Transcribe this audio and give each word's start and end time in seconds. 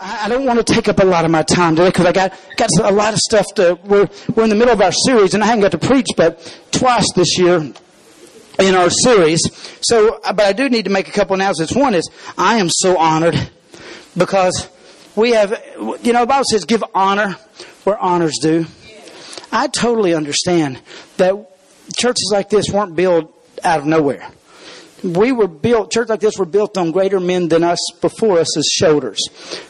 I 0.00 0.28
don't 0.28 0.44
want 0.44 0.64
to 0.64 0.72
take 0.72 0.88
up 0.88 1.00
a 1.00 1.04
lot 1.04 1.24
of 1.24 1.32
my 1.32 1.42
time 1.42 1.74
today 1.74 1.88
because 1.88 2.06
I 2.06 2.12
got 2.12 2.32
got 2.56 2.70
a 2.80 2.92
lot 2.92 3.14
of 3.14 3.18
stuff 3.18 3.46
to. 3.56 3.76
We're 3.82 4.08
we're 4.32 4.44
in 4.44 4.50
the 4.50 4.54
middle 4.54 4.72
of 4.72 4.80
our 4.80 4.92
series, 4.92 5.34
and 5.34 5.42
I 5.42 5.46
haven't 5.46 5.62
got 5.62 5.72
to 5.72 5.78
preach, 5.78 6.06
but 6.16 6.38
twice 6.70 7.12
this 7.16 7.36
year 7.36 7.72
in 8.60 8.74
our 8.76 8.90
series. 8.90 9.40
So, 9.80 10.20
uh, 10.22 10.32
but 10.32 10.46
I 10.46 10.52
do 10.52 10.68
need 10.68 10.84
to 10.84 10.90
make 10.92 11.08
a 11.08 11.10
couple 11.10 11.34
announcements. 11.34 11.74
One 11.74 11.94
is 11.94 12.08
I 12.36 12.58
am 12.58 12.68
so 12.70 12.96
honored 12.96 13.50
because 14.16 14.68
we 15.16 15.32
have, 15.32 15.60
you 16.02 16.12
know, 16.12 16.20
the 16.20 16.26
Bible 16.28 16.44
says, 16.48 16.64
"Give 16.64 16.84
honor 16.94 17.36
where 17.82 17.98
honors 17.98 18.38
due." 18.40 18.66
I 19.50 19.66
totally 19.66 20.14
understand 20.14 20.80
that 21.16 21.34
churches 21.96 22.30
like 22.32 22.50
this 22.50 22.70
weren't 22.70 22.94
built 22.94 23.34
out 23.64 23.80
of 23.80 23.86
nowhere 23.86 24.30
we 25.02 25.32
were 25.32 25.48
built, 25.48 25.90
church 25.92 26.08
like 26.08 26.20
this 26.20 26.38
were 26.38 26.44
built 26.44 26.76
on 26.76 26.90
greater 26.90 27.20
men 27.20 27.48
than 27.48 27.62
us 27.62 27.78
before 28.00 28.38
us 28.38 28.56
as 28.56 28.66
shoulders. 28.66 29.18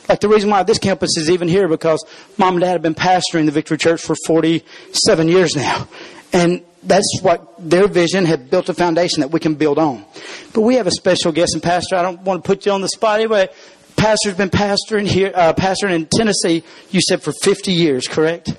Like 0.08 0.20
the 0.20 0.28
reason 0.28 0.50
why 0.50 0.62
this 0.62 0.78
campus 0.78 1.16
is 1.16 1.30
even 1.30 1.48
here 1.48 1.68
because 1.68 2.04
mom 2.36 2.54
and 2.54 2.60
dad 2.62 2.72
have 2.72 2.82
been 2.82 2.94
pastoring 2.94 3.46
the 3.46 3.52
Victory 3.52 3.78
Church 3.78 4.00
for 4.00 4.16
47 4.26 5.28
years 5.28 5.54
now. 5.54 5.88
And 6.32 6.62
that's 6.82 7.20
what 7.22 7.54
their 7.58 7.88
vision 7.88 8.24
had 8.24 8.50
built 8.50 8.68
a 8.68 8.74
foundation 8.74 9.20
that 9.20 9.30
we 9.30 9.40
can 9.40 9.54
build 9.54 9.78
on. 9.78 10.04
But 10.52 10.62
we 10.62 10.76
have 10.76 10.86
a 10.86 10.92
special 10.92 11.32
guest 11.32 11.54
and 11.54 11.62
pastor. 11.62 11.96
I 11.96 12.02
don't 12.02 12.22
want 12.22 12.42
to 12.42 12.46
put 12.46 12.66
you 12.66 12.72
on 12.72 12.80
the 12.80 12.88
spot 12.88 13.20
anyway. 13.20 13.48
Pastor's 13.96 14.36
been 14.36 14.50
pastoring 14.50 15.06
here, 15.06 15.32
uh, 15.34 15.52
pastoring 15.52 15.94
in 15.94 16.06
Tennessee, 16.06 16.62
you 16.90 17.00
said 17.00 17.20
for 17.20 17.32
50 17.42 17.72
years, 17.72 18.06
correct? 18.06 18.56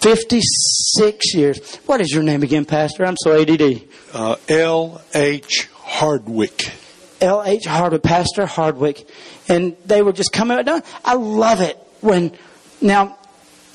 56 0.00 1.34
years. 1.34 1.76
What 1.86 2.00
is 2.00 2.12
your 2.12 2.22
name 2.22 2.42
again, 2.42 2.64
Pastor? 2.64 3.04
I'm 3.04 3.16
so 3.18 3.40
ADD. 3.40 3.82
Uh, 4.12 4.36
L.H. 4.48 5.68
Hardwick. 5.74 6.72
L.H. 7.20 7.64
Hardwick, 7.64 8.02
Pastor 8.02 8.46
Hardwick. 8.46 9.08
And 9.48 9.76
they 9.84 10.02
were 10.02 10.12
just 10.12 10.32
coming. 10.32 10.58
I 11.04 11.14
love 11.14 11.60
it 11.60 11.78
when, 12.00 12.36
now, 12.80 13.18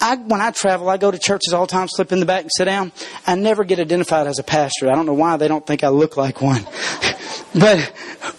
I, 0.01 0.15
when 0.15 0.41
I 0.41 0.49
travel, 0.49 0.89
I 0.89 0.97
go 0.97 1.11
to 1.11 1.19
churches 1.19 1.53
all 1.53 1.67
the 1.67 1.71
time, 1.71 1.87
slip 1.87 2.11
in 2.11 2.19
the 2.19 2.25
back 2.25 2.41
and 2.41 2.51
sit 2.55 2.65
down. 2.65 2.91
I 3.27 3.35
never 3.35 3.63
get 3.63 3.79
identified 3.79 4.25
as 4.25 4.39
a 4.39 4.43
pastor. 4.43 4.89
I 4.89 4.95
don't 4.95 5.05
know 5.05 5.13
why 5.13 5.37
they 5.37 5.47
don't 5.47 5.65
think 5.65 5.83
I 5.83 5.89
look 5.89 6.17
like 6.17 6.41
one. 6.41 6.63
but 7.55 7.79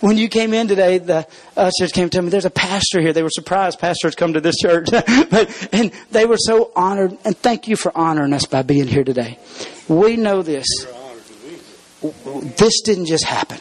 when 0.01 0.19
you 0.19 0.28
came 0.28 0.53
in 0.53 0.67
today, 0.67 0.98
the 0.98 1.27
ushers 1.56 1.92
came 1.92 2.11
to 2.11 2.20
me, 2.20 2.31
there's 2.31 2.45
a 2.45 2.51
pastor 2.51 3.01
here. 3.01 3.12
They 3.12 3.23
were 3.23 3.31
surprised 3.31 3.78
pastors 3.78 4.17
come 4.17 4.33
to 4.33 4.41
this 4.41 4.56
church. 4.56 4.89
but, 5.31 5.69
and 5.73 5.92
they 6.11 6.27
were 6.27 6.36
so 6.36 6.73
honored. 6.75 7.17
And 7.25 7.36
thank 7.39 7.69
you 7.69 7.77
for 7.77 7.97
honoring 7.97 8.33
us 8.33 8.45
by 8.45 8.62
being 8.62 8.89
here 8.89 9.05
today. 9.05 9.39
We 9.89 10.17
know 10.17 10.42
this. 10.42 10.67
This 12.03 12.81
didn't 12.83 13.06
just 13.06 13.25
happen. 13.25 13.61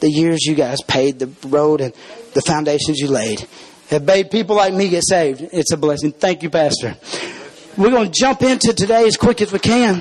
The 0.00 0.10
years 0.10 0.44
you 0.44 0.54
guys 0.54 0.82
paid, 0.82 1.18
the 1.18 1.30
road 1.48 1.80
and 1.80 1.94
the 2.34 2.42
foundations 2.42 2.98
you 2.98 3.08
laid 3.08 3.46
have 3.88 4.04
made 4.04 4.30
people 4.30 4.56
like 4.56 4.72
me 4.72 4.88
get 4.88 5.04
saved. 5.06 5.40
It's 5.52 5.72
a 5.72 5.76
blessing. 5.76 6.12
Thank 6.12 6.42
you, 6.42 6.50
Pastor. 6.50 6.96
We're 7.76 7.90
going 7.90 8.10
to 8.10 8.18
jump 8.18 8.42
into 8.42 8.74
today 8.74 9.06
as 9.06 9.16
quick 9.16 9.40
as 9.40 9.52
we 9.52 9.60
can. 9.60 10.00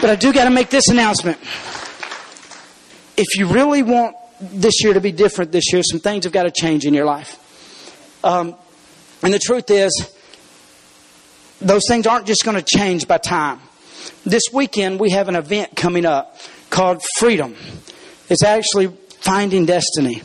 But 0.00 0.10
I 0.10 0.16
do 0.18 0.32
got 0.32 0.44
to 0.44 0.50
make 0.50 0.70
this 0.70 0.88
announcement. 0.88 1.38
If 3.16 3.38
you 3.38 3.46
really 3.46 3.82
want 3.82 4.16
this 4.40 4.82
year 4.82 4.94
to 4.94 5.00
be 5.00 5.12
different 5.12 5.52
this 5.52 5.72
year, 5.72 5.82
some 5.82 6.00
things 6.00 6.24
have 6.24 6.32
got 6.32 6.44
to 6.44 6.50
change 6.50 6.86
in 6.86 6.94
your 6.94 7.04
life. 7.04 7.38
Um, 8.24 8.54
and 9.22 9.32
the 9.32 9.38
truth 9.38 9.70
is, 9.70 10.10
those 11.60 11.82
things 11.88 12.06
aren't 12.06 12.26
just 12.26 12.44
going 12.44 12.56
to 12.56 12.64
change 12.64 13.06
by 13.06 13.18
time. 13.18 13.60
This 14.24 14.44
weekend, 14.52 14.98
we 14.98 15.10
have 15.10 15.28
an 15.28 15.36
event 15.36 15.76
coming 15.76 16.06
up 16.06 16.38
called 16.70 17.02
Freedom. 17.18 17.54
It's 18.30 18.42
actually 18.42 18.88
Finding 19.20 19.66
Destiny. 19.66 20.22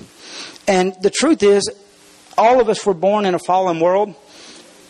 And 0.67 0.95
the 1.01 1.09
truth 1.09 1.43
is, 1.43 1.69
all 2.37 2.61
of 2.61 2.69
us 2.69 2.85
were 2.85 2.93
born 2.93 3.25
in 3.25 3.35
a 3.35 3.39
fallen 3.39 3.79
world. 3.79 4.15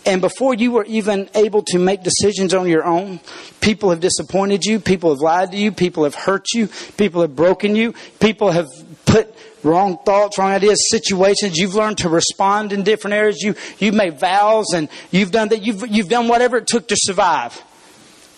And 0.06 0.20
before 0.20 0.56
you 0.56 0.72
were 0.72 0.86
even 0.86 1.30
able 1.36 1.62
to 1.64 1.78
make 1.78 2.02
decisions 2.02 2.54
on 2.54 2.68
your 2.68 2.84
own, 2.84 3.20
people 3.60 3.92
have 3.92 4.00
disappointed 4.00 4.66
you, 4.66 4.80
people 4.80 5.12
have 5.12 5.20
lied 5.20 5.52
to 5.52 5.58
you, 5.58 5.72
people 5.72 6.06
have 6.06 6.16
hurt 6.16 6.48
you, 6.54 6.70
people 6.98 7.22
have 7.22 7.36
broken 7.36 7.76
you, 7.76 7.94
people 8.20 8.52
have 8.52 8.68
put 9.06 9.36
wrong 9.64 10.00
thoughts, 10.04 10.40
wrong 10.40 10.52
ideas, 10.52 10.90
situations. 10.90 11.58
You've 11.58 11.76
learned 11.76 12.00
to 12.00 12.10
respond 12.10 12.74
in 12.74 12.84
different 12.84 13.14
areas. 13.14 13.42
You 13.42 13.56
you've 13.78 13.94
made 13.94 14.20
vows 14.20 14.74
and 14.74 14.90
you've 15.12 15.32
done 15.32 15.50
that. 15.50 15.62
You've 15.62 15.88
you've 15.88 16.10
done 16.10 16.28
whatever 16.28 16.58
it 16.58 16.68
took 16.68 16.88
to 16.88 16.96
survive. 16.98 17.62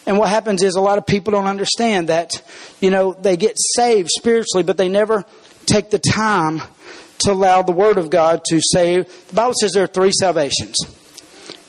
And 0.06 0.18
what 0.18 0.28
happens 0.28 0.64
is 0.64 0.76
a 0.76 0.82
lot 0.82 0.98
of 0.98 1.06
people 1.06 1.32
don't 1.32 1.48
understand 1.48 2.10
that, 2.10 2.42
you 2.82 2.90
know, 2.90 3.14
they 3.14 3.38
get 3.38 3.56
saved 3.58 4.10
spiritually, 4.10 4.64
but 4.64 4.76
they 4.76 4.90
never 4.90 5.24
take 5.66 5.92
the 5.92 6.00
time 6.00 6.62
to 7.20 7.32
allow 7.32 7.62
the 7.62 7.72
Word 7.72 7.98
of 7.98 8.10
God 8.10 8.44
to 8.50 8.60
save. 8.62 9.06
The 9.30 9.36
Bible 9.36 9.54
says 9.58 9.72
there 9.72 9.86
are 9.86 9.88
three 9.88 10.12
salvations. 10.12 10.76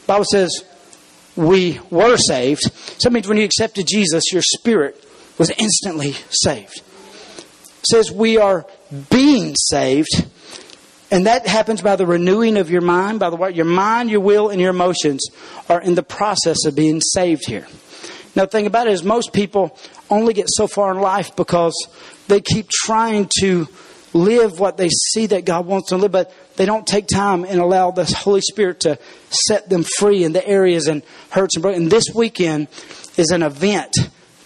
Bible 0.07 0.25
says 0.25 0.65
we 1.37 1.81
were 1.91 2.17
saved. 2.17 2.63
So 2.63 3.09
that 3.09 3.13
means 3.13 3.29
when 3.29 3.39
you 3.39 3.45
accepted 3.45 3.87
Jesus, 3.87 4.33
your 4.33 4.43
spirit 4.43 5.03
was 5.39 5.51
instantly 5.51 6.13
saved. 6.31 6.83
It 7.79 7.87
says 7.91 8.13
we 8.13 8.39
are 8.39 8.67
being 9.11 9.55
saved. 9.57 10.27
And 11.11 11.27
that 11.27 11.47
happens 11.47 11.83
by 11.83 11.97
the 11.97 12.07
renewing 12.07 12.57
of 12.57 12.71
your 12.71 12.81
mind, 12.81 13.21
by 13.21 13.31
the 13.31 13.37
way, 13.37 13.51
your 13.51 13.65
mind, 13.65 14.11
your 14.11 14.21
will, 14.21 14.49
and 14.49 14.61
your 14.61 14.71
emotions 14.71 15.27
are 15.69 15.81
in 15.81 15.95
the 15.95 16.03
process 16.03 16.65
of 16.65 16.75
being 16.75 17.01
saved 17.01 17.47
here. 17.47 17.67
Now, 18.35 18.47
the 18.47 18.51
thing 18.51 18.67
about 18.67 18.89
it 18.89 18.95
is, 18.95 19.05
most 19.05 19.33
people 19.33 19.79
only 20.11 20.35
get 20.35 20.47
so 20.49 20.67
far 20.67 20.93
in 20.93 21.01
life 21.01 21.37
because 21.37 21.75
they 22.27 22.41
keep 22.41 22.69
trying 22.69 23.31
to 23.41 23.69
live 24.13 24.59
what 24.59 24.77
they 24.77 24.89
see 24.89 25.27
that 25.27 25.45
God 25.45 25.67
wants 25.67 25.91
them 25.91 25.99
to 25.99 26.03
live, 26.03 26.13
but 26.13 26.33
they 26.57 26.67
don't 26.67 26.87
take 26.87 27.07
time 27.07 27.45
and 27.45 27.61
allow 27.61 27.91
the 27.91 28.05
Holy 28.05 28.41
Spirit 28.41 28.81
to 28.81 28.99
set 29.29 29.69
them 29.69 29.83
free 29.83 30.25
in 30.25 30.33
the 30.33 30.47
areas 30.47 30.87
and 30.87 31.03
hurts 31.31 31.57
and 31.57 31.63
broken. 31.63 31.83
And 31.83 31.91
this 31.91 32.05
weekend 32.15 32.69
is 33.17 33.31
an 33.31 33.43
event 33.43 33.97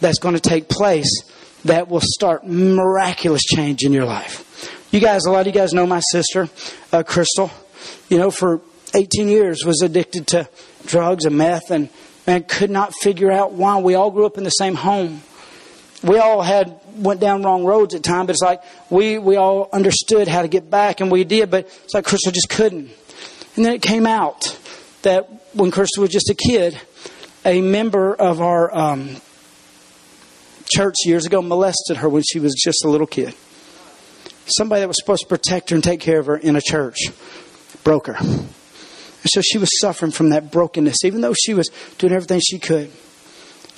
that's 0.00 0.18
going 0.18 0.34
to 0.34 0.40
take 0.40 0.68
place 0.68 1.22
that 1.64 1.88
will 1.88 2.02
start 2.02 2.46
miraculous 2.46 3.42
change 3.42 3.82
in 3.82 3.92
your 3.92 4.04
life. 4.04 4.44
You 4.90 5.00
guys, 5.00 5.26
a 5.26 5.30
lot 5.30 5.40
of 5.40 5.46
you 5.48 5.52
guys 5.52 5.72
know 5.72 5.86
my 5.86 6.00
sister, 6.00 6.48
uh, 6.92 7.02
Crystal. 7.02 7.50
You 8.08 8.18
know, 8.18 8.30
for 8.30 8.62
18 8.94 9.28
years 9.28 9.64
was 9.64 9.82
addicted 9.82 10.26
to 10.28 10.48
drugs 10.86 11.24
and 11.24 11.36
meth 11.36 11.70
and 11.70 11.90
and 12.26 12.46
could 12.46 12.70
not 12.70 12.94
figure 12.94 13.32
out 13.32 13.52
why. 13.52 13.78
We 13.78 13.94
all 13.94 14.10
grew 14.10 14.26
up 14.26 14.36
in 14.36 14.44
the 14.44 14.50
same 14.50 14.74
home. 14.74 15.22
We 16.02 16.18
all 16.18 16.42
had 16.42 16.78
went 16.96 17.20
down 17.20 17.42
wrong 17.42 17.64
roads 17.64 17.94
at 17.94 18.02
times, 18.02 18.26
but 18.26 18.32
it's 18.32 18.42
like 18.42 18.62
we, 18.90 19.18
we 19.18 19.36
all 19.36 19.68
understood 19.72 20.28
how 20.28 20.42
to 20.42 20.48
get 20.48 20.70
back 20.70 21.00
and 21.00 21.10
we 21.10 21.24
did, 21.24 21.50
but 21.50 21.66
it's 21.84 21.94
like 21.94 22.04
Crystal 22.04 22.32
just 22.32 22.48
couldn't. 22.48 22.90
And 23.56 23.64
then 23.64 23.74
it 23.74 23.82
came 23.82 24.06
out 24.06 24.56
that 25.02 25.28
when 25.54 25.70
Crystal 25.70 26.02
was 26.02 26.10
just 26.10 26.30
a 26.30 26.34
kid, 26.34 26.80
a 27.44 27.60
member 27.60 28.14
of 28.14 28.40
our 28.40 28.74
um, 28.76 29.16
church 30.72 30.94
years 31.04 31.26
ago 31.26 31.42
molested 31.42 31.98
her 31.98 32.08
when 32.08 32.22
she 32.22 32.38
was 32.38 32.54
just 32.54 32.84
a 32.84 32.88
little 32.88 33.06
kid. 33.06 33.34
Somebody 34.46 34.80
that 34.80 34.88
was 34.88 34.98
supposed 34.98 35.22
to 35.22 35.28
protect 35.28 35.70
her 35.70 35.74
and 35.76 35.84
take 35.84 36.00
care 36.00 36.18
of 36.18 36.26
her 36.26 36.36
in 36.36 36.56
a 36.56 36.60
church 36.60 36.98
broke 37.84 38.06
her. 38.06 38.16
And 38.18 39.30
so 39.32 39.40
she 39.40 39.58
was 39.58 39.68
suffering 39.80 40.12
from 40.12 40.30
that 40.30 40.50
brokenness, 40.50 41.04
even 41.04 41.20
though 41.20 41.34
she 41.34 41.54
was 41.54 41.68
doing 41.98 42.12
everything 42.12 42.40
she 42.40 42.58
could. 42.58 42.90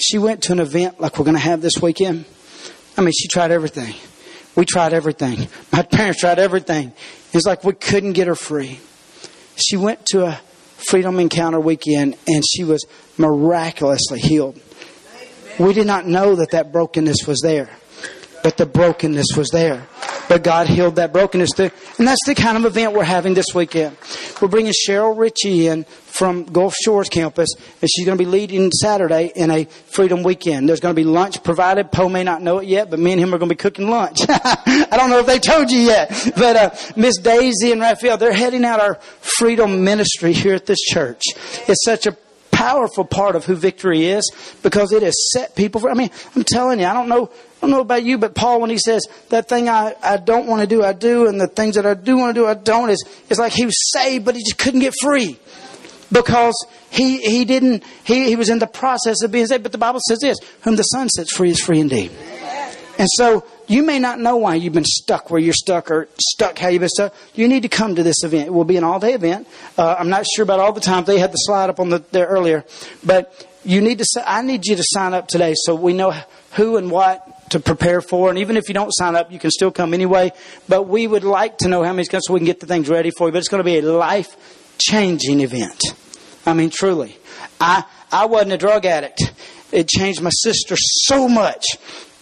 She 0.00 0.18
went 0.18 0.42
to 0.44 0.52
an 0.52 0.60
event 0.60 1.00
like 1.00 1.18
we're 1.18 1.24
going 1.24 1.36
to 1.36 1.42
have 1.42 1.60
this 1.60 1.80
weekend. 1.82 2.24
I 2.96 3.02
mean, 3.02 3.12
she 3.12 3.28
tried 3.28 3.50
everything. 3.50 3.94
We 4.56 4.64
tried 4.64 4.92
everything. 4.92 5.48
My 5.72 5.82
parents 5.82 6.20
tried 6.20 6.38
everything. 6.38 6.92
It's 7.32 7.46
like 7.46 7.64
we 7.64 7.74
couldn't 7.74 8.12
get 8.12 8.26
her 8.26 8.34
free. 8.34 8.80
She 9.56 9.76
went 9.76 10.04
to 10.06 10.26
a 10.26 10.40
Freedom 10.88 11.18
Encounter 11.18 11.60
weekend 11.60 12.16
and 12.26 12.42
she 12.44 12.64
was 12.64 12.86
miraculously 13.18 14.20
healed. 14.20 14.60
We 15.58 15.74
did 15.74 15.86
not 15.86 16.06
know 16.06 16.36
that 16.36 16.52
that 16.52 16.72
brokenness 16.72 17.26
was 17.26 17.40
there, 17.42 17.68
but 18.42 18.56
the 18.56 18.66
brokenness 18.66 19.36
was 19.36 19.48
there. 19.50 19.86
But 20.28 20.44
God 20.44 20.68
healed 20.68 20.96
that 20.96 21.12
brokenness. 21.12 21.58
And 21.58 21.72
that's 21.98 22.24
the 22.26 22.34
kind 22.34 22.56
of 22.56 22.64
event 22.64 22.92
we're 22.92 23.04
having 23.04 23.34
this 23.34 23.54
weekend. 23.54 23.96
We're 24.40 24.48
bringing 24.48 24.72
Cheryl 24.86 25.16
Ritchie 25.16 25.66
in 25.66 25.84
from 25.84 26.44
Gulf 26.44 26.74
Shores 26.74 27.08
campus, 27.08 27.48
and 27.80 27.90
she's 27.90 28.04
going 28.04 28.18
to 28.18 28.22
be 28.22 28.28
leading 28.28 28.70
Saturday 28.70 29.32
in 29.34 29.50
a 29.50 29.64
Freedom 29.64 30.22
Weekend. 30.22 30.68
There's 30.68 30.80
going 30.80 30.94
to 30.94 31.00
be 31.00 31.04
lunch 31.04 31.42
provided. 31.42 31.90
Poe 31.90 32.08
may 32.08 32.24
not 32.24 32.42
know 32.42 32.58
it 32.58 32.68
yet, 32.68 32.90
but 32.90 32.98
me 32.98 33.12
and 33.12 33.20
him 33.20 33.34
are 33.34 33.38
going 33.38 33.48
to 33.48 33.54
be 33.54 33.58
cooking 33.58 33.88
lunch. 33.88 34.18
I 34.28 34.86
don't 34.92 35.10
know 35.10 35.20
if 35.20 35.26
they 35.26 35.38
told 35.38 35.70
you 35.70 35.80
yet, 35.80 36.10
but 36.36 36.56
uh, 36.56 36.70
Miss 36.96 37.16
Daisy 37.18 37.72
and 37.72 37.80
Raphael, 37.80 38.16
they're 38.18 38.32
heading 38.32 38.64
out 38.64 38.80
our 38.80 38.96
Freedom 39.20 39.84
Ministry 39.84 40.32
here 40.32 40.54
at 40.54 40.66
this 40.66 40.80
church. 40.80 41.22
It's 41.68 41.84
such 41.84 42.06
a 42.06 42.16
powerful 42.60 43.06
part 43.06 43.36
of 43.36 43.46
who 43.46 43.56
victory 43.56 44.04
is 44.04 44.30
because 44.62 44.92
it 44.92 45.02
has 45.02 45.14
set 45.32 45.56
people 45.56 45.80
for. 45.80 45.90
I 45.90 45.94
mean, 45.94 46.10
I'm 46.36 46.44
telling 46.44 46.78
you, 46.78 46.84
I 46.84 46.92
don't 46.92 47.08
know 47.08 47.30
I 47.56 47.60
don't 47.62 47.70
know 47.70 47.80
about 47.80 48.04
you, 48.04 48.18
but 48.18 48.34
Paul, 48.34 48.60
when 48.60 48.70
he 48.70 48.78
says 48.78 49.06
that 49.28 49.48
thing 49.48 49.68
I, 49.68 49.94
I 50.02 50.16
don't 50.16 50.46
want 50.46 50.60
to 50.62 50.66
do, 50.66 50.82
I 50.82 50.92
do, 50.92 51.26
and 51.26 51.40
the 51.40 51.46
things 51.46 51.74
that 51.76 51.84
I 51.84 51.92
do 51.92 52.16
want 52.16 52.34
to 52.34 52.40
do, 52.40 52.46
I 52.46 52.54
don't, 52.54 52.88
is 52.88 53.04
it's 53.28 53.38
like 53.38 53.52
he 53.52 53.66
was 53.66 53.92
saved, 53.92 54.24
but 54.24 54.34
he 54.34 54.42
just 54.42 54.58
couldn't 54.58 54.80
get 54.80 54.94
free 55.00 55.38
because 56.12 56.54
he 56.90 57.18
he 57.18 57.44
didn't 57.44 57.84
he, 58.04 58.26
he 58.26 58.36
was 58.36 58.50
in 58.50 58.58
the 58.58 58.66
process 58.66 59.22
of 59.22 59.30
being 59.30 59.46
saved. 59.46 59.62
But 59.62 59.72
the 59.72 59.78
Bible 59.78 60.00
says 60.06 60.18
this: 60.20 60.38
"Whom 60.62 60.76
the 60.76 60.82
Son 60.82 61.08
sets 61.08 61.32
free 61.32 61.50
is 61.50 61.60
free 61.60 61.80
indeed." 61.80 62.10
And 63.00 63.08
so 63.12 63.46
you 63.66 63.82
may 63.82 63.98
not 63.98 64.18
know 64.18 64.36
why 64.36 64.56
you've 64.56 64.74
been 64.74 64.84
stuck 64.84 65.30
where 65.30 65.40
you're 65.40 65.54
stuck 65.54 65.90
or 65.90 66.06
stuck 66.20 66.58
how 66.58 66.68
you've 66.68 66.80
been 66.80 66.90
stuck. 66.90 67.14
You 67.34 67.48
need 67.48 67.62
to 67.62 67.68
come 67.70 67.94
to 67.94 68.02
this 68.02 68.22
event. 68.24 68.48
It 68.48 68.50
will 68.50 68.64
be 68.64 68.76
an 68.76 68.84
all 68.84 69.00
day 69.00 69.14
event. 69.14 69.48
Uh, 69.78 69.96
I'm 69.98 70.10
not 70.10 70.26
sure 70.26 70.42
about 70.42 70.60
all 70.60 70.74
the 70.74 70.82
time. 70.82 71.04
They 71.04 71.18
had 71.18 71.32
the 71.32 71.38
slide 71.38 71.70
up 71.70 71.80
on 71.80 71.88
the, 71.88 72.04
there 72.10 72.26
earlier. 72.26 72.62
But 73.02 73.48
you 73.64 73.80
need 73.80 74.00
to, 74.00 74.04
I 74.26 74.42
need 74.42 74.66
you 74.66 74.76
to 74.76 74.82
sign 74.84 75.14
up 75.14 75.28
today 75.28 75.54
so 75.56 75.74
we 75.74 75.94
know 75.94 76.14
who 76.56 76.76
and 76.76 76.90
what 76.90 77.48
to 77.52 77.58
prepare 77.58 78.02
for. 78.02 78.28
And 78.28 78.38
even 78.38 78.58
if 78.58 78.68
you 78.68 78.74
don't 78.74 78.90
sign 78.90 79.16
up, 79.16 79.32
you 79.32 79.38
can 79.38 79.50
still 79.50 79.70
come 79.70 79.94
anyway. 79.94 80.32
But 80.68 80.82
we 80.82 81.06
would 81.06 81.24
like 81.24 81.56
to 81.58 81.68
know 81.68 81.82
how 81.82 81.92
many's 81.92 82.10
coming 82.10 82.20
so 82.20 82.34
we 82.34 82.40
can 82.40 82.46
get 82.46 82.60
the 82.60 82.66
things 82.66 82.90
ready 82.90 83.12
for 83.12 83.28
you. 83.28 83.32
But 83.32 83.38
it's 83.38 83.48
going 83.48 83.60
to 83.60 83.64
be 83.64 83.78
a 83.78 83.82
life 83.82 84.76
changing 84.76 85.40
event. 85.40 85.80
I 86.44 86.52
mean, 86.52 86.68
truly. 86.68 87.16
I, 87.58 87.82
I 88.12 88.26
wasn't 88.26 88.52
a 88.52 88.58
drug 88.58 88.84
addict. 88.84 89.32
It 89.72 89.88
changed 89.88 90.20
my 90.20 90.30
sister 90.30 90.74
so 90.76 91.30
much 91.30 91.64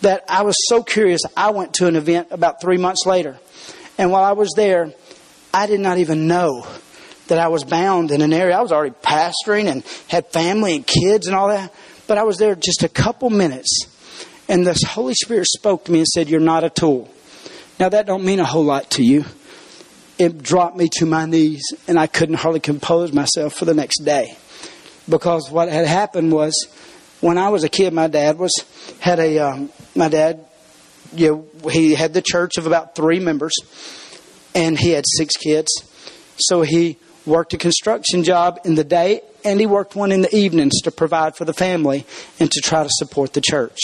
that 0.03 0.25
I 0.29 0.43
was 0.43 0.56
so 0.69 0.83
curious. 0.83 1.23
I 1.37 1.50
went 1.50 1.75
to 1.75 1.87
an 1.87 1.97
event 1.97 2.29
about 2.31 2.61
three 2.61 2.79
months 2.79 3.06
later. 3.06 3.39
And 3.97 4.11
while 4.11 4.25
I 4.25 4.33
was 4.33 4.53
there, 4.56 4.93
I 5.53 5.67
did 5.67 5.81
not 5.81 5.99
even 5.99 6.29
know 6.29 6.67
that 7.27 7.39
I 7.39 7.49
was 7.49 7.65
bound 7.65 8.11
in 8.11 8.23
an 8.23 8.33
area. 8.33 8.56
I 8.56 8.62
was 8.62 8.73
already 8.73 8.95
pastoring 9.03 9.67
and 9.67 9.85
had 10.09 10.27
family 10.29 10.77
and 10.77 10.87
kids 10.87 11.27
and 11.27 11.37
all 11.37 11.49
that. 11.49 11.73
But 12.06 12.19
I 12.19 12.23
was 12.23 12.39
there 12.39 12.55
just 12.55 12.83
a 12.83 12.89
couple 12.89 13.31
minutes. 13.31 13.87
And 14.49 14.67
the 14.67 14.79
Holy 14.89 15.15
Spirit 15.15 15.47
spoke 15.47 15.85
to 15.85 15.93
me 15.93 15.99
and 15.99 16.09
said, 16.09 16.29
You're 16.29 16.41
not 16.41 16.65
a 16.65 16.71
tool. 16.71 17.12
Now 17.79 17.91
that 17.91 18.06
don't 18.06 18.25
mean 18.25 18.41
a 18.41 18.44
whole 18.44 18.65
lot 18.65 18.91
to 18.93 19.03
you. 19.03 19.25
It 20.19 20.43
dropped 20.43 20.77
me 20.77 20.89
to 20.94 21.06
my 21.06 21.27
knees 21.27 21.62
and 21.87 21.99
I 21.99 22.06
couldn't 22.06 22.37
hardly 22.37 22.61
compose 22.61 23.12
myself 23.12 23.55
for 23.55 23.67
the 23.67 23.75
next 23.75 24.01
day. 24.05 24.37
Because 25.09 25.51
what 25.51 25.69
had 25.69 25.87
happened 25.87 26.33
was 26.33 26.55
when 27.21 27.39
I 27.39 27.51
was 27.51 27.62
a 27.62 27.69
kid, 27.69 27.93
my 27.93 28.09
dad 28.09 28.39
was 28.39 28.53
had 29.01 29.19
a 29.21 29.39
um, 29.39 29.71
my 29.94 30.08
dad. 30.08 30.44
You 31.14 31.49
know, 31.62 31.70
he 31.70 31.94
had 31.94 32.12
the 32.12 32.23
church 32.23 32.58
of 32.58 32.67
about 32.67 32.94
three 32.94 33.19
members, 33.19 33.55
and 34.55 34.79
he 34.79 34.90
had 34.90 35.05
six 35.06 35.37
kids. 35.37 35.69
So 36.37 36.62
he 36.62 36.99
worked 37.25 37.55
a 37.55 37.58
construction 37.58 38.25
job 38.25 38.61
in 38.64 38.75
the 38.75 38.85
day, 38.85 39.23
and 39.44 39.61
he 39.61 39.67
worked 39.67 39.94
one 39.94 40.12
in 40.12 40.23
the 40.23 40.35
evenings 40.35 40.81
to 40.82 40.90
provide 40.90 41.37
for 41.37 41.44
the 41.44 41.52
family 41.52 42.05
and 42.40 42.50
to 42.50 42.61
try 42.61 42.82
to 42.82 42.88
support 42.93 43.32
the 43.32 43.40
church. 43.40 43.79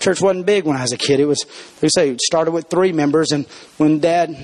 Church 0.00 0.20
wasn't 0.20 0.46
big 0.46 0.64
when 0.64 0.76
I 0.76 0.82
was 0.82 0.92
a 0.92 0.98
kid. 0.98 1.20
It 1.20 1.26
was, 1.26 1.44
they 1.80 1.88
say, 1.88 2.10
it 2.10 2.20
started 2.20 2.50
with 2.50 2.68
three 2.68 2.92
members, 2.92 3.32
and 3.32 3.46
when 3.78 4.00
Dad 4.00 4.36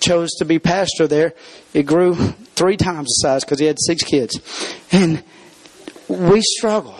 chose 0.00 0.30
to 0.38 0.44
be 0.44 0.58
pastor 0.58 1.06
there, 1.06 1.34
it 1.74 1.84
grew 1.84 2.14
three 2.54 2.76
times 2.76 3.06
the 3.06 3.28
size 3.28 3.44
because 3.44 3.58
he 3.58 3.66
had 3.66 3.78
six 3.80 4.02
kids, 4.02 4.38
and 4.92 5.22
we 6.08 6.40
struggle. 6.40 6.96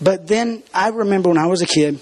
But 0.00 0.26
then 0.26 0.62
I 0.74 0.88
remember 0.88 1.30
when 1.30 1.38
I 1.38 1.46
was 1.46 1.62
a 1.62 1.66
kid, 1.66 2.00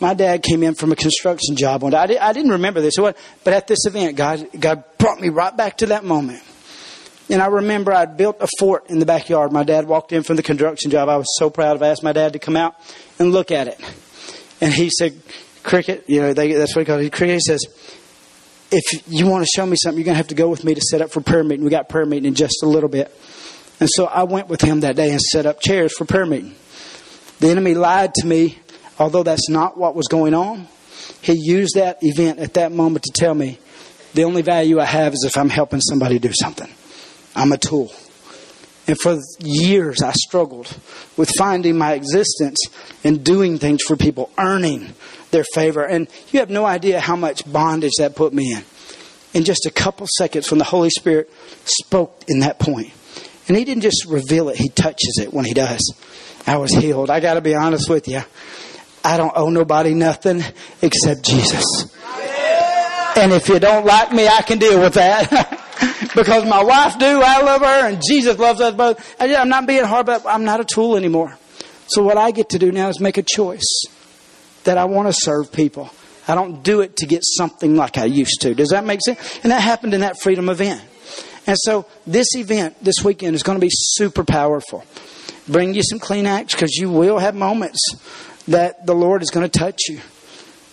my 0.00 0.14
dad 0.14 0.42
came 0.42 0.62
in 0.62 0.74
from 0.74 0.92
a 0.92 0.96
construction 0.96 1.56
job 1.56 1.82
one 1.82 1.92
day. 1.92 1.98
I, 1.98 2.06
did, 2.06 2.18
I 2.18 2.32
didn't 2.32 2.52
remember 2.52 2.80
this, 2.80 2.96
but 2.96 3.16
at 3.46 3.66
this 3.66 3.86
event, 3.86 4.16
God, 4.16 4.48
God 4.58 4.84
brought 4.98 5.20
me 5.20 5.28
right 5.28 5.56
back 5.56 5.78
to 5.78 5.86
that 5.86 6.04
moment. 6.04 6.42
And 7.28 7.42
I 7.42 7.46
remember 7.46 7.92
I'd 7.92 8.16
built 8.16 8.36
a 8.40 8.48
fort 8.58 8.88
in 8.88 8.98
the 8.98 9.06
backyard. 9.06 9.52
My 9.52 9.64
dad 9.64 9.86
walked 9.86 10.12
in 10.12 10.22
from 10.22 10.36
the 10.36 10.42
construction 10.42 10.90
job. 10.90 11.08
I 11.08 11.16
was 11.16 11.26
so 11.38 11.50
proud 11.50 11.76
of. 11.76 11.82
I 11.82 11.88
asked 11.88 12.02
my 12.02 12.12
dad 12.12 12.34
to 12.34 12.38
come 12.38 12.56
out 12.56 12.76
and 13.18 13.32
look 13.32 13.50
at 13.50 13.66
it. 13.66 13.80
And 14.60 14.72
he 14.72 14.90
said, 14.90 15.20
"Cricket, 15.62 16.04
you 16.06 16.20
know, 16.20 16.32
they, 16.32 16.52
that's 16.52 16.76
what 16.76 16.82
he 16.82 16.86
called 16.86 17.00
it. 17.00 17.12
Cricket." 17.12 17.34
He 17.34 17.40
says, 17.40 17.64
"If 18.70 19.02
you 19.08 19.26
want 19.26 19.44
to 19.44 19.50
show 19.52 19.66
me 19.66 19.76
something, 19.76 19.98
you're 19.98 20.04
going 20.04 20.14
to 20.14 20.18
have 20.18 20.28
to 20.28 20.36
go 20.36 20.48
with 20.48 20.62
me 20.62 20.74
to 20.74 20.80
set 20.80 21.02
up 21.02 21.10
for 21.10 21.20
prayer 21.20 21.42
meeting. 21.42 21.64
We 21.64 21.70
got 21.70 21.88
prayer 21.88 22.06
meeting 22.06 22.26
in 22.26 22.34
just 22.34 22.62
a 22.62 22.66
little 22.66 22.88
bit." 22.88 23.12
And 23.80 23.90
so 23.90 24.06
I 24.06 24.22
went 24.22 24.48
with 24.48 24.60
him 24.60 24.80
that 24.80 24.94
day 24.94 25.10
and 25.10 25.20
set 25.20 25.46
up 25.46 25.60
chairs 25.60 25.92
for 25.96 26.04
prayer 26.04 26.26
meeting. 26.26 26.54
The 27.40 27.50
enemy 27.50 27.74
lied 27.74 28.14
to 28.14 28.26
me, 28.26 28.58
although 28.98 29.22
that's 29.22 29.48
not 29.48 29.76
what 29.76 29.94
was 29.94 30.08
going 30.08 30.34
on. 30.34 30.68
He 31.20 31.34
used 31.36 31.74
that 31.74 31.98
event 32.02 32.38
at 32.38 32.54
that 32.54 32.72
moment 32.72 33.04
to 33.04 33.12
tell 33.12 33.34
me 33.34 33.58
the 34.14 34.24
only 34.24 34.42
value 34.42 34.80
I 34.80 34.84
have 34.84 35.12
is 35.12 35.24
if 35.24 35.36
I'm 35.36 35.50
helping 35.50 35.80
somebody 35.80 36.18
do 36.18 36.32
something. 36.32 36.68
I'm 37.34 37.52
a 37.52 37.58
tool. 37.58 37.92
And 38.88 38.98
for 38.98 39.18
years, 39.40 40.02
I 40.02 40.12
struggled 40.12 40.74
with 41.16 41.30
finding 41.36 41.76
my 41.76 41.94
existence 41.94 42.58
and 43.02 43.24
doing 43.24 43.58
things 43.58 43.82
for 43.82 43.96
people, 43.96 44.30
earning 44.38 44.94
their 45.32 45.44
favor. 45.54 45.84
And 45.84 46.08
you 46.30 46.38
have 46.40 46.50
no 46.50 46.64
idea 46.64 47.00
how 47.00 47.16
much 47.16 47.50
bondage 47.50 47.94
that 47.98 48.14
put 48.14 48.32
me 48.32 48.52
in. 48.52 48.62
In 49.34 49.44
just 49.44 49.66
a 49.66 49.70
couple 49.70 50.06
seconds, 50.16 50.50
when 50.50 50.58
the 50.58 50.64
Holy 50.64 50.90
Spirit 50.90 51.30
spoke 51.64 52.24
in 52.28 52.38
that 52.40 52.58
point, 52.58 52.92
and 53.48 53.56
He 53.56 53.64
didn't 53.64 53.82
just 53.82 54.06
reveal 54.06 54.48
it, 54.48 54.56
He 54.56 54.68
touches 54.68 55.18
it 55.20 55.34
when 55.34 55.44
He 55.44 55.52
does. 55.52 55.82
I 56.46 56.58
was 56.58 56.72
healed. 56.72 57.10
I 57.10 57.20
got 57.20 57.34
to 57.34 57.40
be 57.40 57.54
honest 57.54 57.90
with 57.90 58.06
you. 58.06 58.20
I 59.02 59.16
don't 59.16 59.32
owe 59.34 59.50
nobody 59.50 59.94
nothing 59.94 60.42
except 60.80 61.24
Jesus. 61.24 61.64
And 63.16 63.32
if 63.32 63.48
you 63.48 63.58
don't 63.58 63.86
like 63.86 64.12
me, 64.12 64.28
I 64.28 64.42
can 64.42 64.58
deal 64.58 64.80
with 64.80 64.94
that. 64.94 65.30
because 66.14 66.44
my 66.44 66.62
wife 66.62 66.98
do, 66.98 67.22
I 67.22 67.42
love 67.42 67.60
her, 67.62 67.88
and 67.88 68.02
Jesus 68.06 68.38
loves 68.38 68.60
us 68.60 68.74
both. 68.74 69.16
I'm 69.18 69.48
not 69.48 69.66
being 69.66 69.84
hard, 69.84 70.06
but 70.06 70.24
I'm 70.26 70.44
not 70.44 70.60
a 70.60 70.64
tool 70.64 70.96
anymore. 70.96 71.36
So 71.88 72.02
what 72.02 72.18
I 72.18 72.30
get 72.30 72.50
to 72.50 72.58
do 72.58 72.72
now 72.72 72.88
is 72.88 73.00
make 73.00 73.16
a 73.16 73.22
choice 73.22 73.84
that 74.64 74.78
I 74.78 74.84
want 74.84 75.08
to 75.08 75.14
serve 75.16 75.52
people. 75.52 75.90
I 76.28 76.34
don't 76.34 76.62
do 76.62 76.80
it 76.80 76.96
to 76.96 77.06
get 77.06 77.22
something 77.24 77.76
like 77.76 77.98
I 77.98 78.04
used 78.04 78.40
to. 78.42 78.54
Does 78.54 78.70
that 78.70 78.84
make 78.84 79.00
sense? 79.00 79.40
And 79.42 79.52
that 79.52 79.62
happened 79.62 79.94
in 79.94 80.00
that 80.00 80.20
freedom 80.20 80.48
event. 80.48 80.82
And 81.46 81.56
so 81.60 81.86
this 82.06 82.34
event 82.34 82.82
this 82.82 83.04
weekend 83.04 83.36
is 83.36 83.44
going 83.44 83.56
to 83.56 83.64
be 83.64 83.70
super 83.70 84.24
powerful 84.24 84.84
bring 85.48 85.74
you 85.74 85.82
some 85.82 85.98
Kleenex 85.98 86.52
because 86.52 86.76
you 86.76 86.90
will 86.90 87.18
have 87.18 87.34
moments 87.34 87.80
that 88.48 88.86
the 88.86 88.94
Lord 88.94 89.22
is 89.22 89.30
going 89.30 89.48
to 89.48 89.58
touch 89.58 89.80
you. 89.88 90.00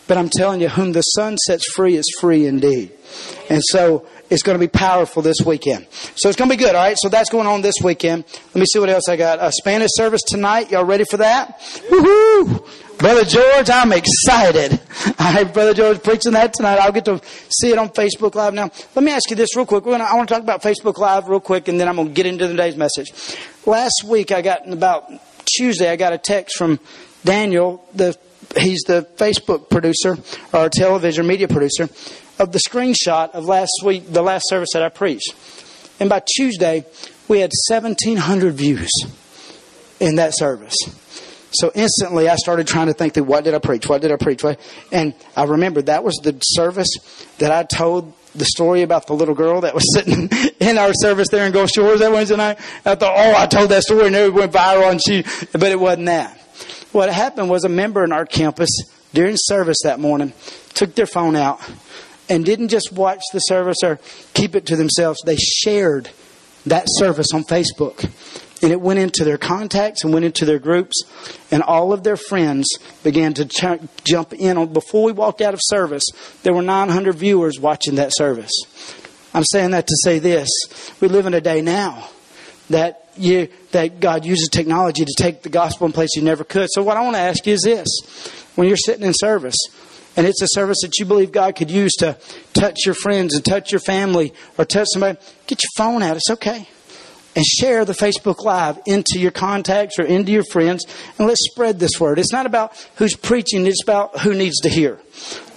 But 0.07 0.17
I'm 0.17 0.29
telling 0.29 0.59
you, 0.59 0.69
whom 0.69 0.91
the 0.91 1.01
Son 1.01 1.37
sets 1.37 1.71
free 1.71 1.95
is 1.95 2.05
free 2.19 2.45
indeed. 2.45 2.91
And 3.49 3.61
so 3.63 4.05
it's 4.29 4.43
going 4.43 4.59
to 4.59 4.59
be 4.59 4.67
powerful 4.67 5.21
this 5.21 5.37
weekend. 5.45 5.87
So 6.15 6.27
it's 6.27 6.37
going 6.37 6.49
to 6.49 6.57
be 6.57 6.61
good, 6.61 6.75
all 6.75 6.83
right? 6.83 6.97
So 6.99 7.07
that's 7.07 7.29
going 7.29 7.47
on 7.47 7.61
this 7.61 7.75
weekend. 7.81 8.25
Let 8.47 8.55
me 8.55 8.65
see 8.65 8.79
what 8.79 8.89
else 8.89 9.07
I 9.07 9.15
got. 9.15 9.39
A 9.41 9.51
Spanish 9.51 9.91
service 9.93 10.21
tonight. 10.21 10.71
Y'all 10.71 10.83
ready 10.83 11.05
for 11.09 11.17
that? 11.17 11.59
Woohoo! 11.89 12.67
Brother 12.97 13.25
George, 13.25 13.69
I'm 13.69 13.91
excited. 13.91 14.79
All 15.19 15.33
right, 15.33 15.51
Brother 15.51 15.73
George 15.73 16.03
preaching 16.03 16.33
that 16.33 16.53
tonight. 16.53 16.79
I'll 16.79 16.91
get 16.91 17.05
to 17.05 17.21
see 17.49 17.71
it 17.71 17.77
on 17.77 17.89
Facebook 17.89 18.35
Live 18.35 18.53
now. 18.53 18.71
Let 18.95 19.03
me 19.03 19.11
ask 19.11 19.29
you 19.29 19.35
this 19.35 19.55
real 19.55 19.65
quick. 19.65 19.83
Gonna, 19.83 20.03
I 20.03 20.15
want 20.15 20.29
to 20.29 20.35
talk 20.35 20.43
about 20.43 20.61
Facebook 20.61 20.97
Live 20.97 21.27
real 21.27 21.39
quick, 21.39 21.67
and 21.67 21.79
then 21.79 21.87
I'm 21.87 21.95
going 21.95 22.09
to 22.09 22.13
get 22.13 22.25
into 22.25 22.47
today's 22.47 22.75
message. 22.75 23.11
Last 23.65 24.03
week, 24.05 24.33
I 24.33 24.41
got 24.41 24.67
about 24.69 25.09
Tuesday, 25.45 25.89
I 25.89 25.95
got 25.95 26.11
a 26.11 26.17
text 26.17 26.57
from 26.57 26.79
Daniel, 27.23 27.87
the 27.93 28.17
he's 28.57 28.81
the 28.81 29.07
Facebook 29.15 29.69
producer 29.69 30.17
or 30.51 30.69
television 30.69 31.25
media 31.25 31.47
producer 31.47 31.89
of 32.39 32.51
the 32.51 32.59
screenshot 32.59 33.31
of 33.31 33.45
last 33.45 33.71
week, 33.85 34.11
the 34.11 34.21
last 34.21 34.43
service 34.47 34.69
that 34.73 34.83
I 34.83 34.89
preached. 34.89 35.33
And 35.99 36.09
by 36.09 36.21
Tuesday, 36.35 36.85
we 37.29 37.39
had 37.39 37.51
1,700 37.69 38.53
views 38.53 38.91
in 39.99 40.15
that 40.15 40.35
service. 40.35 40.75
So 41.51 41.71
instantly, 41.73 42.27
I 42.27 42.35
started 42.35 42.67
trying 42.67 42.87
to 42.87 42.93
think 42.93 43.13
through 43.13 43.23
what 43.23 43.43
did 43.45 43.53
I 43.53 43.59
preach? 43.59 43.87
What 43.87 44.01
did 44.01 44.11
I 44.11 44.17
preach? 44.17 44.43
What? 44.43 44.59
And 44.91 45.13
I 45.37 45.45
remembered 45.45 45.85
that 45.85 46.03
was 46.03 46.15
the 46.15 46.37
service 46.41 46.89
that 47.37 47.51
I 47.51 47.63
told 47.63 48.13
the 48.35 48.45
story 48.45 48.81
about 48.81 49.07
the 49.07 49.13
little 49.13 49.35
girl 49.35 49.61
that 49.61 49.73
was 49.73 49.83
sitting 49.93 50.29
in 50.59 50.77
our 50.77 50.93
service 50.93 51.27
there 51.29 51.45
in 51.45 51.51
Gulf 51.51 51.69
Shores 51.69 51.99
that 51.99 52.11
Wednesday 52.11 52.35
night. 52.35 52.59
I 52.85 52.95
thought, 52.95 53.13
oh, 53.15 53.35
I 53.35 53.45
told 53.47 53.69
that 53.69 53.83
story 53.83 54.07
and 54.07 54.15
it 54.15 54.33
went 54.33 54.51
viral, 54.51 54.91
and 54.91 55.01
she, 55.01 55.23
but 55.51 55.71
it 55.71 55.79
wasn't 55.79 56.07
that. 56.07 56.39
What 56.91 57.11
happened 57.11 57.49
was 57.49 57.63
a 57.63 57.69
member 57.69 58.03
in 58.03 58.11
our 58.11 58.25
campus 58.25 58.69
during 59.13 59.35
service 59.37 59.77
that 59.83 59.99
morning 59.99 60.33
took 60.73 60.95
their 60.95 61.05
phone 61.05 61.35
out 61.35 61.59
and 62.29 62.45
didn't 62.45 62.69
just 62.69 62.91
watch 62.91 63.21
the 63.33 63.39
service 63.39 63.77
or 63.83 63.99
keep 64.33 64.55
it 64.55 64.65
to 64.67 64.75
themselves. 64.75 65.19
They 65.25 65.35
shared 65.35 66.09
that 66.65 66.85
service 66.87 67.27
on 67.33 67.43
Facebook. 67.43 68.09
And 68.63 68.71
it 68.71 68.79
went 68.79 68.97
into 68.97 69.25
their 69.25 69.37
contacts 69.37 70.05
and 70.05 70.13
went 70.13 70.23
into 70.23 70.45
their 70.45 70.57
groups, 70.57 71.03
and 71.51 71.61
all 71.61 71.91
of 71.91 72.03
their 72.03 72.15
friends 72.15 72.65
began 73.03 73.33
to 73.33 73.45
ch- 73.45 73.81
jump 74.05 74.31
in. 74.31 74.57
On, 74.57 74.71
before 74.71 75.03
we 75.03 75.11
walked 75.11 75.41
out 75.41 75.53
of 75.53 75.59
service, 75.61 76.05
there 76.43 76.53
were 76.53 76.61
900 76.61 77.13
viewers 77.13 77.59
watching 77.59 77.95
that 77.95 78.15
service. 78.15 78.53
I'm 79.33 79.43
saying 79.43 79.71
that 79.71 79.87
to 79.87 79.95
say 80.05 80.19
this: 80.19 80.49
we 81.01 81.09
live 81.09 81.25
in 81.25 81.33
a 81.33 81.41
day 81.41 81.61
now 81.61 82.07
that 82.69 83.09
you 83.17 83.49
that 83.71 83.99
God 83.99 84.23
uses 84.23 84.47
technology 84.47 85.03
to 85.03 85.13
take 85.17 85.43
the 85.43 85.49
gospel 85.49 85.85
in 85.85 85.91
places 85.91 86.15
you 86.15 86.23
never 86.23 86.45
could. 86.45 86.69
So, 86.71 86.83
what 86.83 86.95
I 86.95 87.01
want 87.01 87.17
to 87.17 87.21
ask 87.21 87.45
you 87.45 87.53
is 87.53 87.63
this: 87.63 87.89
when 88.55 88.69
you're 88.69 88.77
sitting 88.77 89.05
in 89.05 89.13
service, 89.13 89.57
and 90.15 90.25
it's 90.25 90.41
a 90.41 90.47
service 90.47 90.77
that 90.83 90.97
you 90.99 91.05
believe 91.05 91.33
God 91.33 91.57
could 91.57 91.69
use 91.69 91.95
to 91.95 92.17
touch 92.53 92.85
your 92.85 92.95
friends 92.95 93.35
and 93.35 93.43
touch 93.43 93.73
your 93.73 93.81
family 93.81 94.33
or 94.57 94.63
touch 94.63 94.87
somebody, 94.93 95.19
get 95.47 95.61
your 95.61 95.71
phone 95.75 96.01
out. 96.01 96.15
It's 96.15 96.29
okay 96.29 96.69
and 97.35 97.45
share 97.45 97.85
the 97.85 97.93
Facebook 97.93 98.43
Live 98.43 98.79
into 98.85 99.19
your 99.19 99.31
contacts 99.31 99.99
or 99.99 100.03
into 100.03 100.31
your 100.31 100.43
friends, 100.43 100.85
and 101.17 101.27
let's 101.27 101.41
spread 101.51 101.79
this 101.79 101.99
word. 101.99 102.19
It's 102.19 102.31
not 102.31 102.45
about 102.45 102.75
who's 102.95 103.15
preaching, 103.15 103.65
it's 103.65 103.83
about 103.83 104.19
who 104.19 104.33
needs 104.33 104.59
to 104.61 104.69
hear. 104.69 104.99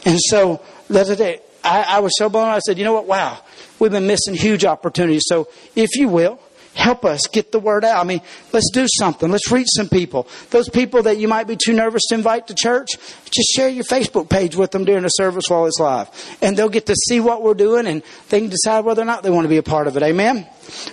And 0.04 0.18
so, 0.20 0.62
the 0.88 1.00
other 1.00 1.16
day, 1.16 1.40
I, 1.64 1.82
I 1.88 1.98
was 2.00 2.12
so 2.16 2.28
blown 2.28 2.48
I 2.48 2.60
said, 2.60 2.78
you 2.78 2.84
know 2.84 2.94
what? 2.94 3.06
Wow, 3.06 3.38
we've 3.78 3.90
been 3.90 4.06
missing 4.06 4.34
huge 4.34 4.64
opportunities. 4.64 5.24
So, 5.26 5.48
if 5.74 5.96
you 5.96 6.08
will, 6.08 6.40
help 6.76 7.04
us 7.04 7.26
get 7.26 7.52
the 7.52 7.58
word 7.58 7.84
out. 7.84 7.98
I 7.98 8.04
mean, 8.04 8.20
let's 8.52 8.70
do 8.72 8.86
something. 8.98 9.30
Let's 9.30 9.50
reach 9.50 9.66
some 9.74 9.88
people. 9.88 10.28
Those 10.50 10.68
people 10.68 11.02
that 11.04 11.18
you 11.18 11.26
might 11.26 11.46
be 11.46 11.56
too 11.56 11.72
nervous 11.72 12.02
to 12.08 12.14
invite 12.14 12.46
to 12.48 12.54
church, 12.54 12.90
just 13.24 13.48
share 13.54 13.68
your 13.68 13.84
Facebook 13.84 14.28
page 14.28 14.54
with 14.54 14.70
them 14.70 14.84
during 14.84 15.02
the 15.02 15.08
service 15.08 15.46
while 15.48 15.66
it's 15.66 15.80
live. 15.80 16.08
And 16.42 16.56
they'll 16.56 16.68
get 16.68 16.86
to 16.86 16.94
see 16.94 17.18
what 17.18 17.42
we're 17.42 17.54
doing 17.54 17.86
and 17.86 18.02
they 18.28 18.40
can 18.40 18.50
decide 18.50 18.84
whether 18.84 19.02
or 19.02 19.06
not 19.06 19.22
they 19.22 19.30
want 19.30 19.46
to 19.46 19.48
be 19.48 19.56
a 19.56 19.62
part 19.62 19.88
of 19.88 19.96
it. 19.96 20.02
Amen? 20.02 20.46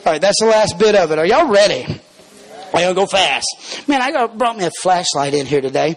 All 0.06 0.12
right, 0.14 0.22
that's 0.22 0.40
the 0.40 0.48
last 0.48 0.78
bit 0.80 0.96
of 0.96 1.12
it. 1.12 1.20
Are 1.20 1.26
y'all 1.26 1.48
ready? 1.48 2.02
I 2.74 2.82
gotta 2.82 2.96
go 2.96 3.06
fast. 3.06 3.88
Man, 3.88 4.02
I 4.02 4.12
got, 4.12 4.38
brought 4.38 4.58
me 4.58 4.66
a 4.66 4.72
flashlight 4.82 5.36
in 5.36 5.46
here 5.46 5.62
today. 5.62 5.96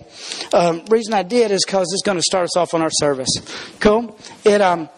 Um, 0.52 0.84
reason 0.90 1.14
I 1.14 1.22
did 1.22 1.50
is 1.50 1.64
because 1.64 1.90
it's 1.92 2.02
going 2.02 2.18
to 2.18 2.22
start 2.22 2.44
us 2.44 2.56
off 2.56 2.74
on 2.74 2.82
our 2.82 2.90
service. 2.90 3.30
Cool. 3.80 4.18
It 4.44 4.60
um, 4.60 4.90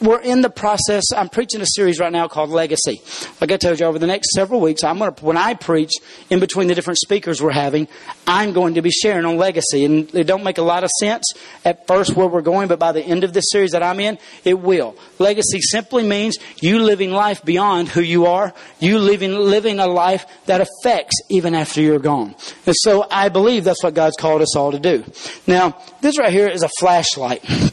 we're 0.00 0.20
in 0.20 0.40
the 0.40 0.50
process. 0.50 1.04
I'm 1.14 1.28
preaching 1.28 1.60
a 1.60 1.66
series 1.66 1.98
right 1.98 2.12
now 2.12 2.28
called 2.28 2.50
Legacy. 2.50 3.02
Like 3.40 3.52
I 3.52 3.56
told 3.56 3.80
you, 3.80 3.86
over 3.86 3.98
the 3.98 4.06
next 4.06 4.32
several 4.32 4.60
weeks, 4.60 4.82
I'm 4.82 4.98
going 4.98 5.14
to, 5.14 5.24
when 5.24 5.36
I 5.36 5.54
preach, 5.54 5.92
in 6.30 6.40
between 6.40 6.68
the 6.68 6.74
different 6.74 6.98
speakers 6.98 7.42
we're 7.42 7.52
having, 7.52 7.88
I'm 8.26 8.52
going 8.52 8.74
to 8.74 8.82
be 8.82 8.90
sharing 8.90 9.24
on 9.24 9.36
legacy. 9.36 9.84
And 9.84 10.14
it 10.14 10.24
don't 10.24 10.44
make 10.44 10.58
a 10.58 10.62
lot 10.62 10.84
of 10.84 10.90
sense 10.98 11.24
at 11.64 11.86
first 11.86 12.16
where 12.16 12.26
we're 12.26 12.40
going, 12.40 12.68
but 12.68 12.78
by 12.78 12.92
the 12.92 13.02
end 13.02 13.24
of 13.24 13.32
this 13.32 13.46
series 13.50 13.72
that 13.72 13.82
I'm 13.82 14.00
in, 14.00 14.18
it 14.44 14.58
will. 14.58 14.96
Legacy 15.18 15.60
simply 15.60 16.02
means 16.02 16.38
you 16.60 16.82
living 16.82 17.10
life 17.10 17.44
beyond 17.44 17.88
who 17.88 18.00
you 18.00 18.26
are, 18.26 18.54
you 18.78 18.98
living, 18.98 19.34
living 19.34 19.78
a 19.80 19.86
life 19.86 20.26
that 20.46 20.60
affects 20.60 21.20
even 21.28 21.54
after 21.54 21.80
you're 21.80 21.98
gone. 21.98 22.34
And 22.66 22.76
so 22.78 23.06
I 23.10 23.28
believe 23.28 23.64
that's 23.64 23.82
what 23.82 23.94
God's 23.94 24.16
called 24.16 24.42
us 24.42 24.56
all 24.56 24.72
to 24.72 24.78
do. 24.78 25.04
Now, 25.46 25.78
this 26.00 26.18
right 26.18 26.32
here 26.32 26.48
is 26.48 26.62
a 26.62 26.70
flashlight. 26.78 27.44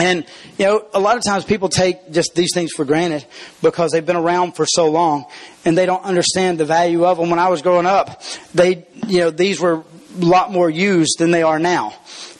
And, 0.00 0.24
you 0.58 0.64
know, 0.64 0.86
a 0.94 0.98
lot 0.98 1.18
of 1.18 1.24
times 1.24 1.44
people 1.44 1.68
take 1.68 2.10
just 2.10 2.34
these 2.34 2.50
things 2.54 2.72
for 2.72 2.86
granted 2.86 3.26
because 3.60 3.90
they've 3.90 4.04
been 4.04 4.16
around 4.16 4.52
for 4.52 4.64
so 4.66 4.90
long 4.90 5.26
and 5.64 5.76
they 5.76 5.84
don't 5.84 6.02
understand 6.02 6.58
the 6.58 6.64
value 6.64 7.04
of 7.04 7.18
them. 7.18 7.28
When 7.28 7.38
I 7.38 7.48
was 7.48 7.60
growing 7.60 7.84
up, 7.84 8.22
they, 8.54 8.86
you 9.06 9.20
know, 9.20 9.30
these 9.30 9.60
were 9.60 9.74
a 9.74 10.24
lot 10.24 10.52
more 10.52 10.70
used 10.70 11.18
than 11.18 11.30
they 11.30 11.42
are 11.42 11.58
now 11.58 11.94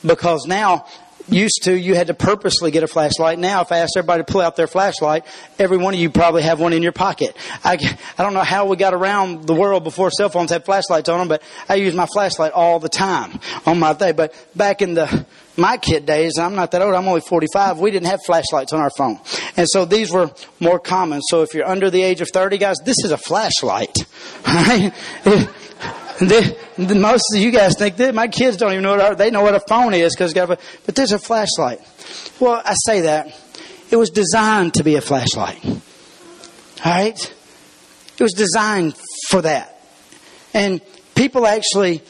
because 0.04 0.46
now 0.46 0.86
used 1.30 1.62
to, 1.64 1.78
you 1.78 1.94
had 1.94 2.08
to 2.08 2.14
purposely 2.14 2.70
get 2.70 2.82
a 2.82 2.86
flashlight. 2.86 3.38
Now, 3.38 3.62
if 3.62 3.72
I 3.72 3.78
asked 3.78 3.94
everybody 3.96 4.24
to 4.24 4.32
pull 4.32 4.40
out 4.40 4.56
their 4.56 4.66
flashlight, 4.66 5.24
every 5.58 5.76
one 5.76 5.94
of 5.94 6.00
you 6.00 6.10
probably 6.10 6.42
have 6.42 6.60
one 6.60 6.72
in 6.72 6.82
your 6.82 6.92
pocket. 6.92 7.36
I, 7.64 7.74
I 8.18 8.22
don't 8.22 8.34
know 8.34 8.42
how 8.42 8.66
we 8.66 8.76
got 8.76 8.94
around 8.94 9.44
the 9.46 9.54
world 9.54 9.84
before 9.84 10.10
cell 10.10 10.28
phones 10.28 10.50
had 10.50 10.64
flashlights 10.64 11.08
on 11.08 11.18
them, 11.18 11.28
but 11.28 11.42
I 11.68 11.76
use 11.76 11.94
my 11.94 12.06
flashlight 12.06 12.52
all 12.52 12.78
the 12.78 12.88
time 12.88 13.38
on 13.66 13.78
my 13.78 13.94
thing. 13.94 14.16
But 14.16 14.34
back 14.54 14.82
in 14.82 14.94
the, 14.94 15.26
my 15.56 15.76
kid 15.76 16.06
days, 16.06 16.38
I'm 16.38 16.54
not 16.54 16.72
that 16.72 16.82
old, 16.82 16.94
I'm 16.94 17.06
only 17.06 17.20
45, 17.20 17.78
we 17.78 17.90
didn't 17.90 18.08
have 18.08 18.20
flashlights 18.24 18.72
on 18.72 18.80
our 18.80 18.90
phone. 18.90 19.20
And 19.56 19.66
so 19.68 19.84
these 19.84 20.10
were 20.10 20.30
more 20.58 20.78
common. 20.78 21.22
So 21.22 21.42
if 21.42 21.54
you're 21.54 21.66
under 21.66 21.90
the 21.90 22.02
age 22.02 22.20
of 22.20 22.28
30, 22.32 22.58
guys, 22.58 22.76
this 22.84 22.96
is 23.04 23.10
a 23.10 23.18
flashlight. 23.18 23.96
Right? 24.50 24.92
Most 26.80 27.24
of 27.34 27.40
you 27.42 27.50
guys 27.50 27.76
think 27.76 27.96
that 27.96 28.14
my 28.14 28.28
kids 28.28 28.56
don't 28.56 28.72
even 28.72 28.84
know 28.84 28.96
what 28.96 29.18
they 29.18 29.30
know 29.30 29.42
what 29.42 29.54
a 29.54 29.60
phone 29.60 29.92
is 29.92 30.14
because 30.14 30.32
but 30.32 30.94
there's 30.94 31.12
a 31.12 31.18
flashlight. 31.18 31.80
Well, 32.40 32.62
I 32.64 32.74
say 32.86 33.02
that 33.02 33.38
it 33.90 33.96
was 33.96 34.08
designed 34.08 34.74
to 34.74 34.84
be 34.84 34.96
a 34.96 35.02
flashlight. 35.02 35.62
All 35.64 35.80
right, 36.92 37.34
it 38.18 38.22
was 38.22 38.32
designed 38.32 38.96
for 39.28 39.42
that, 39.42 39.82
and 40.54 40.80
people 41.14 41.46
actually 41.46 42.02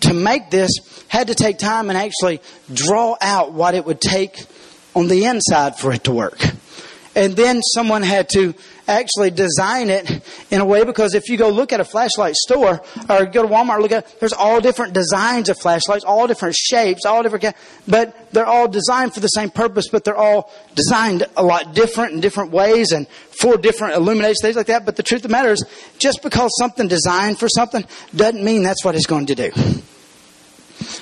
to 0.00 0.14
make 0.14 0.50
this 0.50 0.70
had 1.08 1.26
to 1.26 1.34
take 1.34 1.58
time 1.58 1.90
and 1.90 1.98
actually 1.98 2.40
draw 2.72 3.16
out 3.20 3.52
what 3.52 3.74
it 3.74 3.84
would 3.84 4.00
take 4.00 4.46
on 4.94 5.08
the 5.08 5.26
inside 5.26 5.76
for 5.76 5.92
it 5.92 6.04
to 6.04 6.12
work. 6.12 6.40
And 7.14 7.36
then 7.36 7.60
someone 7.62 8.02
had 8.02 8.28
to 8.30 8.54
actually 8.86 9.30
design 9.30 9.90
it 9.90 10.22
in 10.50 10.60
a 10.60 10.64
way 10.64 10.84
because 10.84 11.14
if 11.14 11.28
you 11.28 11.36
go 11.36 11.48
look 11.48 11.72
at 11.72 11.80
a 11.80 11.84
flashlight 11.84 12.34
store 12.34 12.82
or 13.08 13.26
go 13.26 13.42
to 13.42 13.48
Walmart, 13.48 13.80
look 13.80 13.92
at 13.92 14.20
there's 14.20 14.32
all 14.32 14.60
different 14.60 14.92
designs 14.92 15.48
of 15.48 15.58
flashlights, 15.58 16.04
all 16.04 16.26
different 16.26 16.54
shapes, 16.54 17.04
all 17.04 17.22
different, 17.22 17.56
but 17.88 18.32
they're 18.32 18.46
all 18.46 18.68
designed 18.68 19.14
for 19.14 19.20
the 19.20 19.28
same 19.28 19.50
purpose, 19.50 19.88
but 19.88 20.04
they're 20.04 20.16
all 20.16 20.52
designed 20.74 21.26
a 21.36 21.42
lot 21.42 21.74
different 21.74 22.12
in 22.12 22.20
different 22.20 22.50
ways 22.50 22.92
and 22.92 23.08
for 23.08 23.56
different 23.56 23.94
illuminations, 23.94 24.40
things 24.42 24.56
like 24.56 24.66
that. 24.66 24.84
But 24.84 24.96
the 24.96 25.02
truth 25.02 25.24
of 25.24 25.30
the 25.30 25.32
matter 25.32 25.50
is, 25.50 25.64
just 25.98 26.22
because 26.22 26.50
something 26.58 26.88
designed 26.88 27.38
for 27.38 27.48
something 27.48 27.84
doesn't 28.14 28.44
mean 28.44 28.62
that's 28.62 28.84
what 28.84 28.94
it's 28.94 29.06
going 29.06 29.26
to 29.26 29.34
do. 29.34 29.50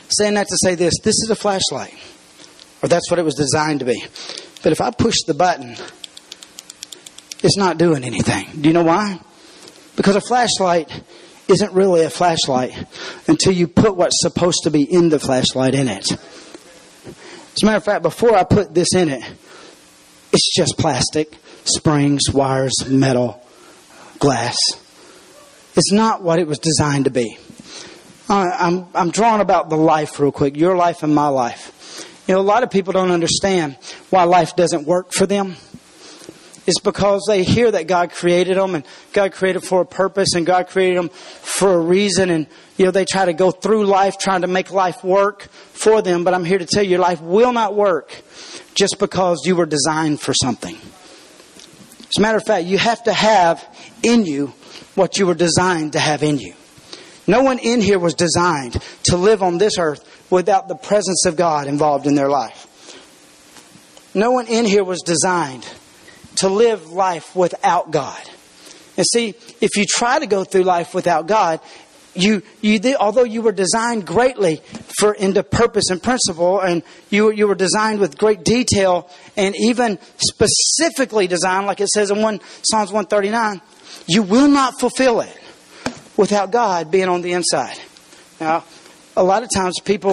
Saying 0.08 0.34
that 0.34 0.48
to 0.48 0.56
say 0.62 0.74
this, 0.74 0.94
this 1.02 1.14
is 1.22 1.30
a 1.30 1.36
flashlight, 1.36 1.94
or 2.82 2.88
that's 2.88 3.10
what 3.10 3.18
it 3.18 3.24
was 3.24 3.34
designed 3.34 3.80
to 3.80 3.86
be. 3.86 4.02
But 4.62 4.72
if 4.72 4.80
I 4.80 4.90
push 4.90 5.16
the 5.26 5.34
button, 5.34 5.76
it's 7.42 7.56
not 7.56 7.78
doing 7.78 8.04
anything. 8.04 8.48
Do 8.60 8.68
you 8.68 8.72
know 8.72 8.84
why? 8.84 9.20
Because 9.96 10.16
a 10.16 10.20
flashlight 10.20 10.88
isn't 11.48 11.72
really 11.72 12.02
a 12.02 12.10
flashlight 12.10 12.72
until 13.26 13.52
you 13.52 13.68
put 13.68 13.96
what's 13.96 14.20
supposed 14.20 14.60
to 14.64 14.70
be 14.70 14.82
in 14.82 15.08
the 15.08 15.18
flashlight 15.18 15.74
in 15.74 15.88
it. 15.88 16.10
As 16.10 17.62
a 17.62 17.66
matter 17.66 17.76
of 17.76 17.84
fact, 17.84 18.02
before 18.02 18.34
I 18.34 18.44
put 18.44 18.74
this 18.74 18.94
in 18.94 19.08
it, 19.08 19.22
it's 20.32 20.54
just 20.56 20.78
plastic, 20.78 21.36
springs, 21.64 22.22
wires, 22.32 22.88
metal, 22.88 23.44
glass. 24.18 24.56
It's 25.74 25.92
not 25.92 26.22
what 26.22 26.38
it 26.38 26.46
was 26.46 26.58
designed 26.58 27.04
to 27.04 27.10
be. 27.10 27.36
Uh, 28.28 28.50
I'm, 28.58 28.86
I'm 28.94 29.10
drawing 29.10 29.40
about 29.40 29.68
the 29.68 29.76
life 29.76 30.18
real 30.18 30.32
quick, 30.32 30.56
your 30.56 30.76
life 30.76 31.02
and 31.02 31.14
my 31.14 31.28
life. 31.28 31.68
You 32.26 32.34
know, 32.34 32.40
a 32.40 32.42
lot 32.42 32.62
of 32.62 32.70
people 32.70 32.92
don't 32.92 33.10
understand 33.10 33.76
why 34.08 34.24
life 34.24 34.56
doesn't 34.56 34.86
work 34.86 35.12
for 35.12 35.26
them 35.26 35.56
is 36.66 36.78
because 36.82 37.24
they 37.26 37.42
hear 37.42 37.70
that 37.70 37.86
God 37.86 38.12
created 38.12 38.56
them 38.56 38.74
and 38.74 38.84
God 39.12 39.32
created 39.32 39.60
for 39.64 39.80
a 39.80 39.86
purpose 39.86 40.34
and 40.34 40.46
God 40.46 40.68
created 40.68 40.98
them 40.98 41.08
for 41.08 41.72
a 41.72 41.80
reason 41.80 42.30
and 42.30 42.46
you 42.76 42.84
know 42.84 42.90
they 42.90 43.04
try 43.04 43.24
to 43.24 43.32
go 43.32 43.50
through 43.50 43.86
life 43.86 44.18
trying 44.18 44.42
to 44.42 44.46
make 44.46 44.70
life 44.70 45.02
work 45.02 45.42
for 45.42 46.02
them 46.02 46.24
but 46.24 46.34
I'm 46.34 46.44
here 46.44 46.58
to 46.58 46.66
tell 46.66 46.84
you 46.84 46.98
life 46.98 47.20
will 47.20 47.52
not 47.52 47.74
work 47.74 48.22
just 48.74 48.98
because 48.98 49.42
you 49.44 49.56
were 49.56 49.66
designed 49.66 50.20
for 50.20 50.32
something. 50.34 50.76
As 50.76 52.18
a 52.18 52.20
matter 52.20 52.38
of 52.38 52.44
fact, 52.44 52.66
you 52.66 52.78
have 52.78 53.02
to 53.04 53.12
have 53.12 53.66
in 54.02 54.26
you 54.26 54.52
what 54.94 55.18
you 55.18 55.26
were 55.26 55.34
designed 55.34 55.94
to 55.94 55.98
have 55.98 56.22
in 56.22 56.38
you. 56.38 56.54
No 57.26 57.42
one 57.42 57.58
in 57.58 57.80
here 57.80 57.98
was 57.98 58.14
designed 58.14 58.82
to 59.04 59.16
live 59.16 59.42
on 59.42 59.58
this 59.58 59.78
earth 59.78 60.04
without 60.30 60.68
the 60.68 60.74
presence 60.74 61.24
of 61.24 61.36
God 61.36 61.66
involved 61.66 62.06
in 62.06 62.14
their 62.14 62.28
life. 62.28 62.68
No 64.14 64.32
one 64.32 64.46
in 64.46 64.64
here 64.64 64.84
was 64.84 65.00
designed 65.00 65.66
to 66.42 66.48
live 66.48 66.90
life 66.90 67.34
without 67.34 67.90
God. 67.90 68.20
And 68.96 69.06
see, 69.06 69.34
if 69.60 69.76
you 69.76 69.86
try 69.88 70.18
to 70.18 70.26
go 70.26 70.44
through 70.44 70.64
life 70.64 70.92
without 70.92 71.26
God, 71.26 71.60
you, 72.14 72.42
you, 72.60 72.78
although 72.96 73.24
you 73.24 73.40
were 73.40 73.52
designed 73.52 74.06
greatly 74.06 74.60
for 74.98 75.14
into 75.14 75.42
purpose 75.42 75.88
and 75.88 76.02
principle, 76.02 76.60
and 76.60 76.82
you, 77.08 77.30
you 77.32 77.46
were 77.48 77.54
designed 77.54 78.00
with 78.00 78.18
great 78.18 78.44
detail, 78.44 79.08
and 79.36 79.54
even 79.56 79.98
specifically 80.18 81.26
designed, 81.26 81.66
like 81.66 81.80
it 81.80 81.88
says 81.88 82.10
in 82.10 82.20
one 82.20 82.40
Psalms 82.68 82.92
one 82.92 83.06
thirty 83.06 83.30
nine, 83.30 83.62
you 84.06 84.22
will 84.22 84.48
not 84.48 84.78
fulfill 84.78 85.20
it 85.20 85.38
without 86.16 86.50
God 86.50 86.90
being 86.90 87.08
on 87.08 87.22
the 87.22 87.32
inside. 87.32 87.78
Now, 88.40 88.64
a 89.16 89.22
lot 89.22 89.42
of 89.42 89.48
times 89.54 89.80
people 89.82 90.12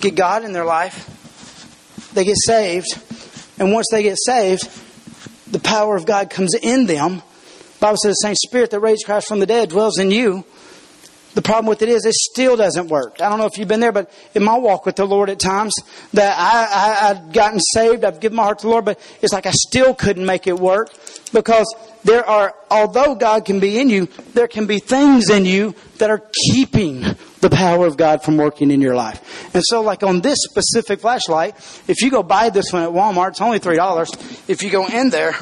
get 0.00 0.14
God 0.14 0.44
in 0.44 0.52
their 0.52 0.66
life, 0.66 2.10
they 2.14 2.24
get 2.24 2.36
saved, 2.38 2.86
and 3.58 3.72
once 3.72 3.86
they 3.90 4.04
get 4.04 4.18
saved, 4.24 4.68
the 5.50 5.58
power 5.58 5.96
of 5.96 6.06
God 6.06 6.30
comes 6.30 6.54
in 6.54 6.86
them. 6.86 7.16
The 7.16 7.80
Bible 7.80 7.96
says 7.96 8.16
the 8.20 8.28
same 8.28 8.34
spirit 8.34 8.70
that 8.70 8.80
raised 8.80 9.04
Christ 9.04 9.28
from 9.28 9.40
the 9.40 9.46
dead 9.46 9.70
dwells 9.70 9.98
in 9.98 10.10
you. 10.10 10.44
The 11.34 11.42
problem 11.42 11.66
with 11.66 11.82
it 11.82 11.88
is 11.88 12.04
it 12.04 12.14
still 12.14 12.56
doesn't 12.56 12.88
work. 12.88 13.20
I 13.20 13.28
don't 13.28 13.38
know 13.38 13.46
if 13.46 13.58
you've 13.58 13.68
been 13.68 13.80
there, 13.80 13.92
but 13.92 14.10
in 14.34 14.42
my 14.42 14.56
walk 14.56 14.86
with 14.86 14.96
the 14.96 15.04
Lord 15.04 15.30
at 15.30 15.38
times 15.38 15.74
that 16.14 16.36
I, 16.38 17.08
I, 17.08 17.10
I've 17.10 17.32
gotten 17.32 17.60
saved, 17.60 18.04
I've 18.04 18.18
given 18.18 18.36
my 18.36 18.44
heart 18.44 18.60
to 18.60 18.66
the 18.66 18.70
Lord, 18.70 18.84
but 18.84 18.98
it's 19.20 19.32
like 19.32 19.46
I 19.46 19.52
still 19.52 19.94
couldn't 19.94 20.24
make 20.24 20.46
it 20.46 20.58
work 20.58 20.90
because 21.32 21.72
there 22.04 22.26
are, 22.26 22.54
although 22.70 23.14
God 23.14 23.44
can 23.44 23.60
be 23.60 23.78
in 23.78 23.90
you, 23.90 24.06
there 24.34 24.48
can 24.48 24.66
be 24.66 24.78
things 24.78 25.30
in 25.30 25.44
you 25.44 25.74
that 25.98 26.10
are 26.10 26.22
keeping 26.50 27.04
the 27.40 27.50
power 27.50 27.86
of 27.86 27.96
God 27.96 28.22
from 28.22 28.36
working 28.36 28.70
in 28.70 28.80
your 28.80 28.94
life. 28.94 29.54
And 29.54 29.62
so, 29.66 29.82
like 29.82 30.02
on 30.02 30.20
this 30.20 30.38
specific 30.42 31.00
flashlight, 31.00 31.54
if 31.86 32.00
you 32.00 32.10
go 32.10 32.22
buy 32.22 32.50
this 32.50 32.72
one 32.72 32.82
at 32.82 32.90
Walmart, 32.90 33.30
it's 33.30 33.40
only 33.40 33.60
$3. 33.60 34.48
If 34.48 34.62
you 34.62 34.70
go 34.70 34.86
in 34.86 35.10
there 35.10 35.34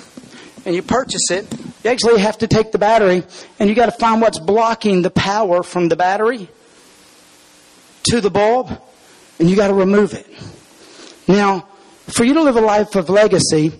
and 0.67 0.75
you 0.75 0.83
purchase 0.83 1.31
it, 1.31 1.47
you 1.85 1.91
actually 1.91 2.21
have 2.21 2.39
to 2.39 2.49
take 2.49 2.73
the 2.73 2.79
battery 2.79 3.23
and 3.59 3.71
you 3.71 3.75
got 3.75 3.87
to 3.87 3.93
find 3.93 4.21
what's 4.21 4.39
blocking 4.39 5.03
the 5.03 5.11
power 5.11 5.63
from 5.63 5.89
the 5.89 5.97
battery 5.97 6.49
to 8.11 8.21
the 8.21 8.31
bulb 8.31 8.79
and 9.39 9.49
you 9.49 9.57
got 9.57 9.69
to 9.69 9.75
remove 9.75 10.13
it. 10.13 10.27
Now, 11.29 11.69
for 12.09 12.25
you 12.25 12.35
to 12.35 12.43
live 12.43 12.57
a 12.57 12.61
life 12.61 12.97
of 12.97 13.09
legacy, 13.09 13.73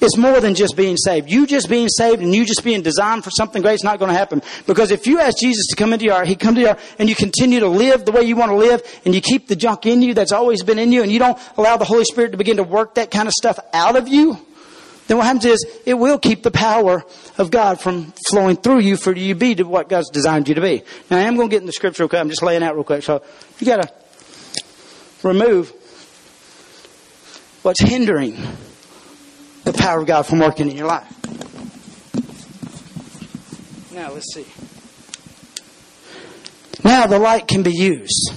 it's 0.00 0.16
more 0.16 0.40
than 0.40 0.54
just 0.54 0.76
being 0.76 0.96
saved. 0.96 1.28
You 1.28 1.46
just 1.46 1.68
being 1.68 1.88
saved 1.88 2.22
and 2.22 2.32
you 2.32 2.44
just 2.44 2.62
being 2.62 2.82
designed 2.82 3.24
for 3.24 3.30
something 3.30 3.62
great 3.62 3.74
is 3.74 3.84
not 3.84 3.98
going 3.98 4.10
to 4.10 4.16
happen. 4.16 4.42
Because 4.66 4.92
if 4.92 5.06
you 5.06 5.18
ask 5.18 5.38
Jesus 5.38 5.66
to 5.70 5.76
come 5.76 5.92
into 5.92 6.04
your 6.04 6.14
heart, 6.14 6.28
He 6.28 6.36
come 6.36 6.54
to 6.54 6.60
your 6.60 6.74
heart 6.74 6.80
and 6.98 7.08
you 7.08 7.16
continue 7.16 7.60
to 7.60 7.68
live 7.68 8.04
the 8.04 8.12
way 8.12 8.22
you 8.22 8.36
want 8.36 8.52
to 8.52 8.56
live 8.56 8.82
and 9.04 9.14
you 9.14 9.20
keep 9.20 9.48
the 9.48 9.56
junk 9.56 9.86
in 9.86 10.02
you 10.02 10.14
that's 10.14 10.32
always 10.32 10.62
been 10.62 10.78
in 10.78 10.92
you 10.92 11.02
and 11.02 11.10
you 11.10 11.18
don't 11.18 11.38
allow 11.56 11.76
the 11.76 11.84
Holy 11.84 12.04
Spirit 12.04 12.30
to 12.30 12.38
begin 12.38 12.58
to 12.58 12.62
work 12.62 12.94
that 12.94 13.10
kind 13.10 13.26
of 13.26 13.34
stuff 13.34 13.58
out 13.72 13.96
of 13.96 14.06
you, 14.06 14.38
then 15.08 15.16
what 15.16 15.26
happens 15.26 15.46
is 15.46 15.66
it 15.86 15.94
will 15.94 16.18
keep 16.18 16.42
the 16.42 16.50
power 16.50 17.02
of 17.38 17.50
God 17.50 17.80
from 17.80 18.12
flowing 18.28 18.56
through 18.56 18.80
you 18.80 18.96
for 18.96 19.16
you 19.16 19.34
to 19.34 19.40
be 19.40 19.54
to 19.54 19.64
what 19.64 19.88
God's 19.88 20.10
designed 20.10 20.48
you 20.48 20.54
to 20.54 20.60
be. 20.60 20.82
Now 21.10 21.16
I 21.16 21.22
am 21.22 21.36
going 21.36 21.48
to 21.48 21.54
get 21.54 21.60
in 21.60 21.66
the 21.66 21.72
scripture 21.72 22.04
real 22.04 22.10
quick. 22.10 22.20
I'm 22.20 22.28
just 22.28 22.42
laying 22.42 22.62
out 22.62 22.74
real 22.74 22.84
quick. 22.84 23.02
So 23.02 23.22
you 23.58 23.66
got 23.66 23.82
to 23.82 23.92
remove 25.26 25.72
what's 27.62 27.80
hindering 27.82 28.36
the 29.64 29.72
power 29.72 30.00
of 30.00 30.06
God 30.06 30.22
from 30.24 30.40
working 30.40 30.70
in 30.70 30.76
your 30.76 30.86
life. 30.86 31.10
Now 33.92 34.12
let's 34.12 34.32
see. 34.34 34.46
Now 36.84 37.06
the 37.06 37.18
light 37.18 37.48
can 37.48 37.62
be 37.62 37.72
used. 37.72 38.32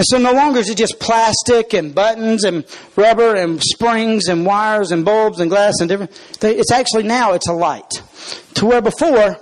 And 0.00 0.06
so 0.08 0.16
no 0.16 0.32
longer 0.32 0.60
is 0.60 0.70
it 0.70 0.78
just 0.78 0.98
plastic 0.98 1.74
and 1.74 1.94
buttons 1.94 2.44
and 2.44 2.64
rubber 2.96 3.34
and 3.34 3.62
springs 3.62 4.28
and 4.28 4.46
wires 4.46 4.92
and 4.92 5.04
bulbs 5.04 5.40
and 5.40 5.50
glass 5.50 5.74
and 5.80 5.90
different. 5.90 6.10
It's 6.40 6.72
actually 6.72 7.02
now 7.02 7.34
it's 7.34 7.48
a 7.48 7.52
light. 7.52 7.90
To 8.54 8.64
where 8.64 8.80
before 8.80 9.36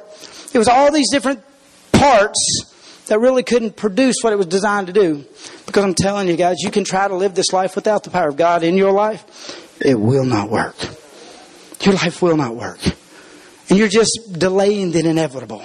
it 0.52 0.58
was 0.58 0.66
all 0.66 0.90
these 0.90 1.12
different 1.12 1.44
parts 1.92 2.74
that 3.06 3.20
really 3.20 3.44
couldn't 3.44 3.76
produce 3.76 4.16
what 4.22 4.32
it 4.32 4.36
was 4.36 4.46
designed 4.46 4.88
to 4.88 4.92
do. 4.92 5.24
Because 5.66 5.84
I'm 5.84 5.94
telling 5.94 6.26
you 6.26 6.34
guys, 6.34 6.56
you 6.58 6.72
can 6.72 6.82
try 6.82 7.06
to 7.06 7.14
live 7.14 7.36
this 7.36 7.52
life 7.52 7.76
without 7.76 8.02
the 8.02 8.10
power 8.10 8.26
of 8.26 8.36
God 8.36 8.64
in 8.64 8.76
your 8.76 8.90
life. 8.90 9.80
It 9.80 9.94
will 9.94 10.24
not 10.24 10.50
work. 10.50 10.74
Your 11.82 11.94
life 11.94 12.20
will 12.20 12.36
not 12.36 12.56
work. 12.56 12.80
And 13.68 13.78
you're 13.78 13.86
just 13.86 14.34
delaying 14.36 14.90
the 14.90 15.08
inevitable. 15.08 15.62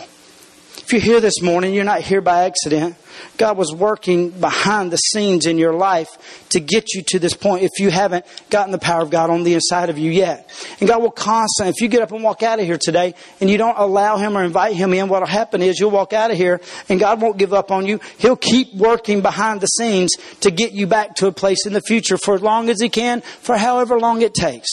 If 0.84 0.92
you're 0.92 1.02
here 1.02 1.22
this 1.22 1.42
morning, 1.42 1.74
you're 1.74 1.86
not 1.86 2.02
here 2.02 2.20
by 2.20 2.44
accident. 2.44 2.98
God 3.38 3.58
was 3.58 3.74
working 3.74 4.32
behind 4.32 4.92
the 4.92 4.98
scenes 4.98 5.46
in 5.46 5.58
your 5.58 5.74
life 5.74 6.46
to 6.50 6.60
get 6.60 6.94
you 6.94 7.02
to 7.04 7.20
this 7.20 7.34
point 7.34 7.64
if 7.64 7.72
you 7.80 7.90
haven't 7.90 8.26
gotten 8.50 8.74
the 8.74 8.78
power 8.78 9.02
of 9.02 9.10
God 9.10 9.30
on 9.30 9.44
the 9.44 9.54
inside 9.54 9.90
of 9.90 9.98
you 9.98 10.12
yet. 10.12 10.50
And 10.82 10.90
God 10.90 11.02
will 11.02 11.10
constantly, 11.10 11.70
if 11.70 11.82
you 11.82 11.88
get 11.88 12.02
up 12.02 12.12
and 12.12 12.22
walk 12.22 12.44
out 12.44 12.60
of 12.60 12.66
here 12.66 12.78
today 12.78 13.16
and 13.40 13.50
you 13.50 13.58
don't 13.58 13.78
allow 13.78 14.18
Him 14.18 14.38
or 14.38 14.44
invite 14.44 14.76
Him 14.76 14.94
in, 14.94 15.08
what'll 15.08 15.26
happen 15.26 15.62
is 15.62 15.80
you'll 15.80 15.90
walk 15.90 16.12
out 16.12 16.32
of 16.32 16.38
here 16.38 16.60
and 16.90 17.00
God 17.00 17.22
won't 17.22 17.38
give 17.38 17.54
up 17.54 17.72
on 17.72 17.86
you. 17.86 18.02
He'll 18.18 18.36
keep 18.36 18.76
working 18.76 19.22
behind 19.22 19.62
the 19.62 19.68
scenes 19.68 20.12
to 20.42 20.52
get 20.52 20.74
you 20.74 20.86
back 20.86 21.16
to 21.16 21.28
a 21.28 21.32
place 21.32 21.66
in 21.66 21.72
the 21.72 21.82
future 21.82 22.18
for 22.18 22.36
as 22.36 22.42
long 22.42 22.70
as 22.70 22.82
He 22.82 22.90
can, 22.90 23.22
for 23.22 23.56
however 23.56 23.98
long 23.98 24.22
it 24.22 24.34
takes. 24.34 24.70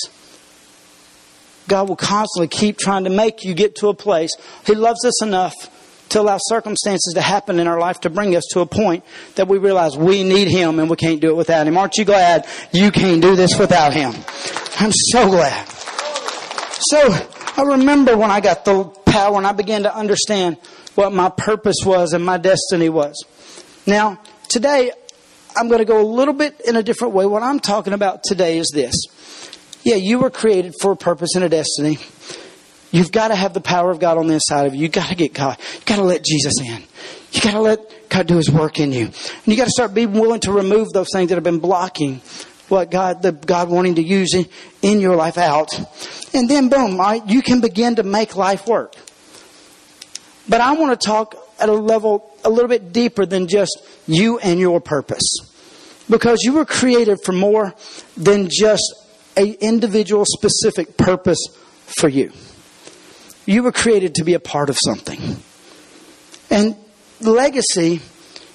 God 1.69 1.88
will 1.88 1.97
constantly 1.97 2.49
keep 2.49 2.79
trying 2.79 3.05
to 3.05 3.11
make 3.11 3.45
you 3.45 3.55
get 3.55 3.76
to 3.76 3.88
a 3.88 3.95
place. 3.95 4.33
He 4.67 4.75
loves 4.75 5.05
us 5.05 5.23
enough 5.23 5.55
to 6.11 6.21
allow 6.21 6.38
circumstances 6.38 7.14
to 7.14 7.21
happen 7.21 7.59
in 7.59 7.67
our 7.67 7.79
life 7.79 8.00
to 8.00 8.11
bring 8.11 8.37
us 8.37 8.45
to 8.52 8.61
a 8.61 8.67
point 8.67 9.05
that 9.37 9.49
we 9.49 9.59
realize 9.59 9.97
we 9.97 10.23
need 10.23 10.49
Him 10.49 10.79
and 10.79 10.90
we 10.90 10.97
can't 10.97 11.21
do 11.21 11.31
it 11.31 11.37
without 11.37 11.67
Him. 11.67 11.76
Aren't 11.76 11.97
you 11.97 12.05
glad 12.05 12.47
you 12.73 12.90
can't 12.90 13.23
do 13.23 13.37
this 13.37 13.59
without 13.59 13.93
Him? 13.93 14.12
I'm 14.79 14.93
so 14.93 15.29
glad. 15.29 15.67
So, 15.69 17.29
I 17.57 17.62
remember 17.62 18.17
when 18.17 18.31
I 18.31 18.40
got 18.40 18.64
the 18.64 18.85
power 18.85 19.37
and 19.37 19.47
I 19.47 19.52
began 19.52 19.83
to 19.83 19.95
understand 19.95 20.57
what 20.95 21.12
my 21.12 21.29
purpose 21.29 21.76
was 21.85 22.12
and 22.12 22.25
my 22.25 22.38
destiny 22.38 22.88
was. 22.88 23.25
Now, 23.87 24.21
today, 24.49 24.93
I'm 25.57 25.69
going 25.69 25.81
to 25.81 25.85
go 25.85 26.00
a 26.00 26.07
little 26.07 26.35
bit 26.35 26.61
in 26.67 26.76
a 26.76 26.83
different 26.83 27.14
way. 27.14 27.26
What 27.26 27.43
I'm 27.43 27.61
talking 27.61 27.93
about 27.93 28.23
today 28.23 28.59
is 28.59 28.71
this. 28.73 28.95
Yeah, 29.83 29.97
you 29.97 30.19
were 30.19 30.31
created 30.31 30.75
for 30.81 30.93
a 30.93 30.97
purpose 30.97 31.35
and 31.35 31.45
a 31.45 31.49
destiny. 31.49 31.99
You've 32.91 33.13
got 33.13 33.29
to 33.29 33.37
have 33.37 33.55
the 33.55 33.61
power 33.61 33.91
of 33.91 34.01
God 34.01 34.19
on 34.19 34.27
the 34.27 34.35
inside 34.35 34.67
of 34.67 34.75
you. 34.75 34.83
You've 34.83 34.93
got 34.93 35.09
to 35.09 35.15
get 35.15 35.33
God. 35.33 35.57
You've 35.75 35.85
got 35.85 35.97
to 35.97 36.03
let 36.03 36.25
Jesus 36.25 36.55
in. 36.61 36.83
You've 37.33 37.45
got 37.45 37.53
to 37.53 37.61
let 37.61 38.09
God 38.09 38.27
do 38.27 38.37
His 38.37 38.51
work 38.51 38.81
in 38.81 38.93
you. 38.93 39.07
And 39.07 39.47
you've 39.47 39.59
got 39.59 39.67
to 39.67 39.71
start 39.71 39.95
being 39.95 40.13
willing 40.13 40.41
to 40.41 40.53
remove 40.53 40.93
those 40.93 41.09
things 41.13 41.29
that 41.29 41.37
have 41.37 41.45
been 41.45 41.61
blocking 41.61 42.21
what 42.71 42.91
God, 42.91 43.23
the 43.23 43.33
God 43.33 43.69
wanting 43.69 43.97
to 43.97 44.03
use 44.03 44.35
in, 44.35 44.47
in 44.83 45.01
your 45.01 45.17
life 45.17 45.39
out. 45.39 45.77
And 46.33 46.49
then 46.49 46.69
boom, 46.69 47.01
you 47.27 47.43
can 47.43 47.61
begin 47.61 47.97
to 47.97 48.03
make 48.03 48.37
life 48.37 48.67
work. 48.67 48.95
But 50.49 50.61
I 50.61 50.73
want 50.73 50.99
to 50.99 51.07
talk 51.07 51.37
at 51.59 51.69
a 51.69 51.73
level 51.73 52.31
a 52.45 52.51
little 52.51 52.69
bit 52.69 52.93
deeper 52.93 53.27
than 53.27 53.49
just 53.49 53.83
you 54.07 54.39
and 54.39 54.59
your 54.59 54.81
purpose. 54.81 55.23
Because 56.09 56.41
you 56.43 56.55
were 56.55 56.65
created 56.65 57.19
for 57.25 57.33
more 57.33 57.75
than 58.17 58.49
just 58.51 58.95
a 59.37 59.53
individual 59.65 60.25
specific 60.27 60.97
purpose 60.97 61.39
for 61.99 62.09
you. 62.09 62.33
You 63.47 63.63
were 63.63 63.73
created 63.73 64.17
to 64.17 64.25
be 64.25 64.35
a 64.35 64.41
part 64.41 64.71
of 64.71 64.79
something. 64.83 65.37
And 66.51 66.76
legacy 67.21 68.00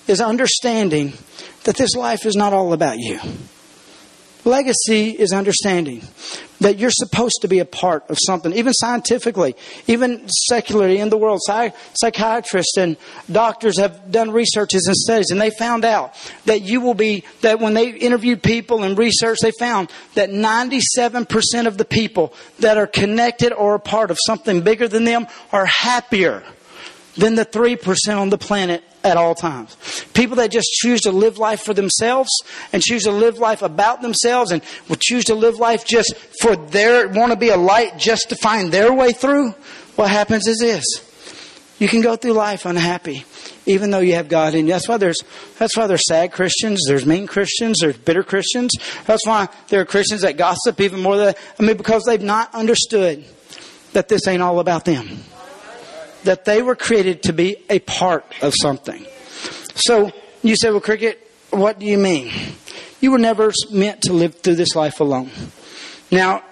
is 0.08 0.22
understanding 0.22 1.14
that 1.64 1.78
this 1.78 1.96
life 1.96 2.26
is 2.26 2.36
not 2.36 2.54
all 2.54 2.74
about 2.74 2.98
you. 2.98 3.20
Legacy 4.46 5.10
is 5.10 5.34
understanding 5.34 6.04
that 6.60 6.78
you're 6.78 6.92
supposed 6.92 7.40
to 7.42 7.48
be 7.48 7.60
a 7.60 7.66
part 7.66 8.08
of 8.10 8.18
something, 8.24 8.54
even 8.54 8.74
scientifically, 8.74 9.56
even 9.88 10.28
secularly 10.30 11.00
in 11.00 11.10
the 11.10 11.18
world. 11.18 11.42
psychiatrists 11.42 12.78
and 12.78 12.96
doctors 13.32 13.80
have 13.80 14.12
done 14.12 14.30
researches 14.30 14.86
and 14.86 14.96
studies, 14.96 15.32
and 15.32 15.42
they 15.42 15.50
found 15.50 15.84
out 15.84 16.14
that 16.46 16.62
you 16.62 16.80
will 16.80 16.94
be, 16.94 17.24
that 17.42 17.60
when 17.60 17.74
they 17.74 17.90
interviewed 17.90 18.44
people 18.44 18.84
and 18.84 18.98
research, 18.98 19.40
they 19.42 19.52
found 19.60 19.92
that 20.14 20.30
97% 20.30 21.66
of 21.66 21.78
the 21.78 21.86
people 21.86 22.34
that 22.60 22.78
are 22.78 22.88
connected 22.88 23.52
or 23.52 23.76
a 23.76 23.80
part 23.80 24.12
of 24.12 24.20
something 24.26 24.62
bigger 24.62 24.88
than 24.88 25.06
them 25.06 25.26
are 25.52 25.66
happier 25.66 26.44
than 27.18 27.34
the 27.34 27.46
3% 27.46 28.18
on 28.18 28.30
the 28.30 28.38
planet 28.38 28.84
at 29.06 29.18
all 29.18 29.36
times. 29.36 29.78
People 30.14 30.38
that 30.38 30.52
just 30.52 30.68
choose 30.74 31.00
to 31.02 31.12
live 31.12 31.38
life 31.38 31.62
for 31.62 31.74
themselves 31.74 32.30
and 32.74 32.82
choose 32.82 33.04
to 33.04 33.12
live 33.12 33.38
life 33.38 33.62
about 33.62 34.02
themselves 34.02 34.52
and 34.52 34.64
will 34.90 34.98
choose 35.00 35.26
to 35.26 35.36
live 35.36 35.60
life 35.60 35.86
just 35.86 36.16
for 36.42 36.56
their, 36.56 37.08
want 37.08 37.32
to 37.32 37.38
be 37.38 37.50
a 37.50 37.58
light 37.58 38.00
just 38.00 38.30
to 38.30 38.36
find 38.36 38.72
their 38.72 38.92
way 38.92 39.14
through, 39.14 39.52
what 39.96 40.10
happens 40.10 40.48
is 40.48 40.58
this. 40.58 40.84
You 41.78 41.88
can 41.88 42.02
go 42.02 42.16
through 42.16 42.34
life 42.34 42.66
unhappy, 42.66 43.26
even 43.68 43.92
though 43.92 44.00
you 44.00 44.16
have 44.16 44.28
God 44.28 44.56
in 44.56 44.66
you. 44.66 44.74
That's 44.74 44.88
why 44.88 44.98
there's, 44.98 45.22
that's 45.60 45.78
why 45.78 45.86
there's 45.88 46.08
sad 46.08 46.32
Christians, 46.32 46.82
there's 46.88 47.06
mean 47.06 47.28
Christians, 47.28 47.78
there's 47.82 47.98
bitter 47.98 48.24
Christians. 48.24 48.72
That's 49.06 49.26
why 49.28 49.50
there 49.68 49.82
are 49.82 49.86
Christians 49.86 50.22
that 50.22 50.36
gossip 50.36 50.82
even 50.82 51.02
more 51.02 51.18
than, 51.18 51.36
I 51.60 51.64
mean, 51.64 51.78
because 51.78 52.04
they've 52.06 52.22
not 52.22 52.56
understood 52.56 53.24
that 53.94 54.08
this 54.08 54.28
ain't 54.28 54.42
all 54.42 54.60
about 54.60 54.86
them 54.86 55.20
that 56.26 56.46
they 56.46 56.62
were 56.62 56.76
created 56.76 57.24
to 57.24 57.34
be 57.34 57.58
a 57.70 57.80
part 57.80 58.26
of 58.42 58.54
something. 58.60 59.06
So 59.76 60.12
you 60.44 60.56
say, 60.56 60.70
well, 60.70 60.82
Cricket, 60.82 61.20
what 61.52 61.80
do 61.80 61.86
you 61.86 61.98
mean? 61.98 62.32
You 63.02 63.12
were 63.12 63.18
never 63.18 63.52
meant 63.72 64.02
to 64.04 64.14
live 64.14 64.36
through 64.36 64.56
this 64.56 64.76
life 64.76 65.00
alone. 65.00 65.30
Now, 66.12 66.44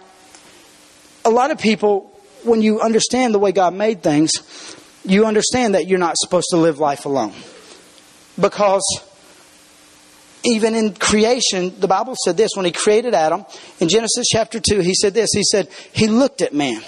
a 1.26 1.30
lot 1.30 1.52
of 1.52 1.58
people, 1.58 2.12
when 2.44 2.62
you 2.62 2.82
understand 2.82 3.34
the 3.34 3.40
way 3.40 3.52
God 3.52 3.74
made 3.74 4.04
things, 4.04 4.32
you 5.06 5.26
understand 5.26 5.76
that 5.76 5.88
you're 5.88 6.00
not 6.00 6.16
supposed 6.18 6.48
to 6.52 6.58
live 6.58 6.80
life 6.80 7.06
alone. 7.06 7.34
Because 8.40 8.84
even 10.44 10.76
in 10.76 10.94
creation, 10.94 11.74
the 11.80 11.88
Bible 11.88 12.16
said 12.24 12.36
this 12.36 12.52
when 12.56 12.66
He 12.66 12.72
created 12.72 13.14
Adam, 13.14 13.46
in 13.80 13.90
Genesis 13.90 14.28
chapter 14.32 14.60
2, 14.60 14.80
He 14.80 14.94
said 14.94 15.14
this 15.14 15.30
He 15.34 15.44
said, 15.44 15.70
He 15.94 16.08
looked 16.08 16.42
at 16.42 16.54
man. 16.54 16.82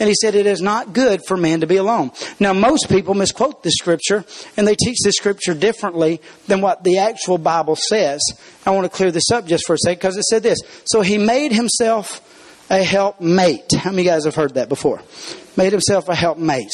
And 0.00 0.08
he 0.08 0.14
said, 0.14 0.34
It 0.34 0.46
is 0.46 0.60
not 0.60 0.92
good 0.92 1.22
for 1.26 1.36
man 1.36 1.60
to 1.60 1.66
be 1.66 1.76
alone. 1.76 2.12
Now, 2.38 2.52
most 2.52 2.88
people 2.88 3.14
misquote 3.14 3.62
this 3.62 3.74
scripture, 3.76 4.24
and 4.56 4.66
they 4.66 4.74
teach 4.76 4.98
this 5.02 5.16
scripture 5.16 5.54
differently 5.54 6.20
than 6.46 6.60
what 6.60 6.84
the 6.84 6.98
actual 6.98 7.38
Bible 7.38 7.76
says. 7.76 8.20
I 8.64 8.70
want 8.70 8.84
to 8.84 8.96
clear 8.96 9.10
this 9.10 9.30
up 9.30 9.46
just 9.46 9.66
for 9.66 9.74
a 9.74 9.78
second 9.78 9.98
because 9.98 10.16
it 10.16 10.24
said 10.24 10.42
this. 10.42 10.60
So 10.84 11.00
he 11.00 11.18
made 11.18 11.52
himself 11.52 12.22
a 12.70 12.82
helpmate. 12.82 13.72
How 13.72 13.90
many 13.90 14.02
of 14.02 14.04
you 14.04 14.10
guys 14.12 14.24
have 14.24 14.34
heard 14.34 14.54
that 14.54 14.68
before? 14.68 15.02
Made 15.56 15.72
himself 15.72 16.08
a 16.08 16.14
helpmate. 16.14 16.70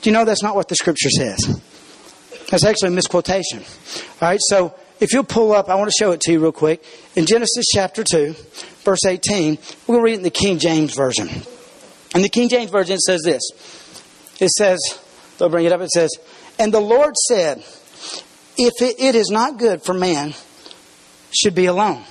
Do 0.00 0.10
you 0.10 0.12
know 0.12 0.24
that's 0.24 0.42
not 0.42 0.54
what 0.54 0.68
the 0.68 0.76
scripture 0.76 1.10
says? 1.10 1.60
That's 2.50 2.64
actually 2.64 2.88
a 2.88 2.92
misquotation. 2.92 3.60
All 4.20 4.28
right, 4.28 4.40
so 4.40 4.74
if 5.00 5.12
you'll 5.12 5.24
pull 5.24 5.52
up, 5.52 5.68
I 5.68 5.74
want 5.74 5.90
to 5.90 5.96
show 5.98 6.12
it 6.12 6.20
to 6.22 6.32
you 6.32 6.40
real 6.40 6.52
quick. 6.52 6.82
In 7.14 7.26
Genesis 7.26 7.66
chapter 7.72 8.04
2, 8.04 8.34
verse 8.84 9.04
18, 9.04 9.58
we're 9.86 9.94
going 9.94 10.00
to 10.00 10.04
read 10.04 10.12
it 10.12 10.16
in 10.18 10.22
the 10.22 10.30
King 10.30 10.58
James 10.58 10.94
Version. 10.94 11.28
And 12.14 12.24
the 12.24 12.28
King 12.28 12.48
James 12.48 12.70
Version 12.70 12.98
says 12.98 13.22
this. 13.22 13.42
It 14.40 14.50
says, 14.50 14.78
they'll 15.38 15.48
bring 15.48 15.66
it 15.66 15.72
up, 15.72 15.80
it 15.80 15.90
says, 15.90 16.10
And 16.58 16.72
the 16.72 16.80
Lord 16.80 17.16
said, 17.16 17.58
If 18.56 18.82
it, 18.82 18.96
it 18.98 19.14
is 19.14 19.30
not 19.30 19.58
good 19.58 19.82
for 19.82 19.94
man 19.94 20.34
should 21.32 21.54
be 21.54 21.66
alone. 21.66 22.04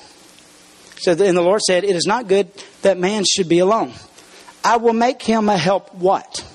So, 0.97 1.11
and 1.11 1.37
the 1.37 1.41
Lord 1.41 1.61
said, 1.61 1.83
It 1.83 1.95
is 1.95 2.05
not 2.05 2.27
good 2.27 2.51
that 2.81 2.97
man 2.97 3.23
should 3.23 3.49
be 3.49 3.59
alone. 3.59 3.93
I 4.63 4.77
will 4.77 4.93
make 4.93 5.21
him 5.21 5.49
a 5.49 5.57
help 5.57 5.95
what? 5.95 6.45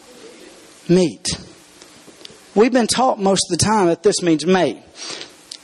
Meet. 0.88 1.26
We've 2.54 2.72
been 2.72 2.86
taught 2.86 3.18
most 3.18 3.50
of 3.50 3.58
the 3.58 3.64
time 3.64 3.86
that 3.86 4.02
this 4.02 4.20
means 4.20 4.44
mate. 4.44 4.78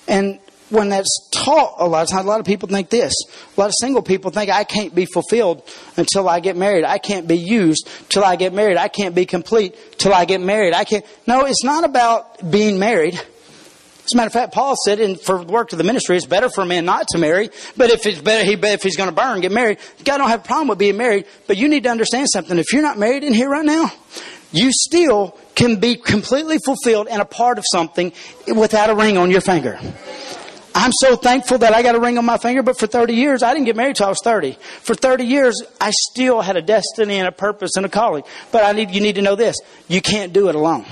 And 0.07 0.38
when 0.70 0.88
that's 0.90 1.28
taught 1.31 1.76
a 1.78 1.87
lot 1.87 2.02
of 2.02 2.09
times, 2.09 2.24
a 2.24 2.28
lot 2.28 2.40
of 2.40 2.46
people 2.46 2.68
think 2.68 2.90
this. 2.90 3.12
A 3.57 3.61
lot 3.61 3.68
of 3.68 3.74
single 3.78 4.02
people 4.02 4.31
think 4.31 4.50
I 4.50 4.64
can't 4.64 4.94
be 4.94 5.07
fulfilled 5.07 5.62
until 5.96 6.28
I 6.28 6.40
get 6.40 6.57
married. 6.57 6.85
I 6.85 6.98
can't 6.98 7.26
be 7.26 7.38
used 7.38 7.88
till 8.09 8.24
I 8.24 8.37
get 8.37 8.52
married. 8.52 8.76
I 8.76 8.88
can't 8.88 9.14
be 9.14 9.26
complete 9.26 9.98
till 9.98 10.12
I 10.12 10.24
get 10.24 10.40
married. 10.40 10.74
I 10.74 10.85
can't. 10.85 11.04
No, 11.26 11.44
it's 11.44 11.64
not 11.64 11.85
about 11.85 12.50
being 12.50 12.78
married. 12.78 13.14
As 13.14 14.14
a 14.14 14.16
matter 14.16 14.28
of 14.28 14.33
fact, 14.33 14.54
Paul 14.54 14.74
said, 14.87 15.00
in 15.00 15.16
for 15.16 15.44
the 15.44 15.52
work 15.52 15.70
of 15.72 15.76
the 15.76 15.85
ministry, 15.85 16.16
it's 16.16 16.24
better 16.24 16.48
for 16.48 16.62
a 16.62 16.66
man 16.66 16.87
not 16.87 17.09
to 17.09 17.18
marry. 17.18 17.50
But 17.76 17.90
if 17.90 18.07
it's 18.07 18.20
better, 18.20 18.42
he, 18.42 18.54
if 18.54 18.83
he's 18.83 18.96
going 18.96 19.11
to 19.11 19.14
burn, 19.14 19.42
get 19.42 19.52
married. 19.52 19.78
God 20.02 20.16
don't 20.16 20.31
have 20.31 20.40
a 20.40 20.44
problem 20.44 20.68
with 20.68 20.78
being 20.78 20.96
married. 20.96 21.26
But 21.46 21.59
you 21.59 21.68
need 21.68 21.83
to 21.83 21.90
understand 21.90 22.28
something. 22.33 22.59
If 22.59 22.72
you're 22.72 22.81
not 22.81 22.98
married 22.98 23.22
in 23.22 23.35
here 23.35 23.50
right 23.50 23.66
now, 23.66 23.92
you 24.50 24.70
still 24.72 25.38
can 25.54 25.76
be 25.76 25.96
completely 25.96 26.59
fulfilled 26.64 27.09
and 27.11 27.20
a 27.20 27.26
part 27.26 27.59
of 27.59 27.64
something 27.70 28.12
without 28.46 28.88
a 28.88 28.94
ring 28.94 29.18
on 29.18 29.31
your 29.31 29.42
finger. 29.42 29.78
I'm 30.81 30.93
so 30.93 31.17
thankful 31.17 31.59
that 31.59 31.75
I 31.75 31.83
got 31.83 31.97
a 31.97 32.01
ring 32.01 32.19
on 32.19 32.25
my 32.25 32.38
finger, 32.38 32.62
but 32.62 32.79
for 32.79 32.87
30 32.87 33.12
years, 33.12 33.43
I 33.43 33.53
didn't 33.53 33.67
get 33.67 33.75
married 33.75 33.97
till 33.97 34.07
I 34.07 34.11
was 34.11 34.21
30. 34.23 34.53
For 34.83 34.95
30 34.95 35.25
years, 35.25 35.61
I 35.81 35.91
still 35.91 36.41
had 36.41 36.57
a 36.57 36.62
destiny 36.62 37.19
and 37.19 37.27
a 37.27 37.33
purpose 37.33 37.73
and 37.77 37.85
a 37.85 37.88
calling. 37.88 38.23
But 38.53 38.62
I 38.62 38.71
need, 38.71 38.93
you 38.93 39.01
need 39.01 39.17
to 39.17 39.23
know 39.23 39.35
this. 39.35 39.57
You 39.88 40.01
can't 40.01 40.33
do 40.33 40.49
it 40.49 40.55
alone. 40.55 40.87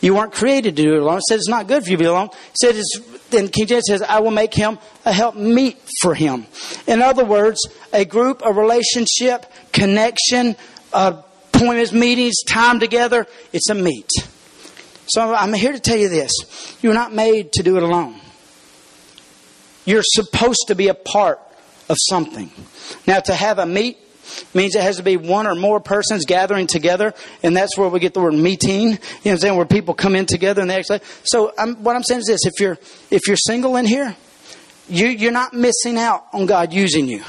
You 0.00 0.16
weren't 0.16 0.32
created 0.32 0.74
to 0.74 0.82
do 0.82 0.96
it 0.96 1.02
alone. 1.02 1.18
It 1.18 1.22
says 1.28 1.36
it's 1.36 1.48
not 1.48 1.68
good 1.68 1.84
for 1.84 1.90
you 1.90 1.96
to 1.98 2.02
be 2.02 2.08
alone. 2.08 2.30
It 2.50 2.58
says 2.58 2.78
it's, 2.78 2.98
then 3.30 3.46
King 3.46 3.68
James 3.68 3.84
says, 3.86 4.02
I 4.02 4.18
will 4.18 4.32
make 4.32 4.54
him 4.54 4.80
a 5.04 5.12
help 5.12 5.36
meet 5.36 5.78
for 6.00 6.16
him. 6.16 6.46
In 6.88 7.00
other 7.00 7.24
words, 7.24 7.60
a 7.92 8.04
group, 8.04 8.42
a 8.44 8.52
relationship, 8.52 9.46
connection, 9.70 10.56
appointments, 10.92 11.92
meetings, 11.92 12.42
time 12.42 12.80
together, 12.80 13.28
it's 13.52 13.70
a 13.70 13.74
meet. 13.76 14.10
So 15.06 15.32
I'm 15.32 15.52
here 15.52 15.72
to 15.72 15.80
tell 15.80 15.96
you 15.96 16.08
this. 16.08 16.32
You're 16.82 16.92
not 16.92 17.14
made 17.14 17.52
to 17.52 17.62
do 17.62 17.76
it 17.76 17.84
alone. 17.84 18.18
You're 19.84 20.04
supposed 20.04 20.64
to 20.68 20.74
be 20.74 20.88
a 20.88 20.94
part 20.94 21.40
of 21.88 21.96
something. 22.08 22.50
Now, 23.06 23.20
to 23.20 23.34
have 23.34 23.58
a 23.58 23.66
meet 23.66 23.98
means 24.54 24.74
it 24.74 24.82
has 24.82 24.96
to 24.96 25.02
be 25.02 25.16
one 25.16 25.46
or 25.46 25.54
more 25.54 25.80
persons 25.80 26.24
gathering 26.24 26.66
together, 26.66 27.14
and 27.42 27.56
that's 27.56 27.76
where 27.76 27.88
we 27.88 28.00
get 28.00 28.14
the 28.14 28.20
word 28.20 28.34
meeting. 28.34 28.82
You 28.82 28.90
know 28.90 28.96
what 28.96 29.30
I'm 29.32 29.38
saying? 29.38 29.56
Where 29.56 29.66
people 29.66 29.94
come 29.94 30.14
in 30.14 30.26
together 30.26 30.62
and 30.62 30.70
they 30.70 30.76
actually. 30.76 31.00
So 31.24 31.52
I'm, 31.58 31.82
what 31.82 31.96
I'm 31.96 32.02
saying 32.02 32.20
is 32.20 32.26
this: 32.26 32.46
if 32.46 32.60
you're 32.60 32.78
if 33.10 33.26
you're 33.26 33.36
single 33.36 33.76
in 33.76 33.84
here, 33.84 34.16
you, 34.88 35.06
you're 35.06 35.32
not 35.32 35.54
missing 35.54 35.98
out 35.98 36.26
on 36.32 36.46
God 36.46 36.72
using 36.72 37.08
you. 37.08 37.22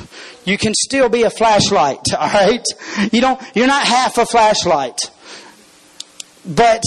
You 0.46 0.58
can 0.58 0.74
still 0.76 1.10
be 1.10 1.24
a 1.24 1.30
flashlight. 1.30 2.00
All 2.18 2.30
right, 2.30 2.64
you 3.12 3.22
don't. 3.22 3.42
You're 3.56 3.68
not 3.68 3.86
half 3.86 4.18
a 4.18 4.26
flashlight, 4.26 5.00
but 6.46 6.84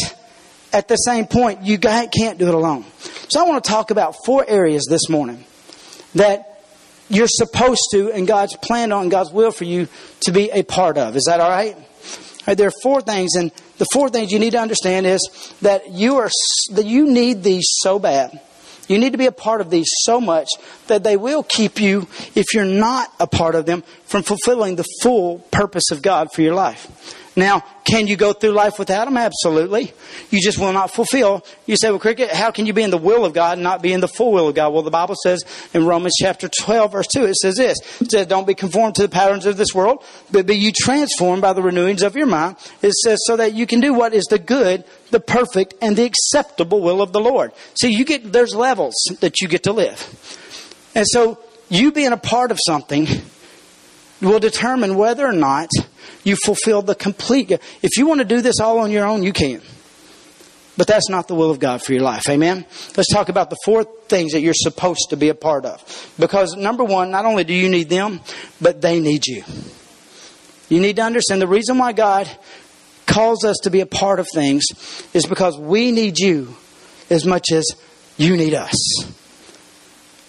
at 0.73 0.89
the 0.89 0.97
same 0.97 1.27
point, 1.27 1.63
you 1.63 1.79
can't 1.79 2.39
do 2.39 2.49
it 2.49 2.55
alone. 2.55 2.85
So 3.29 3.41
I 3.41 3.49
want 3.49 3.65
to 3.65 3.71
talk 3.71 3.91
about 3.91 4.15
four 4.25 4.45
areas 4.47 4.87
this 4.89 5.09
morning 5.09 5.46
that 6.15 6.63
you're 7.09 7.29
supposed 7.29 7.83
to, 7.93 8.11
and 8.11 8.27
God's 8.27 8.57
planned 8.57 8.93
on, 8.93 9.09
God's 9.09 9.33
will 9.33 9.51
for 9.51 9.65
you 9.65 9.89
to 10.21 10.33
be 10.33 10.51
a 10.51 10.63
part 10.63 10.99
of. 10.99 11.17
Is 11.17 11.25
that 11.25 11.41
all 11.41 11.51
right? 11.51 11.75
all 11.75 11.85
right? 12.49 12.57
There 12.57 12.69
are 12.69 12.81
four 12.83 13.01
things, 13.01 13.35
and 13.37 13.53
the 13.79 13.87
four 13.93 14.09
things 14.09 14.33
you 14.33 14.39
need 14.39 14.53
to 14.53 14.59
understand 14.59 15.07
is 15.07 15.55
that 15.63 15.91
you 15.91 16.17
are 16.17 16.31
that 16.73 16.87
you 16.87 17.07
need 17.07 17.43
these 17.43 17.67
so 17.81 17.99
bad. 17.99 18.41
You 18.89 18.99
need 18.99 19.13
to 19.13 19.19
be 19.19 19.27
a 19.27 19.33
part 19.33 19.61
of 19.61 19.71
these 19.71 19.89
so 20.03 20.21
much 20.21 20.49
that 20.87 21.03
they 21.03 21.17
will 21.17 21.43
keep 21.43 21.81
you, 21.81 22.07
if 22.35 22.55
you're 22.55 22.65
not 22.65 23.13
a 23.19 23.27
part 23.27 23.55
of 23.57 23.67
them, 23.67 23.83
from 24.05 24.23
fulfilling 24.23 24.77
the 24.77 24.85
full 25.03 25.41
purpose 25.51 25.91
of 25.91 26.03
God 26.03 26.33
for 26.33 26.43
your 26.43 26.55
life. 26.55 26.87
Now, 27.39 27.61
can 27.85 28.07
you 28.07 28.17
go 28.17 28.33
through 28.33 28.53
life 28.53 28.79
without 28.79 29.05
them? 29.05 29.19
Absolutely. 29.19 29.93
You 30.31 30.41
just 30.41 30.59
will 30.59 30.73
not 30.73 30.91
fulfill. 30.91 31.45
You 31.67 31.77
say, 31.77 31.91
well, 31.91 31.99
Cricket, 31.99 32.31
how 32.31 32.51
can 32.51 32.65
you 32.65 32.73
be 32.73 32.83
in 32.83 32.91
the 32.91 32.97
will 32.97 33.27
of 33.27 33.35
God 33.35 33.59
and 33.59 33.63
not 33.63 33.83
be 33.83 33.93
in 33.93 34.01
the 34.01 34.09
full 34.09 34.33
will 34.33 34.49
of 34.49 34.55
God? 34.55 34.73
Well, 34.73 34.83
the 34.83 34.91
Bible 34.91 35.17
says 35.23 35.45
in 35.75 35.85
Romans 35.85 36.15
chapter 36.19 36.49
12, 36.49 36.93
verse 36.93 37.07
2, 37.09 37.25
it 37.27 37.37
says 37.37 37.57
this. 37.57 37.77
It 38.01 38.11
says, 38.11 38.27
don't 38.27 38.47
be 38.47 38.55
conformed 38.55 38.95
to 38.95 39.03
the 39.03 39.11
patterns 39.11 39.45
of 39.45 39.59
this 39.59 39.75
world, 39.75 40.03
but 40.31 40.47
be 40.47 40.57
you 40.57 40.73
transformed 40.73 41.43
by 41.43 41.53
the 41.53 41.63
renewings 41.63 42.03
of 42.03 42.17
your 42.17 42.27
mind. 42.27 42.57
It 42.81 42.95
says, 42.95 43.19
so 43.27 43.37
that 43.37 43.53
you 43.53 43.67
can 43.67 43.81
do 43.81 43.93
what 43.93 44.15
is 44.15 44.25
the 44.25 44.39
good, 44.39 44.85
the 45.11 45.21
perfect, 45.21 45.75
and 45.83 45.95
the 45.95 46.05
acceptable 46.05 46.81
will 46.81 47.03
of 47.03 47.13
the 47.13 47.21
Lord. 47.21 47.53
See, 47.79 47.91
you 47.91 48.07
get, 48.07 48.33
there's 48.33 48.55
levels 48.55 48.95
that 49.21 49.43
you 49.43 49.49
get 49.49 49.65
to 49.65 49.73
live. 49.73 50.91
And 50.95 51.05
so, 51.07 51.39
you 51.69 51.93
being 51.93 52.13
a 52.13 52.17
part 52.17 52.51
of 52.51 52.59
something 52.65 53.07
will 54.23 54.39
determine 54.39 54.97
whether 54.97 55.27
or 55.27 55.33
not 55.33 55.69
you 56.27 56.37
fulfill 56.45 56.83
the 56.83 56.95
complete. 56.95 57.53
If 57.53 57.97
you 57.97 58.07
want 58.07 58.19
to 58.19 58.25
do 58.25 58.41
this 58.41 58.59
all 58.61 58.81
on 58.81 58.91
your 58.91 59.07
own, 59.07 59.23
you 59.23 59.33
can. 59.33 59.63
But 60.77 60.89
that's 60.89 61.09
not 61.09 61.29
the 61.29 61.35
will 61.35 61.51
of 61.51 61.59
God 61.59 61.83
for 61.83 61.93
your 61.93 62.03
life. 62.03 62.29
Amen? 62.29 62.67
Let's 62.97 63.11
talk 63.13 63.29
about 63.29 63.49
the 63.49 63.57
four 63.65 63.85
things 63.85 64.33
that 64.33 64.41
you're 64.41 64.53
supposed 64.53 65.07
to 65.11 65.17
be 65.17 65.29
a 65.29 65.35
part 65.35 65.65
of. 65.65 66.13
Because 66.19 66.55
number 66.57 66.85
one, 66.85 67.11
not 67.11 67.25
only 67.25 67.45
do 67.45 67.55
you 67.55 67.69
need 67.69 67.89
them, 67.89 68.21
but 68.61 68.83
they 68.83 69.01
need 69.01 69.27
you. 69.27 69.45
You 70.69 70.81
need 70.81 70.97
to 70.97 71.03
understand 71.03 71.41
the 71.41 71.47
reason 71.47 71.79
why 71.79 71.93
God 71.93 72.29
calls 73.07 73.45
us 73.45 73.57
to 73.63 73.71
be 73.71 73.81
a 73.81 73.87
part 73.87 74.19
of 74.19 74.27
things 74.35 74.65
is 75.15 75.27
because 75.27 75.57
we 75.57 75.93
need 75.93 76.19
you 76.19 76.57
as 77.09 77.25
much 77.25 77.53
as 77.53 77.65
you 78.17 78.37
need 78.37 78.53
us. 78.53 78.75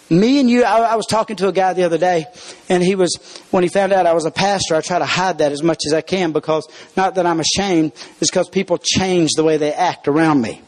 Me 0.09 0.39
and 0.39 0.49
you, 0.49 0.63
I, 0.63 0.79
I, 0.79 0.95
was 0.95 1.05
talking 1.05 1.35
to 1.37 1.49
a 1.49 1.51
guy 1.51 1.73
the 1.73 1.83
other 1.83 1.97
day, 1.97 2.25
and 2.69 2.81
he 2.81 2.95
was, 2.95 3.17
when 3.51 3.63
he 3.63 3.69
found 3.69 3.91
out 3.91 4.05
I 4.05 4.13
was 4.13 4.25
a 4.25 4.31
pastor, 4.31 4.75
I 4.75 4.81
try 4.81 4.99
to 4.99 5.05
hide 5.05 5.39
that 5.39 5.51
as 5.51 5.61
much 5.61 5.81
as 5.85 5.93
I 5.93 6.01
can 6.01 6.31
because, 6.31 6.65
not 6.95 7.15
that 7.15 7.25
I'm 7.25 7.41
ashamed, 7.41 7.91
it's 8.21 8.29
because 8.29 8.47
people 8.47 8.77
change 8.77 9.31
the 9.35 9.43
way 9.43 9.57
they 9.57 9.73
act 9.73 10.07
around 10.07 10.41
me. 10.41 10.61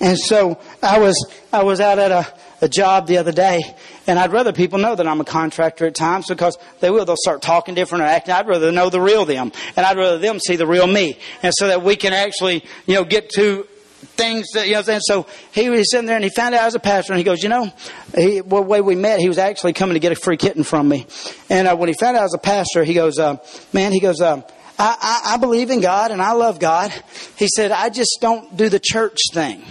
And 0.00 0.16
so 0.18 0.60
I 0.82 1.00
was, 1.00 1.28
I 1.52 1.64
was 1.64 1.80
out 1.80 1.98
at 1.98 2.12
a, 2.12 2.26
a 2.60 2.68
job 2.68 3.06
the 3.06 3.18
other 3.18 3.32
day, 3.32 3.62
and 4.06 4.18
I'd 4.18 4.30
rather 4.30 4.52
people 4.52 4.78
know 4.78 4.94
that 4.94 5.08
I'm 5.08 5.20
a 5.20 5.24
contractor 5.24 5.86
at 5.86 5.94
times 5.94 6.26
because 6.28 6.56
they 6.80 6.90
will. 6.90 7.04
They'll 7.04 7.16
start 7.16 7.42
talking 7.42 7.74
different 7.74 8.02
or 8.02 8.06
acting. 8.06 8.34
I'd 8.34 8.46
rather 8.46 8.70
know 8.70 8.90
the 8.90 9.00
real 9.00 9.24
them, 9.24 9.52
and 9.74 9.86
I'd 9.86 9.96
rather 9.96 10.18
them 10.18 10.38
see 10.38 10.56
the 10.56 10.66
real 10.66 10.86
me, 10.86 11.18
and 11.42 11.52
so 11.56 11.68
that 11.68 11.82
we 11.82 11.96
can 11.96 12.12
actually, 12.12 12.64
you 12.86 12.94
know, 12.94 13.04
get 13.04 13.30
to 13.30 13.66
things 14.16 14.48
that, 14.54 14.66
you 14.66 14.74
know, 14.74 14.82
and 14.86 15.02
so 15.04 15.26
he 15.52 15.70
was 15.70 15.90
sitting 15.90 16.06
there 16.06 16.16
and 16.16 16.24
he 16.24 16.30
found 16.30 16.54
out 16.54 16.62
I 16.62 16.64
was 16.64 16.74
a 16.74 16.80
pastor 16.80 17.12
and 17.12 17.18
he 17.18 17.24
goes, 17.24 17.42
you 17.42 17.48
know, 17.48 17.72
he, 18.14 18.40
well, 18.40 18.62
the 18.62 18.68
way 18.68 18.80
we 18.80 18.94
met, 18.94 19.20
he 19.20 19.28
was 19.28 19.38
actually 19.38 19.72
coming 19.72 19.94
to 19.94 20.00
get 20.00 20.12
a 20.12 20.16
free 20.16 20.36
kitten 20.36 20.64
from 20.64 20.88
me. 20.88 21.06
And 21.50 21.68
uh, 21.68 21.76
when 21.76 21.88
he 21.88 21.94
found 21.94 22.16
out 22.16 22.20
I 22.20 22.24
was 22.24 22.34
a 22.34 22.38
pastor, 22.38 22.84
he 22.84 22.94
goes, 22.94 23.18
uh, 23.18 23.36
man, 23.72 23.92
he 23.92 24.00
goes, 24.00 24.20
uh, 24.20 24.42
I, 24.78 25.22
I, 25.24 25.34
I 25.34 25.36
believe 25.38 25.70
in 25.70 25.80
God 25.80 26.10
and 26.10 26.20
I 26.20 26.32
love 26.32 26.58
God. 26.58 26.92
He 27.36 27.48
said, 27.54 27.72
I 27.72 27.90
just 27.90 28.18
don't 28.20 28.56
do 28.56 28.68
the 28.68 28.80
church 28.82 29.18
thing. 29.32 29.62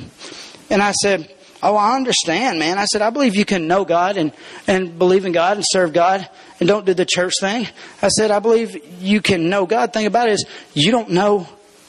And 0.69 0.81
I 0.81 0.91
said, 0.91 1.31
Oh, 1.63 1.75
I 1.75 1.95
understand, 1.95 2.59
man. 2.59 2.77
I 2.77 2.85
said, 2.85 3.01
I 3.01 3.09
believe 3.09 3.35
you 3.35 3.45
can 3.45 3.67
know 3.67 3.85
God 3.85 4.17
and, 4.17 4.33
and 4.67 4.99
believe 4.99 5.25
in 5.25 5.31
God 5.31 5.57
and 5.57 5.65
serve 5.67 5.93
God 5.93 6.29
and 6.59 6.69
don't 6.69 6.85
do 6.85 6.93
the 6.93 7.07
church 7.07 7.33
thing. 7.41 7.67
I 8.03 8.09
said, 8.09 8.29
I 8.29 8.37
believe 8.37 9.01
you 9.01 9.19
can 9.19 9.49
know 9.49 9.65
God. 9.65 9.89
The 9.89 9.93
thing 9.93 10.05
about 10.05 10.29
it 10.29 10.33
is 10.33 10.45
you 10.75 10.91
don't 10.91 11.09
know 11.09 11.47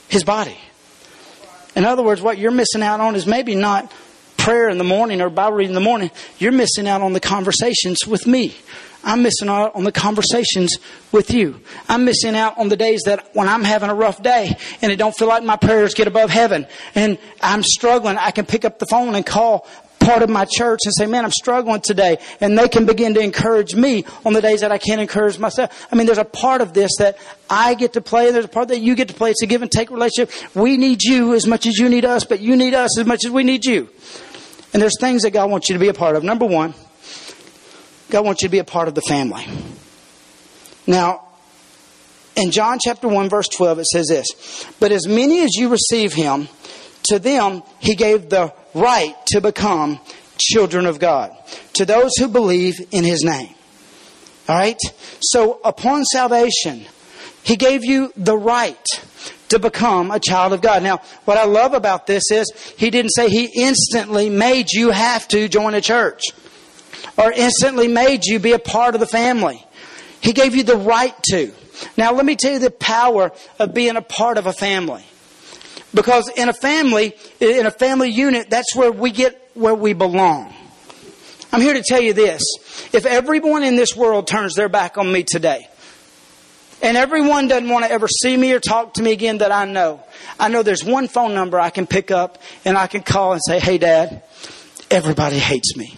His 0.08 0.24
body. 0.24 0.56
In 1.76 1.84
other 1.84 2.02
words, 2.02 2.22
what 2.22 2.38
you're 2.38 2.50
missing 2.50 2.82
out 2.82 3.00
on 3.00 3.14
is 3.14 3.26
maybe 3.26 3.54
not 3.54 3.92
prayer 4.38 4.68
in 4.68 4.78
the 4.78 4.84
morning 4.84 5.20
or 5.20 5.28
Bible 5.28 5.58
reading 5.58 5.70
in 5.70 5.74
the 5.74 5.80
morning. 5.80 6.10
You're 6.38 6.52
missing 6.52 6.88
out 6.88 7.02
on 7.02 7.12
the 7.12 7.20
conversations 7.20 8.06
with 8.06 8.26
me. 8.26 8.56
I'm 9.04 9.22
missing 9.22 9.48
out 9.48 9.76
on 9.76 9.84
the 9.84 9.92
conversations 9.92 10.78
with 11.12 11.30
you. 11.30 11.60
I'm 11.88 12.04
missing 12.04 12.34
out 12.34 12.58
on 12.58 12.68
the 12.68 12.76
days 12.76 13.02
that 13.04 13.30
when 13.34 13.48
I'm 13.48 13.62
having 13.62 13.88
a 13.88 13.94
rough 13.94 14.22
day 14.22 14.56
and 14.82 14.90
it 14.90 14.96
don't 14.96 15.16
feel 15.16 15.28
like 15.28 15.44
my 15.44 15.56
prayers 15.56 15.94
get 15.94 16.08
above 16.08 16.30
heaven 16.30 16.66
and 16.94 17.18
I'm 17.40 17.62
struggling, 17.62 18.16
I 18.16 18.32
can 18.32 18.46
pick 18.46 18.64
up 18.64 18.80
the 18.80 18.86
phone 18.86 19.14
and 19.14 19.24
call 19.24 19.68
part 20.06 20.22
of 20.22 20.30
my 20.30 20.44
church 20.44 20.80
and 20.84 20.94
say, 20.96 21.06
man, 21.06 21.24
I'm 21.24 21.32
struggling 21.32 21.80
today. 21.80 22.18
And 22.40 22.56
they 22.56 22.68
can 22.68 22.86
begin 22.86 23.14
to 23.14 23.20
encourage 23.20 23.74
me 23.74 24.04
on 24.24 24.32
the 24.32 24.40
days 24.40 24.60
that 24.60 24.70
I 24.70 24.78
can't 24.78 25.00
encourage 25.00 25.38
myself. 25.38 25.86
I 25.90 25.96
mean, 25.96 26.06
there's 26.06 26.18
a 26.18 26.24
part 26.24 26.60
of 26.60 26.72
this 26.72 26.92
that 26.98 27.18
I 27.50 27.74
get 27.74 27.94
to 27.94 28.00
play. 28.00 28.30
There's 28.30 28.44
a 28.44 28.48
part 28.48 28.68
that 28.68 28.78
you 28.78 28.94
get 28.94 29.08
to 29.08 29.14
play. 29.14 29.30
It's 29.30 29.42
a 29.42 29.46
give 29.46 29.62
and 29.62 29.70
take 29.70 29.90
relationship. 29.90 30.30
We 30.54 30.76
need 30.76 31.02
you 31.02 31.34
as 31.34 31.46
much 31.46 31.66
as 31.66 31.76
you 31.76 31.88
need 31.88 32.04
us, 32.04 32.24
but 32.24 32.40
you 32.40 32.56
need 32.56 32.74
us 32.74 32.98
as 32.98 33.06
much 33.06 33.24
as 33.24 33.30
we 33.30 33.42
need 33.42 33.64
you. 33.64 33.88
And 34.72 34.80
there's 34.80 34.98
things 35.00 35.22
that 35.22 35.30
God 35.30 35.50
wants 35.50 35.68
you 35.68 35.74
to 35.74 35.78
be 35.78 35.88
a 35.88 35.94
part 35.94 36.16
of. 36.16 36.22
Number 36.22 36.46
one, 36.46 36.74
God 38.10 38.24
wants 38.24 38.42
you 38.42 38.48
to 38.48 38.52
be 38.52 38.58
a 38.58 38.64
part 38.64 38.88
of 38.88 38.94
the 38.94 39.02
family. 39.02 39.44
Now, 40.86 41.26
in 42.36 42.50
John 42.50 42.78
chapter 42.80 43.08
1 43.08 43.28
verse 43.28 43.48
12 43.48 43.80
it 43.80 43.86
says 43.86 44.06
this, 44.08 44.26
But 44.78 44.92
as 44.92 45.08
many 45.08 45.42
as 45.42 45.54
you 45.54 45.68
receive 45.68 46.12
him, 46.12 46.48
to 47.06 47.18
them 47.18 47.62
he 47.78 47.94
gave 47.94 48.28
the 48.28 48.52
right 48.74 49.14
to 49.26 49.40
become 49.40 50.00
children 50.38 50.86
of 50.86 50.98
God, 50.98 51.36
to 51.74 51.84
those 51.84 52.12
who 52.18 52.28
believe 52.28 52.74
in 52.92 53.04
his 53.04 53.24
name. 53.24 53.54
All 54.48 54.56
right? 54.56 54.78
So 55.20 55.60
upon 55.64 56.04
salvation, 56.04 56.86
he 57.42 57.56
gave 57.56 57.84
you 57.84 58.12
the 58.16 58.36
right 58.36 58.86
to 59.48 59.58
become 59.58 60.10
a 60.10 60.20
child 60.20 60.52
of 60.52 60.60
God. 60.60 60.82
Now, 60.82 60.98
what 61.24 61.38
I 61.38 61.44
love 61.44 61.72
about 61.72 62.06
this 62.06 62.24
is 62.30 62.52
he 62.76 62.90
didn't 62.90 63.10
say 63.10 63.28
he 63.28 63.46
instantly 63.62 64.28
made 64.28 64.72
you 64.72 64.90
have 64.90 65.26
to 65.28 65.48
join 65.48 65.74
a 65.74 65.80
church 65.80 66.22
or 67.16 67.32
instantly 67.32 67.88
made 67.88 68.24
you 68.24 68.38
be 68.38 68.52
a 68.52 68.58
part 68.58 68.94
of 68.94 69.00
the 69.00 69.06
family. 69.06 69.64
He 70.20 70.32
gave 70.32 70.54
you 70.54 70.64
the 70.64 70.76
right 70.76 71.14
to. 71.30 71.52
Now, 71.96 72.12
let 72.12 72.24
me 72.24 72.36
tell 72.36 72.52
you 72.52 72.58
the 72.58 72.70
power 72.70 73.32
of 73.58 73.74
being 73.74 73.96
a 73.96 74.02
part 74.02 74.38
of 74.38 74.46
a 74.46 74.52
family. 74.52 75.04
Because 75.94 76.28
in 76.36 76.48
a 76.48 76.52
family, 76.52 77.14
in 77.40 77.66
a 77.66 77.70
family 77.70 78.10
unit, 78.10 78.50
that's 78.50 78.74
where 78.74 78.92
we 78.92 79.10
get 79.10 79.50
where 79.54 79.74
we 79.74 79.92
belong. 79.92 80.52
I'm 81.52 81.60
here 81.60 81.74
to 81.74 81.82
tell 81.82 82.00
you 82.00 82.12
this. 82.12 82.42
If 82.92 83.06
everyone 83.06 83.62
in 83.62 83.76
this 83.76 83.96
world 83.96 84.26
turns 84.26 84.54
their 84.54 84.68
back 84.68 84.98
on 84.98 85.10
me 85.10 85.22
today, 85.22 85.68
and 86.82 86.96
everyone 86.96 87.48
doesn't 87.48 87.68
want 87.68 87.84
to 87.84 87.90
ever 87.90 88.08
see 88.08 88.36
me 88.36 88.52
or 88.52 88.60
talk 88.60 88.94
to 88.94 89.02
me 89.02 89.12
again 89.12 89.38
that 89.38 89.52
I 89.52 89.64
know, 89.64 90.02
I 90.38 90.48
know 90.48 90.62
there's 90.62 90.84
one 90.84 91.08
phone 91.08 91.34
number 91.34 91.58
I 91.58 91.70
can 91.70 91.86
pick 91.86 92.10
up 92.10 92.38
and 92.64 92.76
I 92.76 92.86
can 92.86 93.02
call 93.02 93.32
and 93.32 93.40
say, 93.44 93.58
Hey, 93.58 93.78
Dad, 93.78 94.22
everybody 94.90 95.38
hates 95.38 95.76
me. 95.76 95.96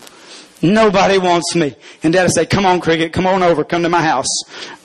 Nobody 0.61 1.19
wants 1.19 1.55
me. 1.55 1.77
And 2.03 2.13
dad 2.13 2.25
would 2.25 2.33
say, 2.33 2.47
come 2.47 2.67
on, 2.67 2.81
cricket, 2.81 3.13
come 3.13 3.27
on 3.27 3.43
over, 3.43 3.65
come 3.65 3.83
to 3.85 3.89
my 3.89 4.03
house. 4.03 4.27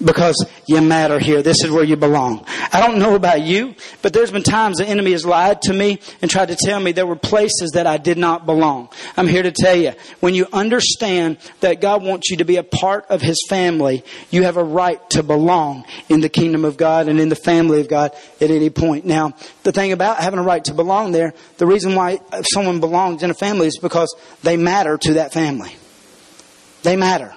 Because 0.04 0.36
you 0.68 0.82
matter 0.82 1.20
here. 1.20 1.42
This 1.42 1.64
is 1.64 1.72
where 1.72 1.84
you 1.84 1.96
belong. 1.96 2.46
I 2.72 2.80
don't 2.80 3.00
know 3.00 3.16
about 3.16 3.42
you, 3.42 3.76
but 4.02 4.14
there's 4.14 4.32
been 4.32 4.44
times 4.44 4.78
the 4.78 4.88
enemy 4.88 5.12
has 5.12 5.26
lied 5.26 5.62
to 5.64 5.74
me 5.74 6.00
and 6.22 6.30
tried 6.30 6.50
to 6.50 6.56
tell 6.56 6.80
me 6.80 6.92
there 6.92 7.08
were 7.08 7.16
places 7.16 7.72
that 7.72 7.88
I 7.88 7.98
did 7.98 8.18
not 8.18 8.46
belong. 8.46 8.90
I'm 9.18 9.28
here 9.28 9.44
to 9.44 9.52
tell 9.52 9.76
you, 9.76 9.94
when 10.20 10.36
you 10.36 10.48
understand 10.54 11.38
that 11.62 11.82
God 11.82 12.04
wants 12.04 12.30
you 12.30 12.38
to 12.38 12.46
be 12.46 12.58
a 12.58 12.64
part 12.64 13.06
of 13.10 13.22
His 13.22 13.44
family, 13.50 14.04
you 14.30 14.44
have 14.44 14.58
a 14.58 14.64
right 14.64 15.00
to 15.12 15.24
belong 15.24 15.86
in 16.10 16.22
the 16.22 16.30
kingdom 16.30 16.66
of 16.66 16.78
God 16.78 17.08
and 17.08 17.20
in 17.20 17.30
the 17.30 17.36
family 17.36 17.82
of 17.82 17.88
God 17.88 18.12
at 18.40 18.52
any 18.52 18.70
point. 18.70 19.06
Now, 19.06 19.34
the 19.64 19.72
thing 19.72 19.92
about 19.92 20.18
having 20.18 20.40
a 20.40 20.44
right 20.44 20.64
to 20.66 20.74
belong 20.74 21.12
there, 21.12 21.34
the 21.58 21.66
reason 21.66 21.96
why 21.96 22.20
someone 22.52 22.80
belongs 22.80 23.24
in 23.24 23.30
a 23.30 23.36
family 23.36 23.68
is 23.68 23.78
because 23.82 24.14
they 24.44 24.58
matter 24.58 24.98
to 24.98 25.14
that 25.16 25.34
family. 25.34 25.62
They 26.84 26.96
matter. 26.96 27.34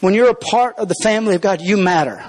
When 0.00 0.14
you're 0.14 0.30
a 0.30 0.34
part 0.34 0.78
of 0.78 0.88
the 0.88 0.96
family 1.02 1.34
of 1.34 1.40
God, 1.40 1.60
you 1.60 1.76
matter. 1.76 2.24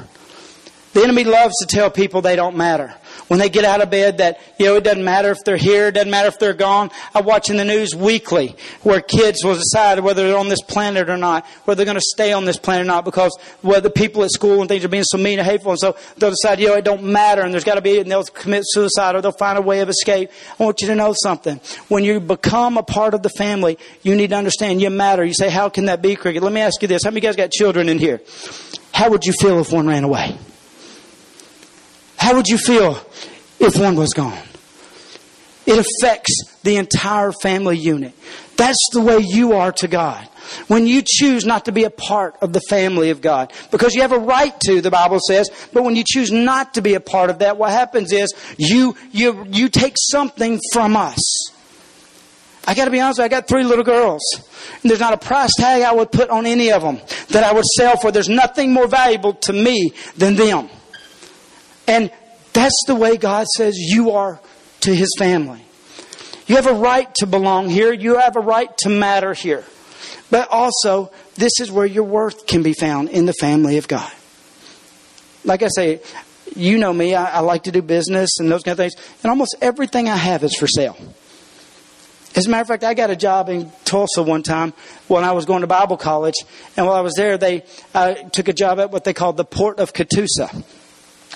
The 0.93 1.03
enemy 1.03 1.23
loves 1.23 1.53
to 1.59 1.67
tell 1.67 1.91
people 1.91 2.21
they 2.21 2.35
don't 2.35 2.57
matter 2.57 2.93
when 3.27 3.39
they 3.39 3.49
get 3.49 3.65
out 3.65 3.81
of 3.81 3.89
bed 3.89 4.19
that, 4.19 4.39
you 4.57 4.65
know, 4.65 4.75
it 4.75 4.83
doesn't 4.83 5.03
matter 5.03 5.31
if 5.31 5.43
they're 5.43 5.57
here, 5.57 5.87
it 5.87 5.93
doesn't 5.93 6.09
matter 6.09 6.27
if 6.27 6.39
they're 6.39 6.53
gone. 6.53 6.91
I 7.13 7.21
watch 7.21 7.49
in 7.49 7.57
the 7.57 7.65
news 7.65 7.95
weekly 7.95 8.55
where 8.83 9.01
kids 9.01 9.43
will 9.43 9.55
decide 9.55 9.99
whether 9.99 10.27
they're 10.27 10.37
on 10.37 10.49
this 10.49 10.61
planet 10.61 11.09
or 11.09 11.17
not, 11.17 11.45
whether 11.65 11.77
they're 11.77 11.85
going 11.85 11.97
to 11.99 12.13
stay 12.13 12.33
on 12.33 12.45
this 12.45 12.57
planet 12.57 12.83
or 12.83 12.87
not 12.87 13.05
because 13.05 13.37
whether 13.61 13.89
people 13.89 14.23
at 14.23 14.31
school 14.31 14.61
and 14.61 14.69
things 14.69 14.85
are 14.85 14.89
being 14.89 15.03
so 15.03 15.17
mean 15.17 15.39
and 15.39 15.47
hateful 15.47 15.71
and 15.71 15.79
so 15.79 15.95
they'll 16.17 16.29
decide, 16.29 16.59
you 16.59 16.67
know, 16.67 16.75
it 16.75 16.85
don't 16.85 17.03
matter 17.03 17.41
and 17.41 17.53
there's 17.53 17.63
got 17.63 17.75
to 17.75 17.81
be, 17.81 17.99
and 17.99 18.09
they'll 18.09 18.23
commit 18.23 18.63
suicide 18.65 19.15
or 19.15 19.21
they'll 19.21 19.31
find 19.31 19.57
a 19.57 19.61
way 19.61 19.81
of 19.81 19.89
escape. 19.89 20.31
I 20.59 20.63
want 20.63 20.81
you 20.81 20.87
to 20.87 20.95
know 20.95 21.13
something. 21.15 21.59
When 21.87 22.03
you 22.03 22.19
become 22.19 22.77
a 22.77 22.83
part 22.83 23.13
of 23.13 23.23
the 23.23 23.29
family, 23.29 23.77
you 24.03 24.15
need 24.15 24.29
to 24.31 24.35
understand 24.35 24.81
you 24.81 24.89
matter. 24.89 25.23
You 25.23 25.33
say, 25.33 25.49
how 25.49 25.69
can 25.69 25.85
that 25.85 26.01
be, 26.01 26.15
Cricket? 26.15 26.43
Let 26.43 26.53
me 26.53 26.61
ask 26.61 26.81
you 26.81 26.87
this. 26.87 27.03
How 27.03 27.09
many 27.09 27.19
of 27.19 27.23
you 27.23 27.27
guys 27.29 27.35
got 27.35 27.51
children 27.51 27.89
in 27.89 27.99
here? 27.99 28.21
How 28.93 29.09
would 29.09 29.25
you 29.25 29.33
feel 29.33 29.59
if 29.59 29.71
one 29.71 29.87
ran 29.87 30.03
away? 30.03 30.37
How 32.27 32.35
would 32.35 32.49
you 32.49 32.57
feel 32.57 32.99
if 33.57 33.79
one 33.79 33.95
was 33.95 34.13
gone? 34.13 34.43
It 35.65 35.79
affects 35.79 36.35
the 36.61 36.75
entire 36.75 37.31
family 37.31 37.77
unit. 37.77 38.13
That's 38.57 38.85
the 38.91 38.99
way 38.99 39.19
you 39.19 39.53
are 39.53 39.71
to 39.71 39.87
God. 39.87 40.27
When 40.67 40.87
you 40.87 41.03
choose 41.05 41.45
not 41.45 41.63
to 41.65 41.71
be 41.71 41.85
a 41.85 41.89
part 41.89 42.35
of 42.41 42.51
the 42.51 42.59
family 42.67 43.11
of 43.11 43.21
God, 43.21 43.53
because 43.71 43.95
you 43.95 44.01
have 44.01 44.11
a 44.11 44.19
right 44.19 44.53
to, 44.65 44.81
the 44.81 44.91
Bible 44.91 45.21
says, 45.25 45.49
but 45.71 45.85
when 45.85 45.95
you 45.95 46.03
choose 46.05 46.29
not 46.29 46.73
to 46.73 46.81
be 46.81 46.95
a 46.95 46.99
part 46.99 47.29
of 47.29 47.39
that, 47.39 47.55
what 47.55 47.71
happens 47.71 48.11
is 48.11 48.27
you, 48.57 48.97
you, 49.13 49.45
you 49.47 49.69
take 49.69 49.95
something 49.97 50.59
from 50.73 50.97
us. 50.97 51.53
I 52.65 52.73
gotta 52.73 52.91
be 52.91 52.99
honest, 52.99 53.19
you, 53.19 53.23
I 53.23 53.29
got 53.29 53.47
three 53.47 53.63
little 53.63 53.85
girls. 53.85 54.21
And 54.81 54.89
there's 54.89 54.99
not 54.99 55.13
a 55.13 55.17
price 55.17 55.51
tag 55.57 55.81
I 55.81 55.93
would 55.93 56.11
put 56.11 56.29
on 56.29 56.45
any 56.45 56.73
of 56.73 56.81
them 56.81 56.99
that 57.29 57.45
I 57.45 57.53
would 57.53 57.63
sell 57.63 57.95
for. 57.95 58.11
There's 58.11 58.27
nothing 58.27 58.73
more 58.73 58.87
valuable 58.87 59.31
to 59.35 59.53
me 59.53 59.93
than 60.17 60.35
them. 60.35 60.67
And 61.87 62.11
that's 62.53 62.83
the 62.85 62.95
way 62.95 63.17
God 63.17 63.47
says 63.55 63.77
you 63.77 64.11
are 64.11 64.39
to 64.81 64.93
His 64.93 65.09
family. 65.17 65.61
You 66.47 66.55
have 66.55 66.67
a 66.67 66.73
right 66.73 67.13
to 67.15 67.25
belong 67.25 67.69
here. 67.69 67.93
You 67.93 68.17
have 68.19 68.35
a 68.35 68.41
right 68.41 68.75
to 68.79 68.89
matter 68.89 69.33
here. 69.33 69.65
But 70.29 70.49
also, 70.49 71.11
this 71.35 71.59
is 71.59 71.71
where 71.71 71.85
your 71.85 72.03
worth 72.03 72.47
can 72.47 72.63
be 72.63 72.73
found 72.73 73.09
in 73.09 73.25
the 73.25 73.33
family 73.33 73.77
of 73.77 73.87
God. 73.87 74.11
Like 75.43 75.63
I 75.63 75.67
say, 75.67 76.01
you 76.55 76.77
know 76.77 76.91
me, 76.91 77.15
I, 77.15 77.37
I 77.37 77.39
like 77.39 77.63
to 77.63 77.71
do 77.71 77.81
business 77.81 78.39
and 78.39 78.51
those 78.51 78.63
kind 78.63 78.73
of 78.73 78.77
things. 78.77 78.93
And 79.23 79.29
almost 79.29 79.55
everything 79.61 80.09
I 80.09 80.15
have 80.15 80.43
is 80.43 80.55
for 80.55 80.67
sale. 80.67 80.97
As 82.35 82.45
a 82.45 82.49
matter 82.49 82.61
of 82.61 82.67
fact, 82.67 82.83
I 82.83 82.93
got 82.93 83.09
a 83.09 83.15
job 83.15 83.49
in 83.49 83.71
Tulsa 83.83 84.21
one 84.21 84.43
time 84.43 84.73
when 85.07 85.23
I 85.23 85.31
was 85.31 85.45
going 85.45 85.61
to 85.61 85.67
Bible 85.67 85.97
college. 85.97 86.35
And 86.75 86.85
while 86.85 86.95
I 86.95 87.01
was 87.01 87.15
there, 87.15 87.37
they 87.37 87.63
took 88.31 88.47
a 88.47 88.53
job 88.53 88.79
at 88.79 88.91
what 88.91 89.03
they 89.03 89.13
called 89.13 89.37
the 89.37 89.45
Port 89.45 89.79
of 89.79 89.93
Catoosa 89.93 90.63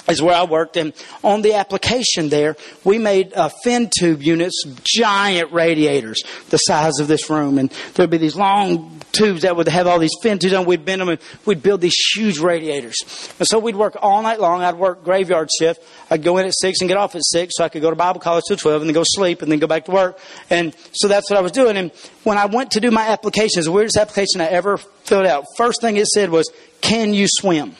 is 0.07 0.21
where 0.21 0.35
I 0.35 0.43
worked. 0.43 0.77
And 0.77 0.93
on 1.23 1.41
the 1.41 1.53
application 1.53 2.29
there, 2.29 2.55
we 2.83 2.97
made 2.97 3.33
uh, 3.33 3.49
fin 3.63 3.89
tube 3.99 4.21
units, 4.21 4.63
giant 4.83 5.51
radiators, 5.51 6.21
the 6.49 6.57
size 6.57 6.99
of 6.99 7.07
this 7.07 7.29
room. 7.29 7.57
And 7.57 7.69
there'd 7.93 8.09
be 8.09 8.17
these 8.17 8.35
long 8.35 8.99
tubes 9.11 9.41
that 9.41 9.55
would 9.55 9.67
have 9.67 9.87
all 9.87 9.99
these 9.99 10.15
fin 10.21 10.39
tubes 10.39 10.53
on. 10.53 10.65
We'd 10.65 10.85
bend 10.85 11.01
them 11.01 11.09
and 11.09 11.19
we'd 11.45 11.61
build 11.61 11.81
these 11.81 11.95
huge 12.15 12.39
radiators. 12.39 12.95
And 13.39 13.47
so 13.47 13.59
we'd 13.59 13.75
work 13.75 13.95
all 14.01 14.21
night 14.21 14.39
long. 14.39 14.61
I'd 14.61 14.75
work 14.75 15.03
graveyard 15.03 15.49
shift. 15.57 15.83
I'd 16.09 16.23
go 16.23 16.37
in 16.37 16.45
at 16.45 16.53
six 16.57 16.81
and 16.81 16.87
get 16.87 16.97
off 16.97 17.15
at 17.15 17.21
six 17.23 17.55
so 17.57 17.63
I 17.63 17.69
could 17.69 17.81
go 17.81 17.89
to 17.89 17.95
Bible 17.95 18.19
college 18.19 18.43
till 18.47 18.57
12 18.57 18.81
and 18.81 18.89
then 18.89 18.93
go 18.93 19.03
sleep 19.05 19.41
and 19.41 19.51
then 19.51 19.59
go 19.59 19.67
back 19.67 19.85
to 19.85 19.91
work. 19.91 20.19
And 20.49 20.75
so 20.93 21.07
that's 21.07 21.29
what 21.29 21.37
I 21.37 21.41
was 21.41 21.51
doing. 21.51 21.77
And 21.77 21.91
when 22.23 22.37
I 22.37 22.45
went 22.45 22.71
to 22.71 22.79
do 22.79 22.91
my 22.91 23.07
application, 23.09 23.63
the 23.63 23.71
weirdest 23.71 23.97
application 23.97 24.41
I 24.41 24.45
ever 24.45 24.77
filled 24.77 25.25
out. 25.25 25.45
First 25.57 25.81
thing 25.81 25.97
it 25.97 26.07
said 26.07 26.29
was, 26.29 26.49
can 26.81 27.13
you 27.13 27.27
swim? 27.29 27.75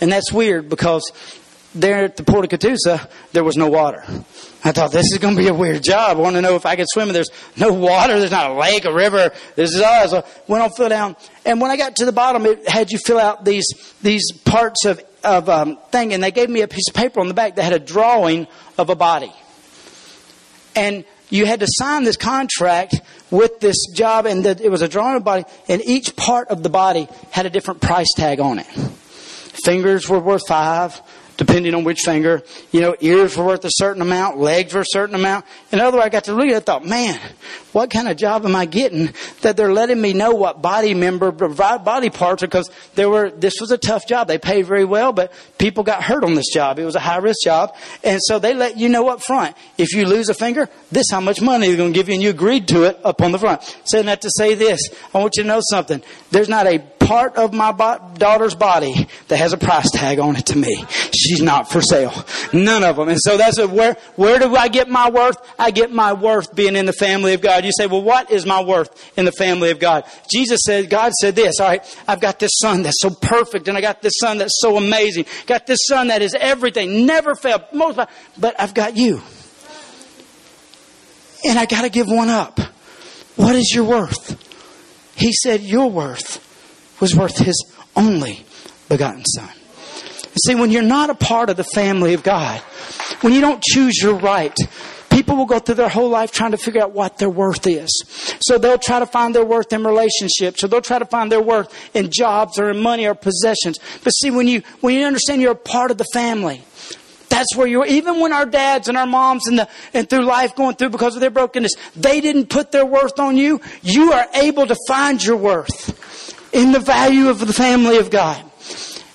And 0.00 0.12
that's 0.12 0.32
weird 0.32 0.68
because 0.68 1.10
there 1.74 2.04
at 2.04 2.16
the 2.16 2.22
Port 2.22 2.44
of 2.44 2.50
Catoosa, 2.50 3.08
there 3.32 3.44
was 3.44 3.56
no 3.56 3.68
water. 3.68 4.02
I 4.64 4.72
thought 4.72 4.90
this 4.90 5.12
is 5.12 5.18
going 5.18 5.36
to 5.36 5.42
be 5.42 5.48
a 5.48 5.54
weird 5.54 5.82
job. 5.82 6.16
I 6.16 6.20
want 6.20 6.36
to 6.36 6.42
know 6.42 6.56
if 6.56 6.66
I 6.66 6.76
could 6.76 6.86
swim. 6.88 7.08
And 7.08 7.16
there's 7.16 7.30
no 7.56 7.72
water. 7.72 8.18
There's 8.18 8.30
not 8.30 8.50
a 8.50 8.54
lake, 8.54 8.84
a 8.84 8.92
river. 8.92 9.32
This 9.54 9.74
is 9.74 9.80
us. 9.80 10.10
So 10.10 10.24
went 10.46 10.62
on 10.62 10.70
fill 10.70 10.88
down. 10.88 11.16
And 11.44 11.60
when 11.60 11.70
I 11.70 11.76
got 11.76 11.96
to 11.96 12.04
the 12.04 12.12
bottom, 12.12 12.46
it 12.46 12.68
had 12.68 12.90
you 12.90 12.98
fill 12.98 13.18
out 13.18 13.44
these 13.44 13.66
these 14.02 14.32
parts 14.44 14.84
of 14.84 15.00
of 15.24 15.48
um, 15.48 15.78
thing, 15.90 16.14
and 16.14 16.22
they 16.22 16.30
gave 16.30 16.48
me 16.48 16.62
a 16.62 16.68
piece 16.68 16.88
of 16.88 16.94
paper 16.94 17.20
on 17.20 17.28
the 17.28 17.34
back 17.34 17.56
that 17.56 17.62
had 17.62 17.72
a 17.72 17.78
drawing 17.78 18.46
of 18.76 18.90
a 18.90 18.94
body. 18.94 19.32
And 20.74 21.04
you 21.28 21.44
had 21.44 21.60
to 21.60 21.66
sign 21.68 22.04
this 22.04 22.16
contract 22.16 23.00
with 23.30 23.60
this 23.60 23.76
job, 23.94 24.26
and 24.26 24.44
the, 24.44 24.60
it 24.62 24.70
was 24.70 24.82
a 24.82 24.88
drawing 24.88 25.16
of 25.16 25.22
a 25.22 25.24
body, 25.24 25.44
and 25.68 25.82
each 25.84 26.16
part 26.16 26.48
of 26.48 26.62
the 26.62 26.70
body 26.70 27.08
had 27.30 27.46
a 27.46 27.50
different 27.50 27.80
price 27.80 28.12
tag 28.16 28.40
on 28.40 28.58
it. 28.58 28.66
Fingers 29.64 30.08
were 30.08 30.20
worth 30.20 30.46
five 30.46 31.00
depending 31.38 31.72
on 31.72 31.84
which 31.84 32.00
finger. 32.00 32.42
You 32.72 32.80
know, 32.82 32.96
ears 33.00 33.36
were 33.36 33.46
worth 33.46 33.64
a 33.64 33.70
certain 33.72 34.02
amount, 34.02 34.38
legs 34.38 34.74
were 34.74 34.82
a 34.82 34.86
certain 34.86 35.14
amount. 35.14 35.46
In 35.72 35.80
other 35.80 35.96
words, 35.96 36.06
I 36.06 36.08
got 36.10 36.24
to 36.24 36.34
look 36.34 36.46
at 36.46 36.52
it, 36.52 36.56
I 36.56 36.60
thought, 36.60 36.84
man, 36.84 37.18
what 37.72 37.90
kind 37.90 38.08
of 38.08 38.16
job 38.16 38.44
am 38.44 38.56
I 38.56 38.66
getting 38.66 39.14
that 39.42 39.56
they're 39.56 39.72
letting 39.72 40.00
me 40.00 40.12
know 40.12 40.32
what 40.32 40.60
body 40.60 40.94
member, 40.94 41.30
body 41.30 42.10
parts 42.10 42.42
are 42.42 42.46
because 42.46 42.68
there 42.96 43.08
were, 43.08 43.30
this 43.30 43.60
was 43.60 43.70
a 43.70 43.78
tough 43.78 44.06
job. 44.06 44.26
They 44.26 44.38
paid 44.38 44.66
very 44.66 44.84
well, 44.84 45.12
but 45.12 45.32
people 45.58 45.84
got 45.84 46.02
hurt 46.02 46.24
on 46.24 46.34
this 46.34 46.52
job. 46.52 46.78
It 46.80 46.84
was 46.84 46.96
a 46.96 47.00
high 47.00 47.18
risk 47.18 47.38
job. 47.44 47.74
And 48.02 48.20
so 48.22 48.40
they 48.40 48.52
let 48.52 48.76
you 48.76 48.88
know 48.88 49.08
up 49.08 49.22
front, 49.22 49.56
if 49.78 49.94
you 49.94 50.06
lose 50.06 50.28
a 50.28 50.34
finger, 50.34 50.68
this 50.90 51.06
how 51.10 51.20
much 51.20 51.40
money 51.40 51.68
they're 51.68 51.76
going 51.76 51.92
to 51.92 51.98
give 51.98 52.08
you 52.08 52.14
and 52.14 52.22
you 52.22 52.30
agreed 52.30 52.66
to 52.68 52.82
it 52.82 52.98
up 53.04 53.22
on 53.22 53.30
the 53.30 53.38
front. 53.38 53.62
Saying 53.84 54.06
that 54.06 54.22
to 54.22 54.30
say 54.36 54.54
this, 54.54 54.80
I 55.14 55.18
want 55.18 55.36
you 55.36 55.44
to 55.44 55.48
know 55.48 55.60
something. 55.70 56.02
There's 56.32 56.48
not 56.48 56.66
a 56.66 56.78
part 57.08 57.36
of 57.36 57.54
my 57.54 57.72
daughter's 58.18 58.54
body 58.54 59.08
that 59.28 59.38
has 59.38 59.54
a 59.54 59.56
price 59.56 59.90
tag 59.90 60.18
on 60.18 60.36
it 60.36 60.44
to 60.44 60.58
me. 60.58 60.84
She's 61.16 61.40
not 61.40 61.72
for 61.72 61.80
sale. 61.80 62.12
None 62.52 62.84
of 62.84 62.96
them. 62.96 63.08
And 63.08 63.18
so 63.18 63.38
that's 63.38 63.56
a, 63.56 63.66
where, 63.66 63.94
where 64.16 64.38
do 64.38 64.54
I 64.54 64.68
get 64.68 64.90
my 64.90 65.08
worth? 65.08 65.38
I 65.58 65.70
get 65.70 65.90
my 65.90 66.12
worth 66.12 66.54
being 66.54 66.76
in 66.76 66.84
the 66.84 66.92
family 66.92 67.32
of 67.32 67.40
God. 67.40 67.64
You 67.64 67.70
say, 67.74 67.86
well, 67.86 68.02
what 68.02 68.30
is 68.30 68.44
my 68.44 68.62
worth 68.62 68.90
in 69.16 69.24
the 69.24 69.32
family 69.32 69.70
of 69.70 69.78
God? 69.78 70.04
Jesus 70.30 70.60
said, 70.66 70.90
God 70.90 71.14
said 71.14 71.34
this, 71.34 71.58
all 71.60 71.68
right, 71.68 72.02
I've 72.06 72.20
got 72.20 72.38
this 72.38 72.52
son 72.60 72.82
that's 72.82 73.00
so 73.00 73.08
perfect 73.08 73.68
and 73.68 73.78
I 73.78 73.80
got 73.80 74.02
this 74.02 74.12
son 74.20 74.36
that's 74.36 74.60
so 74.60 74.76
amazing. 74.76 75.24
Got 75.46 75.66
this 75.66 75.80
son 75.86 76.08
that 76.08 76.20
is 76.20 76.36
everything, 76.38 77.06
never 77.06 77.34
failed, 77.34 77.62
most, 77.72 77.98
but 78.36 78.60
I've 78.60 78.74
got 78.74 78.98
you. 78.98 79.22
And 81.42 81.58
I 81.58 81.64
gotta 81.64 81.88
give 81.88 82.08
one 82.08 82.28
up. 82.28 82.60
What 83.36 83.56
is 83.56 83.72
your 83.74 83.84
worth? 83.84 84.36
He 85.16 85.32
said, 85.32 85.62
your 85.62 85.90
worth 85.90 86.44
was 87.00 87.14
worth 87.14 87.38
his 87.38 87.56
only 87.96 88.44
begotten 88.88 89.24
son. 89.24 89.50
See, 90.46 90.54
when 90.54 90.70
you're 90.70 90.82
not 90.82 91.10
a 91.10 91.14
part 91.14 91.50
of 91.50 91.56
the 91.56 91.64
family 91.64 92.14
of 92.14 92.22
God, 92.22 92.60
when 93.22 93.32
you 93.32 93.40
don't 93.40 93.62
choose 93.62 94.00
your 94.00 94.14
right, 94.14 94.54
people 95.10 95.36
will 95.36 95.46
go 95.46 95.58
through 95.58 95.76
their 95.76 95.88
whole 95.88 96.08
life 96.08 96.30
trying 96.30 96.52
to 96.52 96.56
figure 96.56 96.80
out 96.80 96.92
what 96.92 97.18
their 97.18 97.30
worth 97.30 97.66
is. 97.66 97.90
So 98.40 98.56
they'll 98.56 98.78
try 98.78 99.00
to 99.00 99.06
find 99.06 99.34
their 99.34 99.44
worth 99.44 99.72
in 99.72 99.84
relationships, 99.84 100.62
or 100.62 100.68
they'll 100.68 100.80
try 100.80 100.98
to 100.98 101.06
find 101.06 101.32
their 101.32 101.42
worth 101.42 101.74
in 101.94 102.10
jobs 102.10 102.58
or 102.58 102.70
in 102.70 102.80
money 102.80 103.06
or 103.06 103.14
possessions. 103.14 103.78
But 104.04 104.10
see, 104.10 104.30
when 104.30 104.46
you, 104.46 104.62
when 104.80 104.94
you 104.94 105.04
understand 105.06 105.42
you're 105.42 105.52
a 105.52 105.56
part 105.56 105.90
of 105.90 105.98
the 105.98 106.06
family, 106.12 106.62
that's 107.28 107.56
where 107.56 107.66
you're, 107.66 107.86
even 107.86 108.20
when 108.20 108.32
our 108.32 108.46
dads 108.46 108.88
and 108.88 108.96
our 108.96 109.06
moms 109.06 109.46
and 109.48 109.58
the, 109.58 109.68
and 109.92 110.08
through 110.08 110.24
life 110.24 110.54
going 110.54 110.76
through 110.76 110.90
because 110.90 111.14
of 111.14 111.20
their 111.20 111.30
brokenness, 111.30 111.72
they 111.94 112.20
didn't 112.20 112.46
put 112.46 112.72
their 112.72 112.86
worth 112.86 113.18
on 113.18 113.36
you, 113.36 113.60
you 113.82 114.12
are 114.12 114.26
able 114.34 114.66
to 114.66 114.76
find 114.86 115.22
your 115.22 115.36
worth 115.36 116.07
in 116.52 116.72
the 116.72 116.80
value 116.80 117.28
of 117.28 117.40
the 117.40 117.52
family 117.52 117.98
of 117.98 118.10
God. 118.10 118.42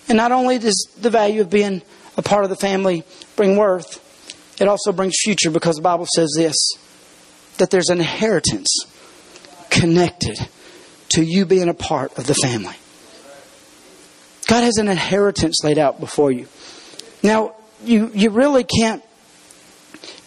And 0.07 0.17
not 0.17 0.31
only 0.31 0.59
does 0.59 0.87
the 0.99 1.09
value 1.09 1.41
of 1.41 1.49
being 1.49 1.81
a 2.17 2.21
part 2.21 2.43
of 2.43 2.49
the 2.49 2.55
family 2.55 3.03
bring 3.35 3.57
worth, 3.57 3.99
it 4.61 4.67
also 4.67 4.91
brings 4.91 5.15
future 5.21 5.49
because 5.49 5.77
the 5.77 5.81
Bible 5.81 6.07
says 6.15 6.33
this 6.37 6.55
that 7.57 7.69
there's 7.69 7.89
an 7.89 7.99
inheritance 7.99 8.67
connected 9.69 10.37
to 11.09 11.23
you 11.23 11.45
being 11.45 11.69
a 11.69 11.73
part 11.73 12.17
of 12.17 12.25
the 12.25 12.33
family. 12.33 12.75
God 14.47 14.63
has 14.63 14.77
an 14.77 14.87
inheritance 14.87 15.63
laid 15.63 15.77
out 15.77 15.99
before 15.99 16.31
you. 16.31 16.47
Now, 17.21 17.55
you, 17.83 18.11
you 18.13 18.29
really 18.31 18.63
can't 18.63 19.03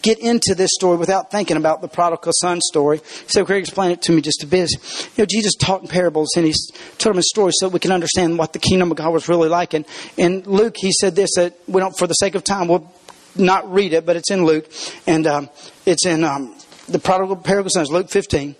get 0.02 0.18
into 0.18 0.54
this 0.54 0.70
story 0.72 0.96
without 0.96 1.30
thinking 1.30 1.56
about 1.56 1.80
the 1.80 1.88
prodigal 1.88 2.32
son 2.40 2.60
story. 2.60 3.00
So 3.26 3.44
Craig 3.44 3.60
explain 3.60 3.90
it 3.90 4.02
to 4.02 4.12
me 4.12 4.20
just 4.20 4.42
a 4.42 4.46
bit. 4.46 4.70
You 4.72 5.22
know, 5.22 5.26
Jesus 5.26 5.54
taught 5.54 5.82
in 5.82 5.88
parables 5.88 6.28
and 6.36 6.46
he 6.46 6.54
told 6.98 7.14
them 7.14 7.20
a 7.20 7.22
story 7.22 7.52
so 7.54 7.68
we 7.68 7.78
can 7.78 7.92
understand 7.92 8.38
what 8.38 8.52
the 8.52 8.58
kingdom 8.58 8.90
of 8.90 8.96
God 8.96 9.12
was 9.12 9.28
really 9.28 9.48
like. 9.48 9.74
And 9.74 9.84
in 10.16 10.42
Luke, 10.42 10.76
he 10.76 10.92
said 10.92 11.16
this 11.16 11.30
that 11.36 11.58
we 11.66 11.80
don't, 11.80 11.96
for 11.96 12.06
the 12.06 12.14
sake 12.14 12.34
of 12.34 12.44
time, 12.44 12.68
we'll 12.68 12.92
not 13.36 13.70
read 13.72 13.92
it, 13.92 14.06
but 14.06 14.16
it's 14.16 14.30
in 14.30 14.44
Luke. 14.44 14.70
And 15.06 15.26
um, 15.26 15.50
it's 15.84 16.06
in 16.06 16.24
um, 16.24 16.56
the 16.88 16.98
prodigal 16.98 17.36
parable 17.36 17.70
sons, 17.70 17.90
Luke 17.90 18.10
15. 18.10 18.54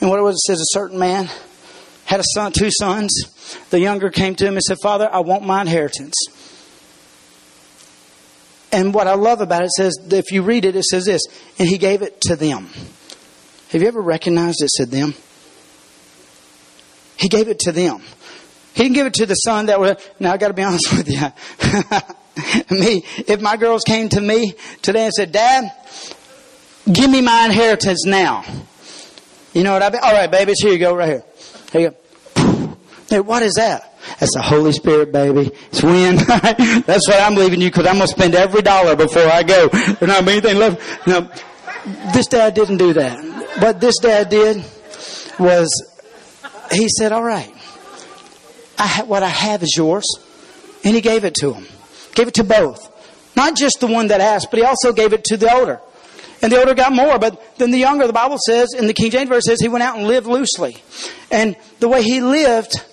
And 0.00 0.10
what 0.10 0.18
it 0.18 0.22
was, 0.22 0.36
it 0.36 0.46
says 0.46 0.60
a 0.60 0.78
certain 0.78 0.98
man 0.98 1.28
had 2.04 2.20
a 2.20 2.24
son, 2.34 2.52
two 2.52 2.70
sons. 2.70 3.12
The 3.70 3.80
younger 3.80 4.10
came 4.10 4.34
to 4.36 4.46
him 4.46 4.54
and 4.54 4.62
said, 4.62 4.78
Father, 4.82 5.08
I 5.12 5.20
want 5.20 5.44
my 5.44 5.60
inheritance. 5.60 6.14
And 8.74 8.92
what 8.92 9.06
I 9.06 9.14
love 9.14 9.40
about 9.40 9.62
it 9.62 9.70
says, 9.70 9.96
if 10.10 10.32
you 10.32 10.42
read 10.42 10.64
it, 10.64 10.74
it 10.74 10.82
says 10.82 11.04
this, 11.04 11.22
and 11.60 11.68
he 11.68 11.78
gave 11.78 12.02
it 12.02 12.20
to 12.22 12.34
them. 12.34 12.68
Have 13.70 13.80
you 13.80 13.86
ever 13.86 14.00
recognized 14.00 14.62
it 14.62 14.70
said 14.70 14.90
them? 14.90 15.14
He 17.16 17.28
gave 17.28 17.46
it 17.46 17.60
to 17.60 17.72
them. 17.72 18.02
He 18.74 18.82
didn't 18.82 18.96
give 18.96 19.06
it 19.06 19.14
to 19.14 19.26
the 19.26 19.34
son 19.36 19.66
that 19.66 19.78
was, 19.78 19.96
now 20.18 20.32
I 20.32 20.38
gotta 20.38 20.54
be 20.54 20.64
honest 20.64 20.92
with 20.92 21.08
you. 21.08 21.20
me, 22.76 23.04
if 23.28 23.40
my 23.40 23.56
girls 23.56 23.84
came 23.84 24.08
to 24.08 24.20
me 24.20 24.54
today 24.82 25.04
and 25.04 25.12
said, 25.12 25.30
Dad, 25.30 25.70
give 26.92 27.08
me 27.08 27.20
my 27.20 27.44
inheritance 27.44 28.04
now. 28.04 28.44
You 29.52 29.62
know 29.62 29.72
what 29.72 29.84
I 29.84 29.90
mean? 29.90 30.00
All 30.02 30.12
right, 30.12 30.28
babies, 30.28 30.56
here 30.60 30.72
you 30.72 30.80
go, 30.80 30.96
right 30.96 31.08
here. 31.08 31.24
Here 31.70 31.80
you 31.80 31.90
go. 31.90 32.76
Hey, 33.08 33.20
what 33.20 33.44
is 33.44 33.54
that? 33.54 33.93
That's 34.20 34.34
the 34.34 34.42
Holy 34.42 34.72
Spirit, 34.72 35.12
baby. 35.12 35.50
It's 35.70 35.82
wind. 35.82 36.18
That's 36.86 37.08
what 37.08 37.20
I'm 37.20 37.34
leaving 37.34 37.60
you 37.60 37.68
because 37.68 37.86
I'm 37.86 37.96
going 37.96 38.06
to 38.06 38.14
spend 38.14 38.34
every 38.34 38.62
dollar 38.62 38.96
before 38.96 39.26
I 39.26 39.42
go. 39.42 39.68
There's 39.68 40.00
not 40.02 40.28
anything 40.28 40.58
left. 40.58 41.06
No, 41.06 41.30
this 42.12 42.26
dad 42.26 42.54
didn't 42.54 42.78
do 42.78 42.92
that. 42.94 43.18
What 43.60 43.80
this 43.80 43.98
dad 43.98 44.28
did 44.28 44.64
was 45.38 45.68
he 46.72 46.88
said, 46.88 47.12
all 47.12 47.22
right, 47.22 47.52
I 48.78 49.02
what 49.06 49.22
I 49.22 49.28
have 49.28 49.62
is 49.62 49.74
yours. 49.76 50.04
And 50.84 50.94
he 50.94 51.00
gave 51.00 51.24
it 51.24 51.34
to 51.36 51.54
him. 51.54 51.66
Gave 52.14 52.28
it 52.28 52.34
to 52.34 52.44
both. 52.44 52.90
Not 53.36 53.56
just 53.56 53.80
the 53.80 53.86
one 53.86 54.08
that 54.08 54.20
asked, 54.20 54.50
but 54.50 54.58
he 54.58 54.64
also 54.64 54.92
gave 54.92 55.12
it 55.12 55.24
to 55.24 55.36
the 55.36 55.52
older. 55.52 55.80
And 56.42 56.52
the 56.52 56.58
older 56.58 56.74
got 56.74 56.92
more, 56.92 57.18
but 57.18 57.56
then 57.56 57.70
the 57.70 57.78
younger, 57.78 58.06
the 58.06 58.12
Bible 58.12 58.36
says, 58.46 58.74
in 58.76 58.86
the 58.86 58.92
King 58.92 59.10
James 59.10 59.28
Version 59.28 59.42
says, 59.42 59.60
he 59.60 59.68
went 59.68 59.82
out 59.82 59.96
and 59.96 60.06
lived 60.06 60.26
loosely. 60.26 60.76
And 61.30 61.56
the 61.80 61.88
way 61.88 62.02
he 62.02 62.20
lived 62.20 62.84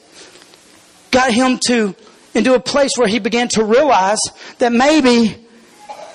got 1.12 1.32
him 1.32 1.60
to 1.68 1.96
into 2.34 2.54
a 2.54 2.60
place 2.60 2.92
where 2.98 3.08
he 3.08 3.20
began 3.20 3.48
to 3.50 3.64
realize 3.64 4.20
that 4.60 4.72
maybe 4.72 5.36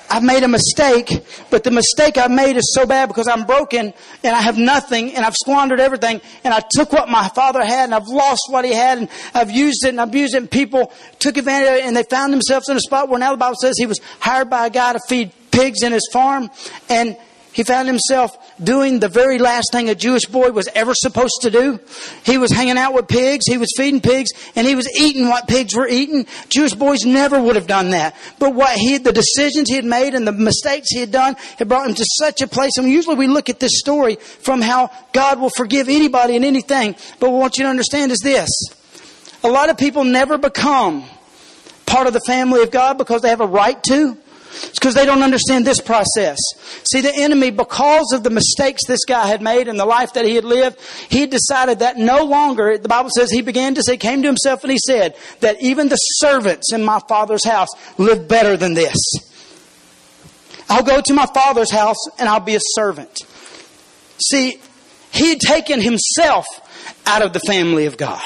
I've 0.09 0.23
made 0.23 0.43
a 0.43 0.47
mistake, 0.47 1.11
but 1.49 1.63
the 1.63 1.71
mistake 1.71 2.17
I've 2.17 2.31
made 2.31 2.55
is 2.55 2.73
so 2.73 2.85
bad 2.85 3.07
because 3.07 3.27
I'm 3.27 3.45
broken 3.45 3.93
and 4.23 4.35
I 4.35 4.41
have 4.41 4.57
nothing 4.57 5.13
and 5.13 5.25
I've 5.25 5.35
squandered 5.35 5.79
everything 5.79 6.21
and 6.43 6.53
I 6.53 6.63
took 6.71 6.93
what 6.93 7.09
my 7.09 7.27
father 7.29 7.63
had 7.63 7.85
and 7.85 7.95
I've 7.95 8.07
lost 8.07 8.43
what 8.49 8.63
he 8.63 8.73
had 8.73 8.99
and 8.99 9.09
I've 9.33 9.51
used 9.51 9.85
it 9.85 9.89
and 9.89 9.99
I've 9.99 10.15
it 10.15 10.33
and 10.33 10.49
people 10.49 10.93
took 11.19 11.37
advantage 11.37 11.67
of 11.67 11.75
it 11.75 11.85
and 11.85 11.95
they 11.95 12.03
found 12.03 12.31
themselves 12.31 12.69
in 12.69 12.77
a 12.77 12.79
spot 12.79 13.09
where 13.09 13.19
now 13.19 13.31
the 13.31 13.37
Bible 13.37 13.57
says 13.59 13.75
he 13.77 13.85
was 13.85 13.99
hired 14.19 14.49
by 14.49 14.67
a 14.67 14.69
guy 14.69 14.93
to 14.93 14.99
feed 15.07 15.31
pigs 15.51 15.83
in 15.83 15.91
his 15.91 16.07
farm 16.11 16.49
and 16.89 17.17
he 17.51 17.63
found 17.63 17.87
himself 17.87 18.37
doing 18.63 18.99
the 18.99 19.07
very 19.07 19.37
last 19.37 19.71
thing 19.71 19.89
a 19.89 19.95
Jewish 19.95 20.25
boy 20.25 20.51
was 20.51 20.67
ever 20.73 20.93
supposed 20.95 21.41
to 21.41 21.51
do. 21.51 21.79
He 22.23 22.37
was 22.37 22.51
hanging 22.51 22.77
out 22.77 22.93
with 22.93 23.07
pigs, 23.07 23.45
he 23.47 23.57
was 23.57 23.69
feeding 23.77 24.01
pigs, 24.01 24.31
and 24.55 24.67
he 24.67 24.75
was 24.75 24.89
eating 24.99 25.27
what 25.29 25.47
pigs 25.47 25.75
were 25.75 25.87
eating. 25.87 26.25
Jewish 26.49 26.73
boys 26.73 27.05
never 27.05 27.41
would 27.41 27.55
have 27.55 27.67
done 27.67 27.91
that. 27.91 28.15
But 28.39 28.55
what 28.55 28.75
he, 28.77 28.97
the 28.97 29.13
decisions 29.13 29.69
he 29.69 29.75
had 29.75 29.85
made 29.85 30.13
and 30.13 30.27
the 30.27 30.31
mistakes 30.31 30.87
he 30.89 30.99
had 30.99 31.11
done 31.11 31.35
had 31.57 31.67
brought 31.67 31.87
him 31.87 31.95
to 31.95 32.05
such 32.19 32.41
a 32.41 32.47
place. 32.47 32.77
And 32.77 32.89
usually 32.89 33.15
we 33.15 33.27
look 33.27 33.49
at 33.49 33.59
this 33.59 33.79
story 33.79 34.15
from 34.15 34.61
how 34.61 34.91
God 35.13 35.39
will 35.39 35.51
forgive 35.51 35.89
anybody 35.89 36.35
and 36.35 36.45
anything. 36.45 36.95
But 37.19 37.31
what 37.31 37.57
you 37.57 37.63
to 37.63 37.69
understand 37.69 38.11
is 38.11 38.19
this. 38.19 38.49
A 39.43 39.49
lot 39.49 39.69
of 39.69 39.77
people 39.77 40.03
never 40.03 40.37
become 40.37 41.05
part 41.85 42.07
of 42.07 42.13
the 42.13 42.21
family 42.21 42.63
of 42.63 42.71
God 42.71 42.97
because 42.97 43.21
they 43.21 43.29
have 43.29 43.41
a 43.41 43.47
right 43.47 43.81
to. 43.83 44.17
It's 44.49 44.79
because 44.79 44.95
they 44.95 45.05
don't 45.05 45.23
understand 45.23 45.65
this 45.65 45.81
process. 45.81 46.37
See, 46.91 47.01
the 47.01 47.13
enemy, 47.13 47.51
because 47.51 48.11
of 48.13 48.23
the 48.23 48.29
mistakes 48.29 48.81
this 48.87 49.05
guy 49.05 49.27
had 49.27 49.41
made 49.41 49.67
and 49.67 49.79
the 49.79 49.85
life 49.85 50.13
that 50.13 50.25
he 50.25 50.35
had 50.35 50.45
lived, 50.45 50.79
he 51.09 51.25
decided 51.25 51.79
that 51.79 51.97
no 51.97 52.23
longer, 52.23 52.77
the 52.77 52.87
Bible 52.87 53.09
says 53.15 53.31
he 53.31 53.41
began 53.41 53.75
to 53.75 53.83
say, 53.83 53.97
came 53.97 54.21
to 54.21 54.27
himself 54.27 54.63
and 54.63 54.71
he 54.71 54.79
said, 54.79 55.15
that 55.41 55.61
even 55.61 55.89
the 55.89 55.95
servants 55.95 56.73
in 56.73 56.83
my 56.83 56.99
father's 57.07 57.45
house 57.45 57.69
live 57.97 58.27
better 58.27 58.57
than 58.57 58.73
this. 58.73 58.97
I'll 60.69 60.83
go 60.83 61.01
to 61.01 61.13
my 61.13 61.25
father's 61.27 61.71
house 61.71 61.97
and 62.19 62.27
I'll 62.27 62.39
be 62.39 62.55
a 62.55 62.61
servant. 62.61 63.17
See, 64.23 64.59
he 65.11 65.29
had 65.29 65.39
taken 65.39 65.81
himself 65.81 66.45
out 67.05 67.21
of 67.21 67.33
the 67.33 67.39
family 67.39 67.85
of 67.85 67.97
God. 67.97 68.21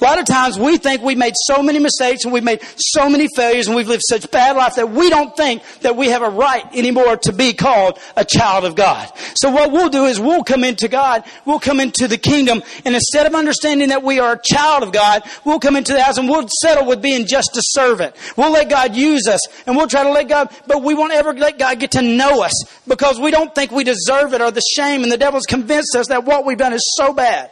A 0.00 0.04
lot 0.04 0.18
of 0.20 0.26
times 0.26 0.58
we 0.58 0.78
think 0.78 1.02
we've 1.02 1.18
made 1.18 1.34
so 1.36 1.62
many 1.62 1.80
mistakes 1.80 2.24
and 2.24 2.32
we've 2.32 2.44
made 2.44 2.60
so 2.76 3.08
many 3.08 3.26
failures 3.34 3.66
and 3.66 3.74
we've 3.74 3.88
lived 3.88 4.04
such 4.08 4.30
bad 4.30 4.56
life 4.56 4.76
that 4.76 4.90
we 4.90 5.10
don't 5.10 5.36
think 5.36 5.62
that 5.80 5.96
we 5.96 6.08
have 6.08 6.22
a 6.22 6.30
right 6.30 6.64
anymore 6.72 7.16
to 7.16 7.32
be 7.32 7.52
called 7.52 7.98
a 8.16 8.24
child 8.24 8.64
of 8.64 8.76
God. 8.76 9.10
So 9.34 9.50
what 9.50 9.72
we'll 9.72 9.88
do 9.88 10.04
is 10.04 10.20
we'll 10.20 10.44
come 10.44 10.62
into 10.62 10.86
God, 10.86 11.24
we'll 11.44 11.58
come 11.58 11.80
into 11.80 12.06
the 12.06 12.18
kingdom, 12.18 12.62
and 12.84 12.94
instead 12.94 13.26
of 13.26 13.34
understanding 13.34 13.88
that 13.88 14.04
we 14.04 14.20
are 14.20 14.34
a 14.34 14.40
child 14.40 14.84
of 14.84 14.92
God, 14.92 15.22
we'll 15.44 15.58
come 15.58 15.74
into 15.74 15.92
the 15.92 16.02
house 16.02 16.16
and 16.16 16.28
we'll 16.28 16.48
settle 16.62 16.86
with 16.86 17.02
being 17.02 17.26
just 17.26 17.56
a 17.56 17.62
servant. 17.62 18.14
We'll 18.36 18.52
let 18.52 18.70
God 18.70 18.94
use 18.94 19.26
us 19.26 19.40
and 19.66 19.76
we'll 19.76 19.88
try 19.88 20.04
to 20.04 20.10
let 20.10 20.28
God, 20.28 20.54
but 20.68 20.82
we 20.82 20.94
won't 20.94 21.12
ever 21.12 21.32
let 21.32 21.58
God 21.58 21.80
get 21.80 21.90
to 21.92 22.02
know 22.02 22.42
us 22.42 22.54
because 22.86 23.18
we 23.18 23.32
don't 23.32 23.52
think 23.52 23.72
we 23.72 23.82
deserve 23.82 24.32
it 24.32 24.40
or 24.40 24.52
the 24.52 24.62
shame 24.76 25.02
and 25.02 25.10
the 25.10 25.18
devil's 25.18 25.46
convinced 25.46 25.96
us 25.96 26.06
that 26.06 26.24
what 26.24 26.46
we've 26.46 26.58
done 26.58 26.72
is 26.72 26.82
so 26.96 27.12
bad 27.12 27.50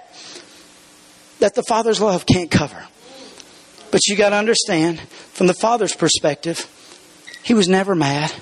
that 1.40 1.54
the 1.54 1.62
Father's 1.62 2.00
love 2.00 2.26
can't 2.26 2.50
cover. 2.50 2.86
But 3.90 4.06
you 4.06 4.16
got 4.16 4.30
to 4.30 4.36
understand, 4.36 5.00
from 5.00 5.46
the 5.46 5.54
Father's 5.54 5.94
perspective, 5.94 6.66
He 7.42 7.54
was 7.54 7.68
never 7.68 7.94
mad. 7.94 8.32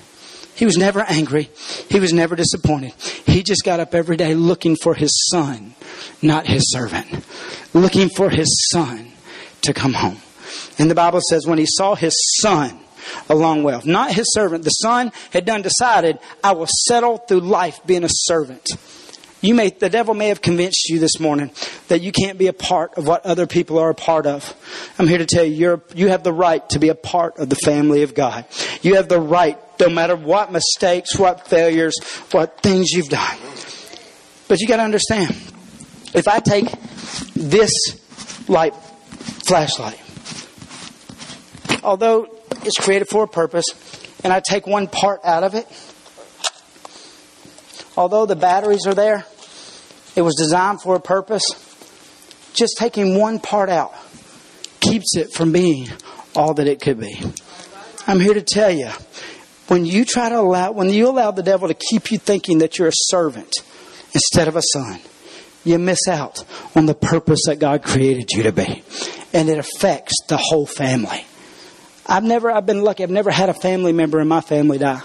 He 0.55 0.65
was 0.65 0.77
never 0.77 1.01
angry. 1.01 1.49
He 1.89 1.99
was 1.99 2.13
never 2.13 2.35
disappointed. 2.35 2.93
He 3.25 3.43
just 3.43 3.63
got 3.63 3.79
up 3.79 3.93
every 3.93 4.17
day 4.17 4.35
looking 4.35 4.75
for 4.75 4.95
His 4.95 5.11
Son, 5.29 5.75
not 6.21 6.47
His 6.47 6.71
servant. 6.71 7.25
Looking 7.73 8.09
for 8.09 8.29
His 8.29 8.69
Son 8.71 9.11
to 9.61 9.73
come 9.73 9.93
home. 9.93 10.17
And 10.79 10.89
the 10.89 10.95
Bible 10.95 11.21
says 11.29 11.45
when 11.45 11.57
He 11.57 11.67
saw 11.67 11.95
His 11.95 12.15
Son, 12.41 12.79
along 13.29 13.63
well, 13.63 13.81
not 13.85 14.13
His 14.13 14.33
servant, 14.33 14.63
the 14.63 14.69
Son 14.69 15.11
had 15.31 15.45
done 15.45 15.61
decided, 15.61 16.17
I 16.43 16.53
will 16.53 16.69
settle 16.87 17.17
through 17.17 17.41
life 17.41 17.81
being 17.85 18.03
a 18.03 18.09
servant. 18.09 18.67
You 19.41 19.53
may, 19.53 19.69
the 19.69 19.89
devil 19.89 20.13
may 20.13 20.29
have 20.29 20.41
convinced 20.41 20.89
you 20.89 20.97
this 20.97 21.19
morning 21.19 21.51
that 21.87 22.01
you 22.01 22.11
can't 22.11 22.37
be 22.37 22.47
a 22.47 22.53
part 22.53 22.97
of 22.97 23.07
what 23.07 23.25
other 23.25 23.45
people 23.45 23.77
are 23.77 23.89
a 23.89 23.95
part 23.95 24.25
of. 24.25 24.53
I'm 24.97 25.07
here 25.07 25.19
to 25.19 25.25
tell 25.25 25.43
you, 25.43 25.53
you're, 25.53 25.81
you 25.93 26.07
have 26.09 26.23
the 26.23 26.33
right 26.33 26.67
to 26.69 26.79
be 26.79 26.89
a 26.89 26.95
part 26.95 27.37
of 27.37 27.49
the 27.49 27.55
family 27.55 28.03
of 28.03 28.13
God. 28.13 28.45
You 28.81 28.95
have 28.95 29.07
the 29.07 29.19
right, 29.19 29.57
no 29.79 29.89
matter 29.89 30.15
what 30.15 30.51
mistakes, 30.51 31.17
what 31.17 31.47
failures, 31.47 31.95
what 32.31 32.61
things 32.61 32.91
you've 32.91 33.09
done. 33.09 33.37
But 34.47 34.61
you 34.61 34.67
got 34.67 34.77
to 34.77 34.83
understand, 34.83 35.31
if 36.13 36.27
I 36.27 36.39
take 36.39 36.65
this 37.33 37.71
light, 38.47 38.75
flashlight, 39.47 39.99
although 41.83 42.27
it's 42.63 42.77
created 42.77 43.07
for 43.09 43.23
a 43.23 43.27
purpose, 43.27 43.65
and 44.23 44.33
I 44.33 44.39
take 44.39 44.65
one 44.65 44.87
part 44.87 45.21
out 45.23 45.43
of 45.43 45.53
it, 45.53 45.67
although 47.95 48.25
the 48.25 48.35
batteries 48.35 48.87
are 48.87 48.93
there, 48.95 49.25
it 50.15 50.21
was 50.21 50.35
designed 50.35 50.81
for 50.81 50.95
a 50.95 50.99
purpose. 50.99 51.43
Just 52.55 52.77
taking 52.77 53.19
one 53.19 53.39
part 53.39 53.69
out 53.69 53.93
keeps 54.79 55.15
it 55.15 55.33
from 55.33 55.51
being 55.51 55.89
all 56.35 56.53
that 56.55 56.67
it 56.67 56.81
could 56.81 56.99
be. 56.99 57.21
I'm 58.07 58.19
here 58.19 58.33
to 58.33 58.41
tell 58.41 58.71
you, 58.71 58.89
when 59.67 59.85
you 59.85 60.05
try 60.05 60.29
to 60.29 60.39
allow, 60.39 60.71
when 60.71 60.89
you 60.89 61.09
allow 61.09 61.31
the 61.31 61.43
devil 61.43 61.67
to 61.67 61.73
keep 61.73 62.11
you 62.11 62.17
thinking 62.17 62.59
that 62.59 62.77
you're 62.77 62.87
a 62.87 62.93
servant 62.93 63.51
instead 64.13 64.47
of 64.47 64.55
a 64.55 64.61
son, 64.73 64.99
you 65.63 65.77
miss 65.79 66.07
out 66.07 66.43
on 66.75 66.85
the 66.85 66.93
purpose 66.93 67.41
that 67.47 67.59
God 67.59 67.83
created 67.83 68.31
you 68.31 68.43
to 68.43 68.51
be. 68.51 68.83
And 69.33 69.49
it 69.49 69.57
affects 69.57 70.13
the 70.29 70.37
whole 70.37 70.65
family. 70.65 71.25
I've 72.05 72.23
never, 72.23 72.51
I've 72.51 72.65
been 72.65 72.83
lucky, 72.83 73.03
I've 73.03 73.09
never 73.09 73.31
had 73.31 73.49
a 73.49 73.53
family 73.53 73.91
member 73.91 74.21
in 74.21 74.27
my 74.27 74.41
family 74.41 74.77
die 74.77 75.01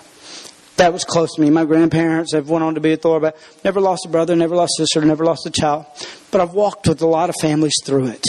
that 0.80 0.94
was 0.94 1.04
close 1.04 1.34
to 1.34 1.42
me. 1.42 1.50
My 1.50 1.66
grandparents 1.66 2.32
have 2.32 2.48
went 2.48 2.64
on 2.64 2.74
to 2.74 2.80
be 2.80 2.92
a 2.92 2.96
Thor, 2.96 3.20
but 3.20 3.36
never 3.62 3.82
lost 3.82 4.06
a 4.06 4.08
brother, 4.08 4.34
never 4.34 4.56
lost 4.56 4.72
a 4.78 4.82
sister, 4.82 5.04
never 5.04 5.26
lost 5.26 5.44
a 5.44 5.50
child. 5.50 5.84
But 6.30 6.40
I've 6.40 6.54
walked 6.54 6.88
with 6.88 7.02
a 7.02 7.06
lot 7.06 7.28
of 7.28 7.36
families 7.38 7.74
through 7.84 8.06
it. 8.06 8.26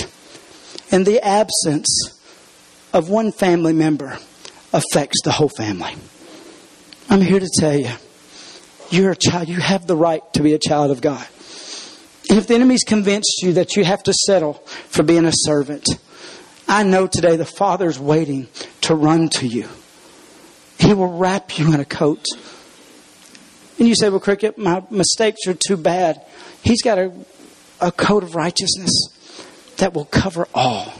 And 0.91 1.05
the 1.05 1.25
absence 1.25 2.19
of 2.91 3.09
one 3.09 3.31
family 3.31 3.71
member 3.71 4.17
affects 4.73 5.21
the 5.23 5.31
whole 5.31 5.47
family. 5.47 5.95
I'm 7.09 7.21
here 7.21 7.39
to 7.39 7.49
tell 7.57 7.73
you, 7.73 7.91
you're 8.89 9.11
a 9.11 9.15
child. 9.15 9.47
You 9.47 9.61
have 9.61 9.87
the 9.87 9.95
right 9.95 10.21
to 10.33 10.43
be 10.43 10.53
a 10.53 10.59
child 10.59 10.91
of 10.91 10.99
God. 10.99 11.25
If 12.25 12.47
the 12.47 12.55
enemy's 12.55 12.83
convinced 12.83 13.43
you 13.43 13.53
that 13.53 13.77
you 13.77 13.85
have 13.85 14.03
to 14.03 14.13
settle 14.13 14.55
for 14.89 15.03
being 15.03 15.23
a 15.23 15.33
servant, 15.33 15.87
I 16.67 16.83
know 16.83 17.07
today 17.07 17.37
the 17.37 17.45
Father's 17.45 17.97
waiting 17.97 18.49
to 18.81 18.93
run 18.93 19.29
to 19.29 19.47
you. 19.47 19.69
He 20.81 20.95
will 20.95 21.17
wrap 21.17 21.59
you 21.59 21.71
in 21.73 21.79
a 21.79 21.85
coat 21.85 22.25
And 23.77 23.87
you 23.87 23.95
say, 23.95 24.09
well, 24.09 24.19
Cricket, 24.19 24.57
my 24.57 24.83
mistakes 24.89 25.47
are 25.47 25.53
too 25.53 25.77
bad. 25.77 26.21
He's 26.63 26.81
got 26.81 26.97
a, 26.97 27.11
a 27.79 27.91
coat 27.91 28.23
of 28.23 28.35
righteousness 28.35 28.91
that 29.77 29.93
will 29.93 30.05
cover 30.05 30.47
all. 30.53 30.91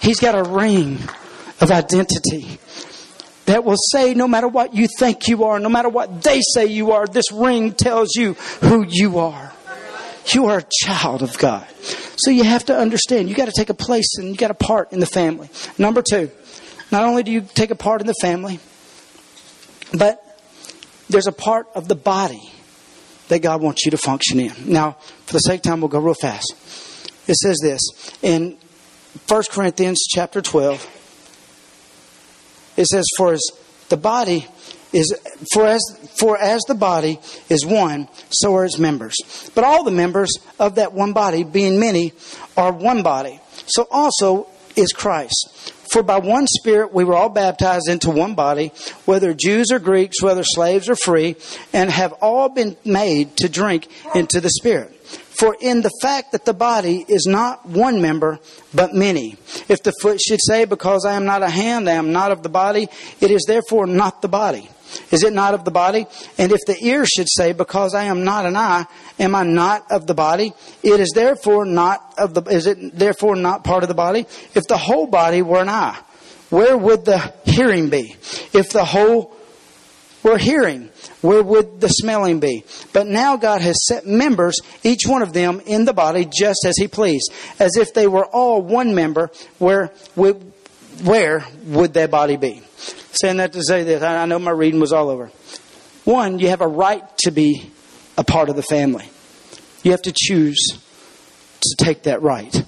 He's 0.00 0.18
got 0.20 0.34
a 0.34 0.42
ring 0.42 0.98
of 1.60 1.70
identity 1.70 2.58
that 3.46 3.64
will 3.64 3.76
say 3.92 4.14
no 4.14 4.26
matter 4.26 4.48
what 4.48 4.74
you 4.74 4.88
think 4.98 5.28
you 5.28 5.44
are, 5.44 5.60
no 5.60 5.68
matter 5.68 5.88
what 5.88 6.22
they 6.22 6.40
say 6.54 6.66
you 6.66 6.92
are, 6.92 7.06
this 7.06 7.30
ring 7.32 7.72
tells 7.72 8.14
you 8.16 8.34
who 8.62 8.84
you 8.88 9.18
are. 9.18 9.52
You 10.26 10.46
are 10.46 10.58
a 10.58 10.64
child 10.82 11.22
of 11.22 11.38
God. 11.38 11.66
So 12.16 12.30
you 12.30 12.44
have 12.44 12.64
to 12.66 12.76
understand, 12.76 13.28
you 13.28 13.34
got 13.34 13.46
to 13.46 13.52
take 13.56 13.70
a 13.70 13.74
place 13.74 14.18
and 14.18 14.28
you 14.28 14.36
got 14.36 14.50
a 14.50 14.54
part 14.54 14.92
in 14.92 15.00
the 15.00 15.06
family. 15.06 15.50
Number 15.78 16.02
two, 16.02 16.30
not 16.92 17.04
only 17.04 17.22
do 17.22 17.32
you 17.32 17.40
take 17.40 17.70
a 17.70 17.76
part 17.76 18.00
in 18.00 18.06
the 18.06 18.14
family, 18.20 18.60
but 19.92 20.24
there's 21.08 21.26
a 21.26 21.32
part 21.32 21.66
of 21.74 21.88
the 21.88 21.94
body 21.94 22.52
that 23.28 23.40
God 23.40 23.62
wants 23.62 23.84
you 23.84 23.90
to 23.90 23.98
function 23.98 24.40
in. 24.40 24.52
Now, 24.66 24.92
for 25.26 25.32
the 25.32 25.38
sake 25.38 25.60
of 25.60 25.62
time, 25.62 25.80
we'll 25.80 25.88
go 25.88 26.00
real 26.00 26.14
fast. 26.14 26.54
It 27.28 27.36
says 27.36 27.58
this 27.62 27.80
in 28.22 28.58
1 29.28 29.42
Corinthians 29.50 30.04
chapter 30.08 30.42
12. 30.42 30.98
It 32.76 32.86
says, 32.86 33.04
For 33.16 33.34
as 33.34 33.40
the 33.88 33.96
body 33.96 34.46
is 34.92 35.14
for 35.52 35.66
as 35.66 35.80
for 36.18 36.38
as 36.38 36.62
the 36.62 36.74
body 36.74 37.18
is 37.48 37.64
one, 37.64 38.08
so 38.30 38.54
are 38.54 38.64
its 38.64 38.78
members. 38.78 39.14
But 39.54 39.64
all 39.64 39.84
the 39.84 39.90
members 39.90 40.30
of 40.58 40.76
that 40.76 40.92
one 40.92 41.12
body, 41.12 41.44
being 41.44 41.80
many, 41.80 42.12
are 42.56 42.72
one 42.72 43.02
body. 43.02 43.40
So 43.66 43.86
also 43.90 44.48
is 44.76 44.92
Christ. 44.92 45.72
For 45.92 46.02
by 46.02 46.20
one 46.20 46.46
Spirit 46.46 46.94
we 46.94 47.04
were 47.04 47.14
all 47.14 47.28
baptized 47.28 47.86
into 47.86 48.08
one 48.08 48.34
body, 48.34 48.72
whether 49.04 49.34
Jews 49.34 49.70
or 49.70 49.78
Greeks, 49.78 50.22
whether 50.22 50.42
slaves 50.42 50.88
or 50.88 50.96
free, 50.96 51.36
and 51.74 51.90
have 51.90 52.14
all 52.22 52.48
been 52.48 52.78
made 52.82 53.36
to 53.36 53.48
drink 53.50 53.88
into 54.14 54.40
the 54.40 54.48
Spirit. 54.48 54.88
For 55.04 55.54
in 55.60 55.82
the 55.82 55.90
fact 56.00 56.32
that 56.32 56.46
the 56.46 56.54
body 56.54 57.04
is 57.08 57.26
not 57.26 57.66
one 57.66 58.00
member, 58.00 58.40
but 58.72 58.94
many. 58.94 59.36
If 59.68 59.82
the 59.82 59.92
foot 60.00 60.18
should 60.18 60.40
say, 60.40 60.64
Because 60.64 61.04
I 61.04 61.12
am 61.12 61.26
not 61.26 61.42
a 61.42 61.50
hand, 61.50 61.90
I 61.90 61.92
am 61.92 62.10
not 62.10 62.32
of 62.32 62.42
the 62.42 62.48
body, 62.48 62.88
it 63.20 63.30
is 63.30 63.44
therefore 63.46 63.86
not 63.86 64.22
the 64.22 64.28
body. 64.28 64.70
Is 65.10 65.22
it 65.22 65.32
not 65.32 65.54
of 65.54 65.64
the 65.64 65.70
body? 65.70 66.06
And 66.38 66.52
if 66.52 66.60
the 66.66 66.76
ear 66.80 67.04
should 67.06 67.28
say, 67.28 67.52
Because 67.52 67.94
I 67.94 68.04
am 68.04 68.24
not 68.24 68.46
an 68.46 68.56
eye, 68.56 68.86
am 69.18 69.34
I 69.34 69.44
not 69.44 69.90
of 69.90 70.06
the 70.06 70.14
body? 70.14 70.52
It 70.82 71.00
is 71.00 71.10
therefore 71.14 71.64
not 71.64 72.14
of 72.18 72.34
the 72.34 72.42
is 72.42 72.66
it 72.66 72.98
therefore 72.98 73.36
not 73.36 73.64
part 73.64 73.82
of 73.82 73.88
the 73.88 73.94
body? 73.94 74.26
If 74.54 74.64
the 74.68 74.78
whole 74.78 75.06
body 75.06 75.42
were 75.42 75.60
an 75.60 75.68
eye, 75.68 75.98
where 76.50 76.76
would 76.76 77.04
the 77.04 77.32
hearing 77.44 77.88
be? 77.88 78.16
If 78.52 78.70
the 78.70 78.84
whole 78.84 79.34
were 80.22 80.38
hearing, 80.38 80.90
where 81.20 81.42
would 81.42 81.80
the 81.80 81.88
smelling 81.88 82.40
be? 82.40 82.64
But 82.92 83.06
now 83.06 83.36
God 83.36 83.60
has 83.60 83.86
set 83.86 84.06
members, 84.06 84.60
each 84.82 85.06
one 85.06 85.22
of 85.22 85.32
them, 85.32 85.60
in 85.66 85.84
the 85.84 85.92
body 85.92 86.26
just 86.26 86.64
as 86.66 86.76
He 86.76 86.88
pleased, 86.88 87.32
as 87.58 87.76
if 87.76 87.94
they 87.94 88.06
were 88.06 88.26
all 88.26 88.62
one 88.62 88.94
member. 88.94 89.30
Where 89.58 89.92
would, 90.16 90.52
where 91.02 91.44
would 91.64 91.94
their 91.94 92.08
body 92.08 92.36
be? 92.36 92.62
Saying 93.12 93.36
that 93.38 93.52
to 93.52 93.62
say 93.62 93.84
this, 93.84 94.02
I 94.02 94.26
know 94.26 94.38
my 94.38 94.50
reading 94.50 94.80
was 94.80 94.92
all 94.92 95.08
over. 95.08 95.30
One, 96.04 96.38
you 96.38 96.48
have 96.48 96.60
a 96.60 96.66
right 96.66 97.04
to 97.18 97.30
be 97.30 97.70
a 98.18 98.24
part 98.24 98.48
of 98.48 98.56
the 98.56 98.62
family. 98.62 99.08
You 99.82 99.92
have 99.92 100.02
to 100.02 100.12
choose 100.14 100.78
to 101.60 101.84
take 101.84 102.04
that 102.04 102.22
right. 102.22 102.64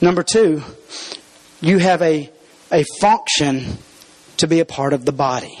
Number 0.00 0.22
two, 0.22 0.62
you 1.60 1.78
have 1.78 2.02
a, 2.02 2.30
a 2.70 2.84
function 3.00 3.78
to 4.38 4.46
be 4.46 4.60
a 4.60 4.64
part 4.64 4.92
of 4.92 5.04
the 5.04 5.12
body. 5.12 5.58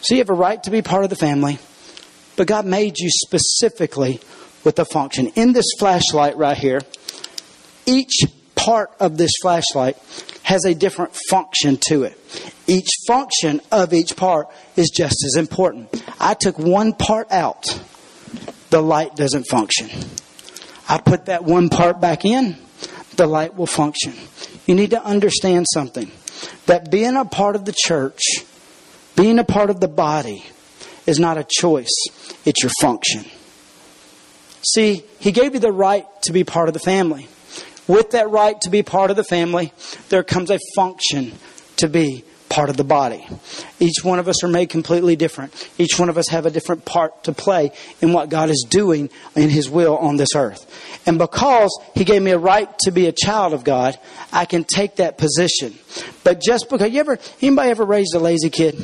So 0.00 0.14
you 0.14 0.20
have 0.20 0.30
a 0.30 0.34
right 0.34 0.62
to 0.62 0.70
be 0.70 0.80
part 0.80 1.04
of 1.04 1.10
the 1.10 1.16
family, 1.16 1.58
but 2.36 2.46
God 2.46 2.64
made 2.64 2.98
you 2.98 3.10
specifically 3.10 4.20
with 4.64 4.78
a 4.78 4.84
function. 4.84 5.28
In 5.34 5.52
this 5.52 5.66
flashlight 5.78 6.36
right 6.36 6.56
here, 6.56 6.80
each 7.84 8.24
part 8.54 8.90
of 9.00 9.16
this 9.16 9.32
flashlight 9.42 9.96
has 10.48 10.64
a 10.64 10.74
different 10.74 11.14
function 11.28 11.76
to 11.76 12.04
it. 12.04 12.18
Each 12.66 12.88
function 13.06 13.60
of 13.70 13.92
each 13.92 14.16
part 14.16 14.48
is 14.76 14.88
just 14.88 15.22
as 15.26 15.36
important. 15.36 16.02
I 16.18 16.32
took 16.32 16.58
one 16.58 16.94
part 16.94 17.30
out, 17.30 17.66
the 18.70 18.80
light 18.80 19.14
doesn't 19.14 19.44
function. 19.44 19.90
I 20.88 20.96
put 20.96 21.26
that 21.26 21.44
one 21.44 21.68
part 21.68 22.00
back 22.00 22.24
in, 22.24 22.56
the 23.16 23.26
light 23.26 23.56
will 23.56 23.66
function. 23.66 24.14
You 24.64 24.74
need 24.74 24.90
to 24.92 25.04
understand 25.04 25.66
something 25.70 26.10
that 26.64 26.90
being 26.90 27.16
a 27.16 27.26
part 27.26 27.54
of 27.54 27.66
the 27.66 27.74
church 27.84 28.22
being 29.16 29.38
a 29.38 29.44
part 29.44 29.68
of 29.68 29.80
the 29.80 29.88
body 29.88 30.46
is 31.04 31.18
not 31.18 31.36
a 31.36 31.44
choice, 31.46 31.92
it's 32.46 32.62
your 32.62 32.72
function. 32.80 33.26
See, 34.62 35.04
He 35.18 35.30
gave 35.30 35.52
you 35.52 35.60
the 35.60 35.72
right 35.72 36.06
to 36.22 36.32
be 36.32 36.42
part 36.42 36.68
of 36.68 36.72
the 36.72 36.80
family. 36.80 37.28
With 37.88 38.10
that 38.12 38.30
right 38.30 38.60
to 38.60 38.70
be 38.70 38.82
part 38.82 39.10
of 39.10 39.16
the 39.16 39.24
family, 39.24 39.72
there 40.10 40.22
comes 40.22 40.50
a 40.50 40.58
function 40.76 41.32
to 41.78 41.88
be 41.88 42.24
part 42.48 42.70
of 42.70 42.76
the 42.76 42.84
body. 42.84 43.26
Each 43.78 44.02
one 44.02 44.18
of 44.18 44.28
us 44.28 44.42
are 44.42 44.48
made 44.48 44.68
completely 44.70 45.16
different. 45.16 45.70
Each 45.78 45.98
one 45.98 46.08
of 46.08 46.18
us 46.18 46.28
have 46.28 46.46
a 46.46 46.50
different 46.50 46.84
part 46.84 47.24
to 47.24 47.32
play 47.32 47.72
in 48.00 48.12
what 48.12 48.28
God 48.28 48.50
is 48.50 48.66
doing 48.68 49.10
in 49.34 49.50
His 49.50 49.68
will 49.68 49.96
on 49.96 50.16
this 50.16 50.34
earth. 50.34 50.66
And 51.06 51.18
because 51.18 51.70
He 51.94 52.04
gave 52.04 52.22
me 52.22 52.30
a 52.30 52.38
right 52.38 52.68
to 52.80 52.90
be 52.90 53.06
a 53.06 53.12
child 53.12 53.52
of 53.52 53.64
God, 53.64 53.98
I 54.32 54.44
can 54.44 54.64
take 54.64 54.96
that 54.96 55.18
position. 55.18 55.78
But 56.24 56.40
just 56.40 56.68
because 56.70 56.90
you 56.90 57.00
ever 57.00 57.18
anybody 57.40 57.70
ever 57.70 57.84
raised 57.84 58.14
a 58.14 58.18
lazy 58.18 58.50
kid? 58.50 58.74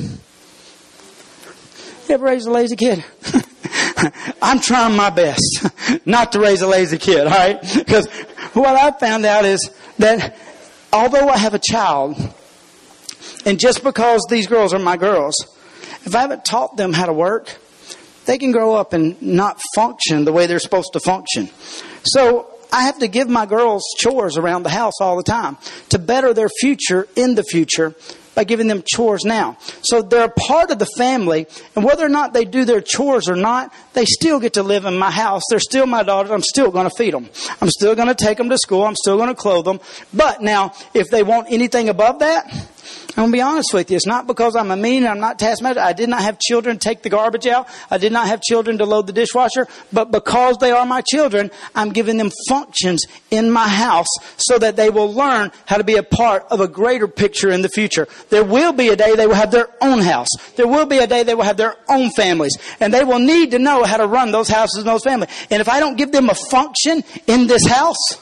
You 2.08 2.14
ever 2.14 2.26
raised 2.26 2.46
a 2.46 2.52
lazy 2.52 2.76
kid? 2.76 3.04
I'm 4.42 4.60
trying 4.60 4.94
my 4.96 5.10
best 5.10 5.66
not 6.06 6.32
to 6.32 6.40
raise 6.40 6.60
a 6.60 6.66
lazy 6.66 6.98
kid, 6.98 7.26
all 7.26 7.32
right? 7.32 7.60
Because 7.74 8.06
what 8.54 8.76
I 8.76 8.90
found 8.98 9.24
out 9.24 9.44
is 9.44 9.70
that 9.98 10.36
although 10.92 11.28
I 11.28 11.36
have 11.36 11.54
a 11.54 11.60
child, 11.60 12.16
and 13.44 13.58
just 13.58 13.82
because 13.82 14.26
these 14.30 14.46
girls 14.46 14.72
are 14.72 14.78
my 14.78 14.96
girls, 14.96 15.34
if 16.04 16.14
I 16.14 16.20
haven't 16.20 16.44
taught 16.44 16.76
them 16.76 16.92
how 16.92 17.06
to 17.06 17.12
work, 17.12 17.56
they 18.26 18.38
can 18.38 18.52
grow 18.52 18.74
up 18.74 18.92
and 18.92 19.20
not 19.20 19.60
function 19.74 20.24
the 20.24 20.32
way 20.32 20.46
they're 20.46 20.58
supposed 20.58 20.92
to 20.94 21.00
function. 21.00 21.50
So 22.04 22.50
I 22.72 22.84
have 22.84 22.98
to 23.00 23.08
give 23.08 23.28
my 23.28 23.46
girls 23.46 23.82
chores 23.98 24.36
around 24.36 24.62
the 24.62 24.70
house 24.70 24.94
all 25.00 25.16
the 25.16 25.22
time 25.22 25.58
to 25.90 25.98
better 25.98 26.34
their 26.34 26.48
future 26.48 27.06
in 27.16 27.34
the 27.34 27.44
future 27.44 27.94
by 28.34 28.44
giving 28.44 28.66
them 28.66 28.82
chores 28.86 29.24
now. 29.24 29.56
So 29.82 30.02
they're 30.02 30.24
a 30.24 30.30
part 30.30 30.70
of 30.70 30.78
the 30.78 30.88
family, 30.96 31.46
and 31.74 31.84
whether 31.84 32.04
or 32.04 32.08
not 32.08 32.32
they 32.32 32.44
do 32.44 32.64
their 32.64 32.80
chores 32.80 33.28
or 33.28 33.36
not, 33.36 33.72
they 33.92 34.04
still 34.04 34.40
get 34.40 34.54
to 34.54 34.62
live 34.62 34.84
in 34.84 34.98
my 34.98 35.10
house. 35.10 35.42
They're 35.48 35.60
still 35.60 35.86
my 35.86 36.02
daughters. 36.02 36.30
I'm 36.30 36.42
still 36.42 36.70
going 36.70 36.88
to 36.88 36.94
feed 36.96 37.14
them. 37.14 37.28
I'm 37.60 37.70
still 37.70 37.94
going 37.94 38.08
to 38.08 38.14
take 38.14 38.38
them 38.38 38.48
to 38.50 38.58
school. 38.58 38.84
I'm 38.84 38.96
still 38.96 39.16
going 39.16 39.28
to 39.28 39.34
clothe 39.34 39.64
them. 39.64 39.80
But 40.12 40.42
now, 40.42 40.72
if 40.94 41.08
they 41.10 41.22
want 41.22 41.48
anything 41.50 41.88
above 41.88 42.20
that, 42.20 42.46
I'm 43.16 43.22
going 43.22 43.30
to 43.30 43.36
be 43.36 43.42
honest 43.42 43.72
with 43.72 43.92
you. 43.92 43.96
It's 43.96 44.06
not 44.06 44.26
because 44.26 44.56
I'm 44.56 44.72
a 44.72 44.76
mean 44.76 45.04
and 45.04 45.06
I'm 45.06 45.20
not 45.20 45.38
taskmaster. 45.38 45.80
I 45.80 45.92
did 45.92 46.08
not 46.08 46.22
have 46.22 46.40
children 46.40 46.80
take 46.80 47.02
the 47.02 47.08
garbage 47.08 47.46
out. 47.46 47.68
I 47.88 47.96
did 47.96 48.10
not 48.10 48.26
have 48.26 48.42
children 48.42 48.78
to 48.78 48.86
load 48.86 49.06
the 49.06 49.12
dishwasher. 49.12 49.68
But 49.92 50.10
because 50.10 50.56
they 50.58 50.72
are 50.72 50.84
my 50.84 51.00
children, 51.00 51.52
I'm 51.76 51.90
giving 51.90 52.16
them 52.16 52.32
functions 52.48 53.04
in 53.30 53.52
my 53.52 53.68
house 53.68 54.08
so 54.36 54.58
that 54.58 54.74
they 54.74 54.90
will 54.90 55.12
learn 55.12 55.52
how 55.64 55.76
to 55.76 55.84
be 55.84 55.94
a 55.94 56.02
part 56.02 56.46
of 56.50 56.58
a 56.58 56.66
greater 56.66 57.06
picture 57.06 57.52
in 57.52 57.62
the 57.62 57.68
future. 57.68 58.08
There 58.30 58.42
will 58.42 58.72
be 58.72 58.88
a 58.88 58.96
day 58.96 59.14
they 59.14 59.28
will 59.28 59.36
have 59.36 59.52
their 59.52 59.68
own 59.80 60.00
house. 60.00 60.28
There 60.56 60.66
will 60.66 60.86
be 60.86 60.98
a 60.98 61.06
day 61.06 61.22
they 61.22 61.36
will 61.36 61.44
have 61.44 61.56
their 61.56 61.76
own 61.88 62.10
families. 62.10 62.58
And 62.80 62.92
they 62.92 63.04
will 63.04 63.20
need 63.20 63.52
to 63.52 63.60
know 63.60 63.84
how 63.84 63.98
to 63.98 64.08
run 64.08 64.32
those 64.32 64.48
houses 64.48 64.78
and 64.78 64.88
those 64.88 65.04
families. 65.04 65.30
And 65.50 65.60
if 65.60 65.68
I 65.68 65.78
don't 65.78 65.96
give 65.96 66.10
them 66.10 66.30
a 66.30 66.34
function 66.34 67.04
in 67.28 67.46
this 67.46 67.64
house, 67.64 68.14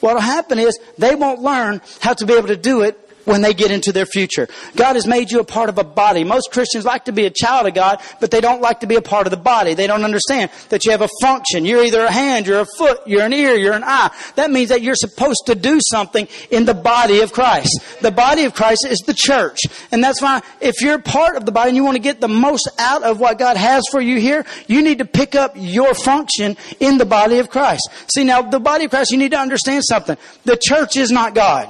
what 0.00 0.12
will 0.12 0.20
happen 0.20 0.58
is 0.58 0.78
they 0.98 1.14
won't 1.14 1.40
learn 1.40 1.80
how 2.00 2.12
to 2.12 2.26
be 2.26 2.34
able 2.34 2.48
to 2.48 2.56
do 2.56 2.82
it 2.82 3.07
when 3.28 3.42
they 3.42 3.52
get 3.52 3.70
into 3.70 3.92
their 3.92 4.06
future. 4.06 4.48
God 4.74 4.94
has 4.94 5.06
made 5.06 5.30
you 5.30 5.40
a 5.40 5.44
part 5.44 5.68
of 5.68 5.76
a 5.76 5.84
body. 5.84 6.24
Most 6.24 6.50
Christians 6.50 6.84
like 6.84 7.04
to 7.04 7.12
be 7.12 7.26
a 7.26 7.30
child 7.30 7.66
of 7.66 7.74
God, 7.74 8.00
but 8.20 8.30
they 8.30 8.40
don't 8.40 8.62
like 8.62 8.80
to 8.80 8.86
be 8.86 8.96
a 8.96 9.02
part 9.02 9.26
of 9.26 9.30
the 9.30 9.36
body. 9.36 9.74
They 9.74 9.86
don't 9.86 10.02
understand 10.02 10.50
that 10.70 10.84
you 10.84 10.92
have 10.92 11.02
a 11.02 11.10
function. 11.20 11.66
You're 11.66 11.84
either 11.84 12.04
a 12.04 12.10
hand, 12.10 12.46
you're 12.46 12.60
a 12.60 12.66
foot, 12.78 13.00
you're 13.06 13.22
an 13.22 13.34
ear, 13.34 13.54
you're 13.54 13.74
an 13.74 13.84
eye. 13.84 14.10
That 14.36 14.50
means 14.50 14.70
that 14.70 14.80
you're 14.80 14.94
supposed 14.94 15.42
to 15.46 15.54
do 15.54 15.78
something 15.90 16.26
in 16.50 16.64
the 16.64 16.74
body 16.74 17.20
of 17.20 17.32
Christ. 17.32 17.80
The 18.00 18.10
body 18.10 18.44
of 18.44 18.54
Christ 18.54 18.86
is 18.88 18.98
the 19.00 19.14
church. 19.14 19.58
And 19.92 20.02
that's 20.02 20.22
why 20.22 20.40
if 20.60 20.80
you're 20.80 20.98
part 20.98 21.36
of 21.36 21.44
the 21.44 21.52
body 21.52 21.68
and 21.68 21.76
you 21.76 21.84
want 21.84 21.96
to 21.96 22.02
get 22.02 22.20
the 22.20 22.28
most 22.28 22.68
out 22.78 23.02
of 23.02 23.20
what 23.20 23.38
God 23.38 23.58
has 23.58 23.84
for 23.90 24.00
you 24.00 24.18
here, 24.18 24.46
you 24.66 24.82
need 24.82 24.98
to 24.98 25.04
pick 25.04 25.34
up 25.34 25.52
your 25.54 25.92
function 25.92 26.56
in 26.80 26.96
the 26.96 27.06
body 27.06 27.38
of 27.38 27.50
Christ. 27.50 27.90
See 28.14 28.24
now, 28.24 28.40
the 28.40 28.58
body 28.58 28.86
of 28.86 28.90
Christ, 28.90 29.10
you 29.10 29.18
need 29.18 29.32
to 29.32 29.38
understand 29.38 29.84
something. 29.84 30.16
The 30.44 30.56
church 30.56 30.96
is 30.96 31.10
not 31.10 31.34
God. 31.34 31.68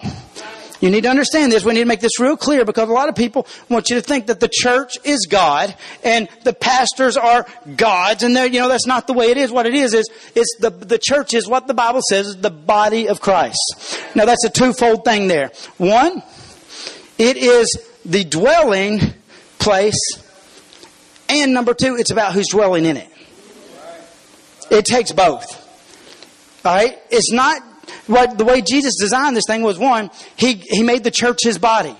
You 0.81 0.91
need 0.91 1.03
to 1.03 1.11
understand 1.11 1.51
this. 1.51 1.65
We 1.65 1.73
need 1.75 1.81
to 1.81 1.87
make 1.87 2.01
this 2.01 2.21
real 2.21 2.37
clear 2.37 2.65
because 2.65 2.89
a 2.89 2.93
lot 2.93 3.09
of 3.09 3.17
people 3.17 3.47
want 3.69 3.91
you 3.91 3.97
to 3.97 4.03
think 4.03 4.27
that 4.27 4.41
the 4.41 4.51
church 4.53 4.93
is 5.05 5.27
God 5.29 5.75
and 6.05 6.29
the 6.45 6.53
pastors 6.53 7.17
are 7.17 7.47
gods 7.77 8.23
and 8.23 8.35
you 8.35 8.61
know, 8.61 8.69
that's 8.69 8.87
not 8.87 9.07
the 9.07 9.13
way 9.13 9.31
it 9.31 9.37
is. 9.37 9.51
What 9.51 9.67
it 9.67 9.75
is 9.75 9.93
is, 9.95 10.09
it's 10.35 10.57
the, 10.61 10.71
the 10.71 10.99
church 10.99 11.35
is 11.35 11.49
what 11.49 11.67
the 11.67 11.75
Bible 11.75 12.01
says 12.09 12.37
the 12.37 12.51
body 12.51 13.09
of 13.09 13.21
Christ. 13.21 13.59
Now 14.15 14.25
that's 14.25 14.45
a 14.45 14.51
twofold 14.51 15.05
thing 15.05 15.27
there. 15.29 15.51
One, 15.79 16.23
it 17.19 17.37
is 17.37 17.77
the 18.05 18.25
dwelling 18.25 19.01
place 19.59 19.99
And 21.29 21.53
number 21.53 21.75
two, 21.75 21.97
it's 21.97 22.11
about 22.11 22.33
who's 22.33 22.49
dwelling 22.49 22.87
in 22.87 22.97
it. 22.97 23.09
It 24.71 24.85
takes 24.85 25.13
both. 25.13 25.65
All 26.65 26.75
right? 26.75 26.99
It's 27.11 27.33
not 27.33 27.63
what 28.09 28.37
the 28.37 28.45
way 28.45 28.63
Jesus 28.63 28.97
designed 29.01 29.37
this 29.37 29.45
thing 29.47 29.63
was 29.63 29.79
one, 29.79 30.11
he, 30.37 30.55
he 30.55 30.83
made 30.83 31.05
the 31.05 31.11
church 31.11 31.39
his 31.43 31.59
body. 31.59 31.97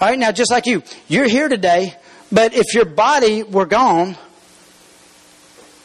All 0.00 0.08
right, 0.08 0.18
now 0.18 0.32
just 0.32 0.50
like 0.50 0.66
you, 0.66 0.82
you're 1.06 1.28
here 1.28 1.48
today, 1.48 1.94
but 2.30 2.54
if 2.54 2.74
your 2.74 2.84
body 2.84 3.42
were 3.42 3.66
gone, 3.66 4.16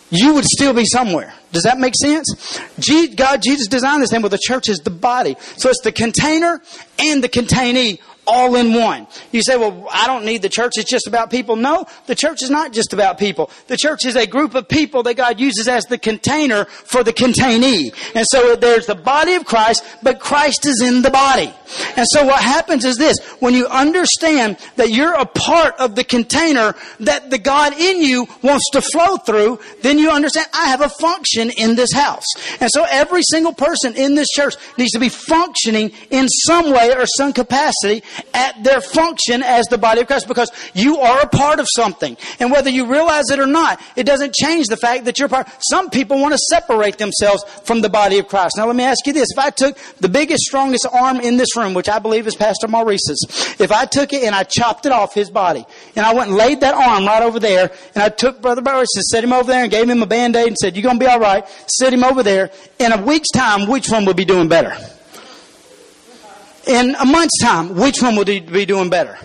you 0.10 0.36
would 0.36 0.46
still 0.46 0.74
be 0.74 0.86
somewhere. 0.86 1.34
Does 1.52 1.64
that 1.64 1.80
make 1.80 1.94
sense? 1.96 2.60
God, 3.16 3.42
Jesus 3.42 3.68
designed 3.68 4.04
this 4.04 4.12
thing 4.12 4.22
where 4.22 4.30
the 4.30 4.40
church 4.42 4.70
is 4.70 4.80
the 4.80 4.92
body. 4.92 5.36
So 5.58 5.70
it's 5.70 5.82
the 5.82 5.92
container 5.92 6.62
and 7.00 7.24
the 7.24 7.30
containee 7.30 8.00
all 8.26 8.56
in 8.56 8.74
one. 8.74 9.08
You 9.32 9.42
say, 9.42 9.58
well, 9.58 9.88
I 9.92 10.08
don't 10.08 10.26
need 10.26 10.42
the 10.42 10.50
church. 10.50 10.74
It's 10.76 10.90
just 10.90 11.08
about 11.08 11.30
people. 11.30 11.56
No, 11.56 11.86
the 12.06 12.16
church 12.16 12.42
is 12.42 12.50
not 12.50 12.74
just 12.74 12.94
about 12.94 13.18
people. 13.18 13.50
The 13.68 13.78
church 13.78 14.06
is 14.06 14.16
a 14.16 14.28
group 14.28 14.56
of 14.56 14.68
people 14.68 15.04
that 15.04 15.16
God 15.16 15.40
uses 15.40 15.68
as 15.68 15.86
the 15.86 15.98
container 15.98 16.66
for 16.66 17.04
the 17.04 17.14
containee. 17.14 17.92
And 18.16 18.26
so 18.30 18.56
there's 18.56 18.86
the 18.86 18.96
body 18.96 19.34
of 19.34 19.46
Christ, 19.46 19.84
but 20.02 20.20
Christ 20.20 20.66
is 20.66 20.82
in 20.82 21.02
the 21.02 21.12
body. 21.12 21.54
And 21.96 22.06
so 22.10 22.26
what 22.26 22.42
happens 22.42 22.86
is 22.86 22.98
this, 22.98 23.18
when 23.40 23.54
you 23.54 23.68
understand 23.68 24.58
that 24.76 24.90
you're 24.92 25.14
a 25.14 25.26
part 25.26 25.76
of 25.80 25.96
the 25.96 26.04
container 26.04 26.76
that 27.00 27.30
the 27.30 27.38
God 27.38 27.74
in 27.80 28.02
you 28.02 28.28
wants 28.42 28.70
to 28.72 28.82
flow 28.82 29.18
through, 29.18 29.60
then 29.82 29.98
you 29.98 30.10
understand 30.10 30.48
I 30.54 30.68
have 30.68 30.82
a 30.82 30.90
function 30.90 31.52
in 31.58 31.76
this 31.76 31.94
house. 31.94 32.26
And 32.60 32.70
so 32.72 32.86
every 32.90 33.22
single 33.24 33.54
person 33.54 33.96
in 33.96 34.16
this 34.16 34.30
church 34.30 34.56
needs 34.78 34.92
to 34.92 35.00
be 35.00 35.10
functioning 35.10 35.92
in 36.10 36.28
some 36.28 36.72
way 36.72 36.94
or 36.96 37.06
some 37.06 37.34
capacity 37.34 38.04
at 38.34 38.64
their 38.64 38.82
function 38.82 39.44
as 39.44 39.66
the 39.68 39.78
body 39.78 40.02
of 40.02 40.08
Christ 40.08 40.28
because 40.28 40.52
you 40.74 40.98
are 40.98 41.22
a 41.22 41.28
part 41.28 41.60
of 41.60 41.68
something. 41.76 42.18
And 42.40 42.52
whether 42.52 42.70
you 42.70 42.92
realize 42.92 43.30
it 43.30 43.40
or 43.40 43.48
not, 43.48 43.82
it 43.96 44.06
doesn't 44.06 44.34
change 44.34 44.68
the 44.68 44.78
fact 44.78 45.06
that 45.06 45.20
you're 45.20 45.30
part. 45.30 45.48
Some 45.70 45.90
people 45.90 46.20
want 46.20 46.34
to 46.34 46.40
separate 46.50 46.98
themselves 46.98 47.44
from 47.64 47.82
the 47.82 47.90
body 47.90 48.20
of 48.20 48.28
Christ. 48.28 48.56
Now 48.58 48.68
let 48.68 48.76
me 48.76 48.84
ask 48.84 49.06
you 49.06 49.14
this. 49.14 49.30
If 49.32 49.40
I 49.40 49.50
took 49.50 49.78
the 50.00 50.10
biggest, 50.10 50.44
strongest 50.44 50.86
arm 50.92 51.20
in 51.20 51.38
this 51.38 51.56
room, 51.56 51.63
which 51.74 51.88
I 51.88 52.00
believe 52.00 52.28
is 52.28 52.36
Pastor 52.36 52.68
Maurice's, 52.68 53.56
if 53.60 53.72
I 53.72 53.86
took 53.86 54.12
it 54.12 54.24
and 54.24 54.36
I 54.36 54.44
chopped 54.44 54.86
it 54.86 54.92
off 54.92 55.14
his 55.14 55.30
body 55.30 55.66
and 55.96 56.06
I 56.06 56.14
went 56.14 56.30
and 56.30 56.38
laid 56.38 56.62
that 56.62 56.76
arm 56.76 57.06
right 57.06 57.24
over 57.24 57.40
there 57.40 57.72
and 57.96 58.04
I 58.04 58.10
took 58.10 58.42
Brother 58.42 58.62
Maurice 58.62 58.94
and 58.96 59.04
set 59.06 59.24
him 59.24 59.32
over 59.32 59.50
there 59.50 59.64
and 59.64 59.72
gave 59.72 59.90
him 59.90 60.02
a 60.02 60.06
band-aid 60.06 60.48
and 60.48 60.58
said, 60.58 60.76
you're 60.76 60.84
going 60.84 61.00
to 61.00 61.06
be 61.06 61.10
all 61.10 61.20
right. 61.20 61.48
Sit 61.68 61.94
him 61.94 62.04
over 62.04 62.24
there. 62.24 62.52
In 62.80 62.92
a 62.92 63.02
week's 63.02 63.30
time, 63.30 63.70
which 63.70 63.90
one 63.90 64.06
would 64.06 64.18
be 64.18 64.26
doing 64.26 64.50
better? 64.50 64.76
in 66.68 66.96
a 66.96 67.06
month's 67.06 67.40
time, 67.42 67.76
which 67.76 68.02
one 68.02 68.16
will 68.16 68.26
be 68.26 68.66
doing 68.66 68.90
better? 68.90 69.18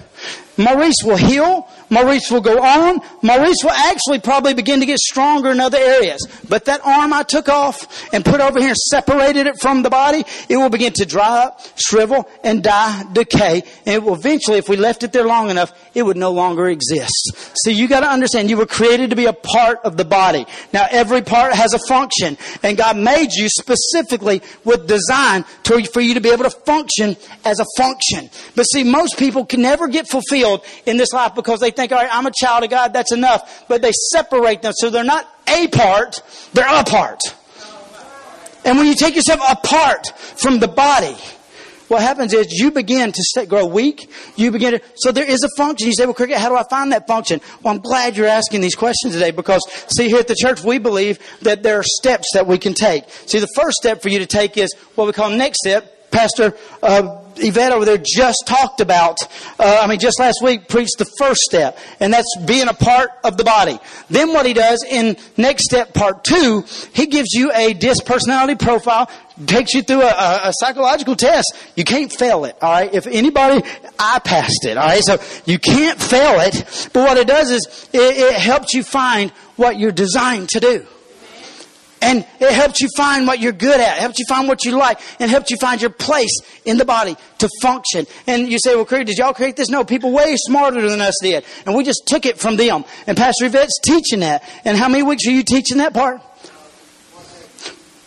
Maurice 0.56 0.96
will 1.04 1.16
heal. 1.16 1.68
Maurice 1.90 2.30
will 2.30 2.40
go 2.40 2.62
on. 2.62 3.00
Maurice 3.22 3.58
will 3.62 3.70
actually 3.70 4.20
probably 4.20 4.54
begin 4.54 4.80
to 4.80 4.86
get 4.86 4.98
stronger 4.98 5.50
in 5.50 5.60
other 5.60 5.78
areas. 5.78 6.26
But 6.48 6.66
that 6.66 6.80
arm 6.84 7.12
I 7.12 7.22
took 7.22 7.48
off 7.48 8.12
and 8.12 8.24
put 8.24 8.40
over 8.40 8.58
here 8.58 8.68
and 8.68 8.76
separated 8.76 9.46
it 9.46 9.60
from 9.60 9.82
the 9.82 9.90
body, 9.90 10.24
it 10.48 10.56
will 10.56 10.68
begin 10.68 10.92
to 10.94 11.06
dry 11.06 11.44
up, 11.44 11.60
shrivel, 11.76 12.28
and 12.44 12.62
die, 12.62 13.04
decay. 13.12 13.62
And 13.86 13.94
it 13.94 14.02
will 14.02 14.14
eventually, 14.14 14.58
if 14.58 14.68
we 14.68 14.76
left 14.76 15.02
it 15.02 15.12
there 15.12 15.26
long 15.26 15.50
enough, 15.50 15.72
it 15.94 16.02
would 16.02 16.16
no 16.16 16.32
longer 16.32 16.68
exist. 16.68 17.56
See, 17.64 17.72
you 17.72 17.88
gotta 17.88 18.08
understand, 18.08 18.50
you 18.50 18.56
were 18.56 18.66
created 18.66 19.10
to 19.10 19.16
be 19.16 19.26
a 19.26 19.32
part 19.32 19.80
of 19.84 19.96
the 19.96 20.04
body. 20.04 20.46
Now, 20.72 20.86
every 20.90 21.22
part 21.22 21.54
has 21.54 21.74
a 21.74 21.78
function. 21.88 22.36
And 22.62 22.76
God 22.76 22.96
made 22.96 23.32
you 23.32 23.48
specifically 23.48 24.42
with 24.64 24.86
design 24.86 25.44
to, 25.64 25.84
for 25.84 26.00
you 26.00 26.14
to 26.14 26.20
be 26.20 26.30
able 26.30 26.44
to 26.44 26.50
function 26.50 27.16
as 27.44 27.60
a 27.60 27.66
function. 27.76 28.30
But 28.54 28.64
see, 28.64 28.84
most 28.84 29.18
people 29.18 29.44
can 29.46 29.62
never 29.62 29.88
get 29.88 30.08
fulfilled 30.08 30.64
in 30.86 30.96
this 30.96 31.12
life 31.12 31.34
because 31.34 31.60
they 31.60 31.70
think, 31.78 31.92
all 31.92 31.98
right, 31.98 32.10
I'm 32.12 32.26
a 32.26 32.32
child 32.32 32.64
of 32.64 32.70
God, 32.70 32.92
that's 32.92 33.12
enough. 33.12 33.64
But 33.68 33.82
they 33.82 33.92
separate 34.12 34.62
them. 34.62 34.72
So 34.76 34.90
they're 34.90 35.04
not 35.04 35.28
a 35.48 35.68
part, 35.68 36.22
they're 36.52 36.66
a 36.68 36.84
part. 36.84 37.20
And 38.64 38.76
when 38.76 38.86
you 38.86 38.94
take 38.94 39.14
yourself 39.14 39.40
apart 39.50 40.08
from 40.36 40.58
the 40.58 40.68
body, 40.68 41.16
what 41.88 42.02
happens 42.02 42.34
is 42.34 42.52
you 42.52 42.70
begin 42.70 43.12
to 43.12 43.22
stay, 43.22 43.46
grow 43.46 43.64
weak. 43.64 44.10
You 44.36 44.50
begin 44.50 44.72
to, 44.72 44.82
so 44.96 45.10
there 45.10 45.24
is 45.24 45.42
a 45.42 45.48
function. 45.56 45.86
You 45.86 45.94
say, 45.94 46.04
well, 46.04 46.12
Cricket, 46.14 46.36
how 46.36 46.50
do 46.50 46.56
I 46.56 46.64
find 46.68 46.92
that 46.92 47.06
function? 47.06 47.40
Well, 47.62 47.74
I'm 47.74 47.80
glad 47.80 48.16
you're 48.16 48.26
asking 48.26 48.60
these 48.60 48.74
questions 48.74 49.14
today 49.14 49.30
because 49.30 49.66
see, 49.96 50.08
here 50.08 50.18
at 50.18 50.28
the 50.28 50.34
church, 50.34 50.62
we 50.62 50.78
believe 50.78 51.18
that 51.42 51.62
there 51.62 51.78
are 51.78 51.84
steps 51.84 52.26
that 52.34 52.46
we 52.46 52.58
can 52.58 52.74
take. 52.74 53.08
See, 53.08 53.38
the 53.38 53.48
first 53.54 53.76
step 53.76 54.02
for 54.02 54.10
you 54.10 54.18
to 54.18 54.26
take 54.26 54.58
is 54.58 54.70
what 54.96 55.06
we 55.06 55.14
call 55.14 55.30
next 55.30 55.60
step. 55.60 55.94
Pastor, 56.10 56.54
uh, 56.82 57.22
Yvette 57.40 57.72
over 57.72 57.84
there 57.84 57.98
just 57.98 58.44
talked 58.46 58.80
about, 58.80 59.18
uh, 59.58 59.80
I 59.82 59.86
mean, 59.86 59.98
just 59.98 60.18
last 60.18 60.40
week 60.42 60.68
preached 60.68 60.98
the 60.98 61.06
first 61.18 61.40
step, 61.40 61.78
and 62.00 62.12
that's 62.12 62.28
being 62.44 62.68
a 62.68 62.74
part 62.74 63.10
of 63.24 63.36
the 63.36 63.44
body. 63.44 63.78
Then 64.10 64.32
what 64.32 64.46
he 64.46 64.52
does 64.52 64.84
in 64.88 65.16
next 65.36 65.64
step 65.64 65.94
part 65.94 66.24
two, 66.24 66.64
he 66.92 67.06
gives 67.06 67.32
you 67.32 67.52
a 67.52 67.74
DISC 67.74 68.04
personality 68.04 68.54
profile, 68.54 69.10
takes 69.46 69.74
you 69.74 69.82
through 69.82 70.02
a, 70.02 70.40
a, 70.44 70.52
psychological 70.52 71.14
test. 71.14 71.54
You 71.76 71.84
can't 71.84 72.12
fail 72.12 72.44
it, 72.44 72.56
alright? 72.60 72.92
If 72.92 73.06
anybody, 73.06 73.62
I 73.98 74.18
passed 74.18 74.64
it, 74.64 74.76
alright? 74.76 75.04
So 75.04 75.18
you 75.46 75.58
can't 75.58 76.00
fail 76.00 76.40
it, 76.40 76.90
but 76.92 77.06
what 77.06 77.16
it 77.16 77.28
does 77.28 77.50
is 77.50 77.88
it, 77.92 78.16
it 78.16 78.34
helps 78.34 78.74
you 78.74 78.82
find 78.82 79.30
what 79.56 79.78
you're 79.78 79.92
designed 79.92 80.48
to 80.50 80.60
do. 80.60 80.86
And 82.00 82.26
it 82.38 82.52
helps 82.52 82.80
you 82.80 82.88
find 82.96 83.26
what 83.26 83.40
you're 83.40 83.52
good 83.52 83.80
at. 83.80 83.96
It 83.96 84.00
helps 84.00 84.18
you 84.18 84.24
find 84.28 84.46
what 84.46 84.64
you 84.64 84.72
like. 84.76 85.00
And 85.18 85.30
helps 85.30 85.50
you 85.50 85.56
find 85.56 85.80
your 85.80 85.90
place 85.90 86.40
in 86.64 86.78
the 86.78 86.84
body 86.84 87.16
to 87.38 87.48
function. 87.60 88.06
And 88.26 88.48
you 88.48 88.58
say, 88.58 88.76
well, 88.76 88.84
Craig, 88.84 89.06
did 89.06 89.18
y'all 89.18 89.34
create 89.34 89.56
this? 89.56 89.68
No, 89.68 89.84
people 89.84 90.12
way 90.12 90.36
smarter 90.36 90.88
than 90.88 91.00
us 91.00 91.14
did. 91.20 91.44
And 91.66 91.74
we 91.74 91.84
just 91.84 92.04
took 92.06 92.24
it 92.26 92.38
from 92.38 92.56
them. 92.56 92.84
And 93.06 93.16
Pastor 93.16 93.46
Yvette's 93.46 93.80
teaching 93.82 94.20
that. 94.20 94.48
And 94.64 94.76
how 94.76 94.88
many 94.88 95.02
weeks 95.02 95.26
are 95.26 95.32
you 95.32 95.42
teaching 95.42 95.78
that 95.78 95.92
part? 95.92 96.20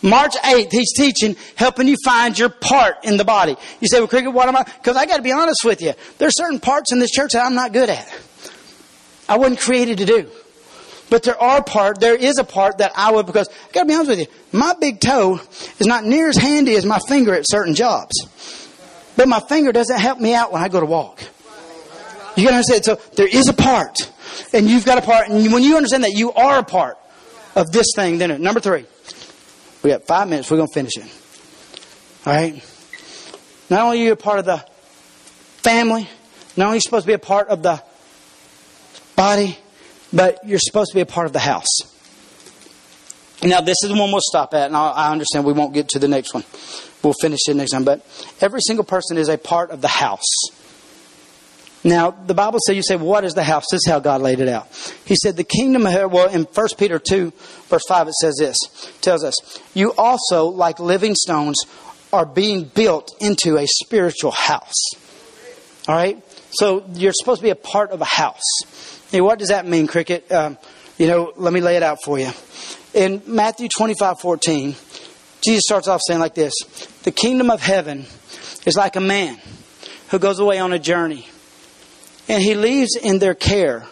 March 0.02 0.34
8th, 0.34 0.72
he's 0.72 0.92
teaching, 0.94 1.36
helping 1.54 1.86
you 1.86 1.96
find 2.04 2.36
your 2.36 2.48
part 2.48 3.04
in 3.04 3.16
the 3.16 3.24
body. 3.24 3.56
You 3.80 3.86
say, 3.86 4.00
well, 4.00 4.08
Cricket, 4.08 4.32
what 4.32 4.48
am 4.48 4.56
I? 4.56 4.64
Because 4.64 4.96
I 4.96 5.06
got 5.06 5.18
to 5.18 5.22
be 5.22 5.30
honest 5.30 5.64
with 5.64 5.80
you. 5.80 5.92
There's 6.18 6.36
certain 6.36 6.58
parts 6.58 6.92
in 6.92 6.98
this 6.98 7.10
church 7.10 7.32
that 7.32 7.46
I'm 7.46 7.54
not 7.54 7.72
good 7.72 7.88
at. 7.88 8.12
I 9.28 9.38
wasn't 9.38 9.60
created 9.60 9.98
to 9.98 10.04
do. 10.04 10.30
But 11.12 11.24
there 11.24 11.38
are 11.38 11.62
part, 11.62 12.00
there 12.00 12.14
is 12.14 12.38
a 12.38 12.44
part 12.44 12.78
that 12.78 12.92
I 12.96 13.12
would, 13.12 13.26
because 13.26 13.46
I 13.46 13.72
gotta 13.74 13.86
be 13.86 13.92
honest 13.92 14.08
with 14.08 14.20
you, 14.20 14.26
my 14.50 14.74
big 14.80 14.98
toe 14.98 15.42
is 15.78 15.86
not 15.86 16.06
near 16.06 16.30
as 16.30 16.38
handy 16.38 16.74
as 16.74 16.86
my 16.86 16.98
finger 17.06 17.34
at 17.34 17.44
certain 17.46 17.74
jobs. 17.74 18.14
But 19.14 19.28
my 19.28 19.40
finger 19.40 19.72
doesn't 19.72 20.00
help 20.00 20.20
me 20.20 20.32
out 20.32 20.54
when 20.54 20.62
I 20.62 20.70
go 20.70 20.80
to 20.80 20.86
walk. 20.86 21.22
You 22.34 22.44
gotta 22.44 22.56
understand, 22.56 22.86
so 22.86 22.94
there 23.14 23.28
is 23.30 23.46
a 23.48 23.52
part. 23.52 24.10
And 24.54 24.70
you've 24.70 24.86
got 24.86 24.96
a 24.96 25.02
part, 25.02 25.28
and 25.28 25.52
when 25.52 25.62
you 25.62 25.76
understand 25.76 26.04
that 26.04 26.12
you 26.12 26.32
are 26.32 26.60
a 26.60 26.64
part 26.64 26.96
of 27.56 27.70
this 27.72 27.88
thing, 27.94 28.16
then 28.16 28.40
number 28.40 28.60
three. 28.60 28.86
We 29.82 29.90
got 29.90 30.06
five 30.06 30.30
minutes, 30.30 30.50
we're 30.50 30.56
gonna 30.56 30.68
finish 30.72 30.96
it. 30.96 31.04
Alright? 32.26 32.54
Not 33.68 33.82
only 33.82 34.00
are 34.00 34.04
you 34.06 34.12
a 34.12 34.16
part 34.16 34.38
of 34.38 34.46
the 34.46 34.64
family, 35.58 36.08
not 36.56 36.64
only 36.64 36.72
are 36.72 36.74
you 36.76 36.80
supposed 36.80 37.04
to 37.04 37.08
be 37.08 37.12
a 37.12 37.18
part 37.18 37.48
of 37.48 37.62
the 37.62 37.82
body, 39.14 39.58
but 40.12 40.46
you're 40.46 40.58
supposed 40.58 40.90
to 40.90 40.94
be 40.94 41.00
a 41.00 41.06
part 41.06 41.26
of 41.26 41.32
the 41.32 41.38
house. 41.38 41.68
Now, 43.42 43.60
this 43.60 43.78
is 43.82 43.90
the 43.90 43.96
one 43.96 44.10
we'll 44.12 44.20
stop 44.20 44.54
at, 44.54 44.66
and 44.66 44.76
I 44.76 45.10
understand 45.10 45.44
we 45.44 45.52
won't 45.52 45.74
get 45.74 45.88
to 45.90 45.98
the 45.98 46.08
next 46.08 46.32
one. 46.32 46.44
We'll 47.02 47.14
finish 47.20 47.40
it 47.48 47.56
next 47.56 47.72
time. 47.72 47.84
But 47.84 48.06
every 48.40 48.60
single 48.60 48.84
person 48.84 49.18
is 49.18 49.28
a 49.28 49.36
part 49.36 49.70
of 49.70 49.80
the 49.80 49.88
house. 49.88 50.22
Now, 51.84 52.12
the 52.12 52.34
Bible 52.34 52.60
says, 52.64 52.76
you 52.76 52.82
say, 52.84 52.94
what 52.94 53.24
is 53.24 53.34
the 53.34 53.42
house? 53.42 53.64
This 53.72 53.80
is 53.84 53.88
how 53.88 53.98
God 53.98 54.20
laid 54.20 54.38
it 54.38 54.48
out. 54.48 54.68
He 55.04 55.16
said, 55.16 55.36
the 55.36 55.42
kingdom 55.42 55.84
of 55.84 55.90
heaven, 55.90 56.10
well, 56.10 56.28
in 56.28 56.44
1 56.44 56.66
Peter 56.78 57.00
2, 57.00 57.32
verse 57.66 57.82
5, 57.88 58.06
it 58.06 58.14
says 58.14 58.36
this, 58.38 58.56
tells 59.00 59.24
us, 59.24 59.34
you 59.74 59.92
also, 59.98 60.46
like 60.46 60.78
living 60.78 61.16
stones, 61.16 61.60
are 62.12 62.26
being 62.26 62.64
built 62.64 63.10
into 63.20 63.56
a 63.56 63.66
spiritual 63.66 64.30
house. 64.30 64.94
All 65.88 65.96
right? 65.96 66.22
So 66.52 66.84
you're 66.92 67.14
supposed 67.14 67.40
to 67.40 67.44
be 67.44 67.50
a 67.50 67.56
part 67.56 67.90
of 67.90 68.00
a 68.00 68.04
house. 68.04 68.91
What 69.20 69.38
does 69.38 69.48
that 69.48 69.66
mean, 69.66 69.86
Cricket? 69.86 70.30
Um, 70.32 70.56
you 70.98 71.06
know, 71.06 71.32
let 71.36 71.52
me 71.52 71.60
lay 71.60 71.76
it 71.76 71.82
out 71.82 71.98
for 72.02 72.18
you. 72.18 72.30
In 72.94 73.22
Matthew 73.26 73.68
25 73.68 74.20
14, 74.20 74.74
Jesus 75.44 75.62
starts 75.66 75.88
off 75.88 76.00
saying 76.06 76.20
like 76.20 76.34
this 76.34 76.54
The 77.02 77.10
kingdom 77.10 77.50
of 77.50 77.60
heaven 77.60 78.06
is 78.64 78.76
like 78.76 78.96
a 78.96 79.00
man 79.00 79.38
who 80.08 80.18
goes 80.18 80.38
away 80.38 80.58
on 80.58 80.72
a 80.72 80.78
journey, 80.78 81.26
and 82.28 82.42
he 82.42 82.54
leaves 82.54 82.96
in 82.96 83.18
their 83.18 83.34
care, 83.34 83.86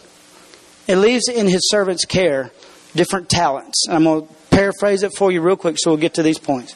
and 0.89 1.01
leaves 1.01 1.29
in 1.29 1.47
his 1.47 1.69
servants' 1.71 2.05
care 2.05 2.51
different 2.95 3.29
talents. 3.29 3.87
And 3.87 3.97
I'm 3.97 4.05
going 4.05 4.27
to 4.27 4.35
paraphrase 4.51 5.03
it 5.03 5.13
for 5.17 5.31
you 5.31 5.41
real 5.41 5.57
quick 5.57 5.77
so 5.79 5.91
we'll 5.91 6.01
get 6.01 6.15
to 6.15 6.23
these 6.23 6.39
points. 6.39 6.75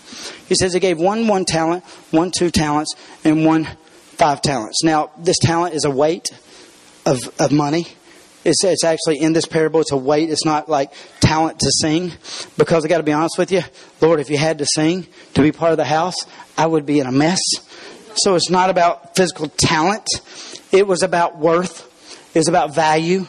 He 0.48 0.54
says 0.54 0.72
he 0.72 0.80
gave 0.80 0.98
one 0.98 1.28
one 1.28 1.44
talent, 1.44 1.84
one 2.10 2.30
two 2.30 2.50
talents, 2.50 2.94
and 3.24 3.44
one 3.44 3.64
five 4.16 4.42
talents. 4.42 4.82
Now, 4.84 5.10
this 5.18 5.38
talent 5.38 5.74
is 5.74 5.84
a 5.84 5.90
weight 5.90 6.30
of, 7.06 7.18
of 7.40 7.52
money. 7.52 7.86
It's, 8.44 8.62
it's 8.62 8.84
actually 8.84 9.20
in 9.20 9.32
this 9.32 9.46
parable. 9.46 9.80
It's 9.80 9.92
a 9.92 9.96
weight. 9.96 10.30
It's 10.30 10.44
not 10.44 10.68
like 10.68 10.92
talent 11.20 11.60
to 11.60 11.70
sing. 11.80 12.12
Because 12.56 12.84
I 12.84 12.88
got 12.88 12.98
to 12.98 13.04
be 13.04 13.12
honest 13.12 13.38
with 13.38 13.50
you, 13.50 13.62
Lord, 14.00 14.20
if 14.20 14.30
you 14.30 14.36
had 14.36 14.58
to 14.58 14.66
sing 14.66 15.06
to 15.34 15.42
be 15.42 15.52
part 15.52 15.72
of 15.72 15.78
the 15.78 15.84
house, 15.84 16.16
I 16.56 16.66
would 16.66 16.86
be 16.86 17.00
in 17.00 17.06
a 17.06 17.12
mess. 17.12 17.40
So 18.16 18.34
it's 18.34 18.50
not 18.50 18.70
about 18.70 19.16
physical 19.16 19.48
talent. 19.48 20.06
It 20.72 20.86
was 20.86 21.02
about 21.02 21.38
worth. 21.38 21.90
It 22.34 22.38
was 22.38 22.48
about 22.48 22.74
value. 22.74 23.26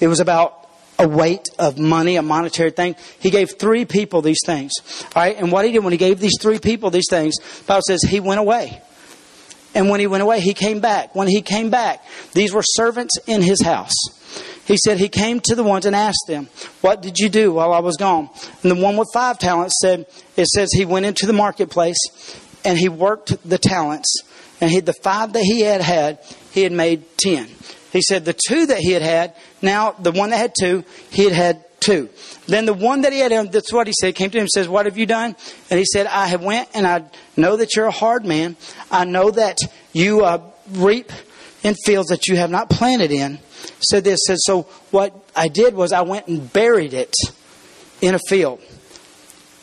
It 0.00 0.08
was 0.08 0.20
about 0.20 0.64
a 0.98 1.08
weight 1.08 1.48
of 1.58 1.78
money, 1.78 2.16
a 2.16 2.22
monetary 2.22 2.70
thing. 2.70 2.96
He 3.18 3.30
gave 3.30 3.58
three 3.58 3.84
people 3.84 4.22
these 4.22 4.40
things. 4.44 4.72
All 5.14 5.22
right, 5.22 5.36
and 5.36 5.50
what 5.50 5.64
he 5.64 5.72
did 5.72 5.82
when 5.84 5.92
he 5.92 5.98
gave 5.98 6.20
these 6.20 6.38
three 6.40 6.58
people 6.58 6.90
these 6.90 7.08
things, 7.10 7.34
Bible 7.66 7.82
says 7.86 8.02
he 8.02 8.20
went 8.20 8.40
away. 8.40 8.80
And 9.74 9.88
when 9.90 9.98
he 9.98 10.06
went 10.06 10.22
away, 10.22 10.40
he 10.40 10.54
came 10.54 10.80
back. 10.80 11.14
When 11.14 11.26
he 11.26 11.42
came 11.42 11.70
back, 11.70 12.04
these 12.32 12.52
were 12.52 12.62
servants 12.62 13.18
in 13.26 13.42
his 13.42 13.60
house. 13.60 13.94
He 14.66 14.76
said 14.82 14.98
he 14.98 15.08
came 15.08 15.40
to 15.40 15.54
the 15.54 15.62
ones 15.62 15.84
and 15.84 15.94
asked 15.94 16.24
them, 16.26 16.48
What 16.80 17.02
did 17.02 17.18
you 17.18 17.28
do 17.28 17.52
while 17.52 17.72
I 17.72 17.80
was 17.80 17.96
gone? 17.96 18.30
And 18.62 18.70
the 18.70 18.82
one 18.82 18.96
with 18.96 19.08
five 19.12 19.38
talents 19.38 19.74
said, 19.82 20.06
It 20.36 20.46
says 20.46 20.70
he 20.72 20.84
went 20.84 21.06
into 21.06 21.26
the 21.26 21.32
marketplace 21.32 21.98
and 22.64 22.78
he 22.78 22.88
worked 22.88 23.36
the 23.48 23.58
talents. 23.58 24.22
And 24.60 24.70
he, 24.70 24.80
the 24.80 24.94
five 24.94 25.34
that 25.34 25.42
he 25.42 25.60
had 25.60 25.82
had, 25.82 26.18
he 26.52 26.62
had 26.62 26.72
made 26.72 27.04
ten. 27.18 27.48
He 27.92 28.00
said 28.00 28.24
the 28.24 28.32
two 28.48 28.66
that 28.66 28.78
he 28.78 28.92
had 28.92 29.02
had, 29.02 29.34
now 29.60 29.92
the 29.92 30.12
one 30.12 30.30
that 30.30 30.38
had 30.38 30.54
two, 30.58 30.84
he 31.10 31.24
had 31.24 31.32
had 31.32 31.64
two. 31.80 32.08
Then 32.46 32.64
the 32.64 32.74
one 32.74 33.02
that 33.02 33.12
he 33.12 33.18
had, 33.18 33.30
that's 33.52 33.72
what 33.72 33.86
he 33.86 33.92
said, 34.00 34.14
came 34.14 34.30
to 34.30 34.38
him 34.38 34.42
and 34.42 34.50
says, 34.50 34.68
What 34.68 34.86
have 34.86 34.96
you 34.96 35.06
done? 35.06 35.36
And 35.70 35.78
he 35.78 35.84
said, 35.84 36.06
I 36.06 36.28
have 36.28 36.42
went 36.42 36.68
and 36.74 36.86
I 36.86 37.04
know 37.36 37.56
that 37.56 37.76
you're 37.76 37.86
a 37.86 37.92
hard 37.92 38.24
man. 38.24 38.56
I 38.90 39.04
know 39.04 39.30
that 39.30 39.58
you 39.92 40.24
uh, 40.24 40.40
reap 40.72 41.12
in 41.62 41.74
fields 41.84 42.08
that 42.08 42.28
you 42.28 42.36
have 42.36 42.50
not 42.50 42.70
planted 42.70 43.10
in. 43.10 43.38
Said 43.90 44.04
this, 44.04 44.20
said, 44.26 44.38
So 44.40 44.62
what 44.90 45.14
I 45.34 45.48
did 45.48 45.74
was 45.74 45.92
I 45.92 46.02
went 46.02 46.26
and 46.26 46.52
buried 46.52 46.94
it 46.94 47.14
in 48.00 48.14
a 48.14 48.18
field. 48.28 48.60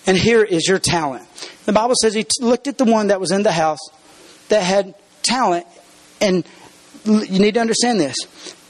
And 0.06 0.18
here 0.18 0.44
is 0.44 0.68
your 0.68 0.80
talent. 0.80 1.28
The 1.66 1.74
Bible 1.74 1.96
says 2.02 2.14
he 2.14 2.26
looked 2.40 2.68
at 2.68 2.78
the 2.78 2.86
one 2.86 3.08
that 3.08 3.20
was 3.20 3.32
in 3.32 3.44
the 3.44 3.52
house 3.52 3.80
that 4.50 4.64
had 4.64 4.96
talent 5.24 5.68
and 6.20 6.46
you 7.06 7.40
need 7.40 7.56
to 7.56 7.60
understand 7.60 8.00
this. 8.00 8.16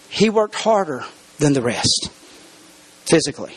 He 0.09 0.29
worked 0.29 0.55
harder 0.55 1.05
than 1.39 1.53
the 1.53 1.61
rest 1.61 2.09
physically. 3.05 3.53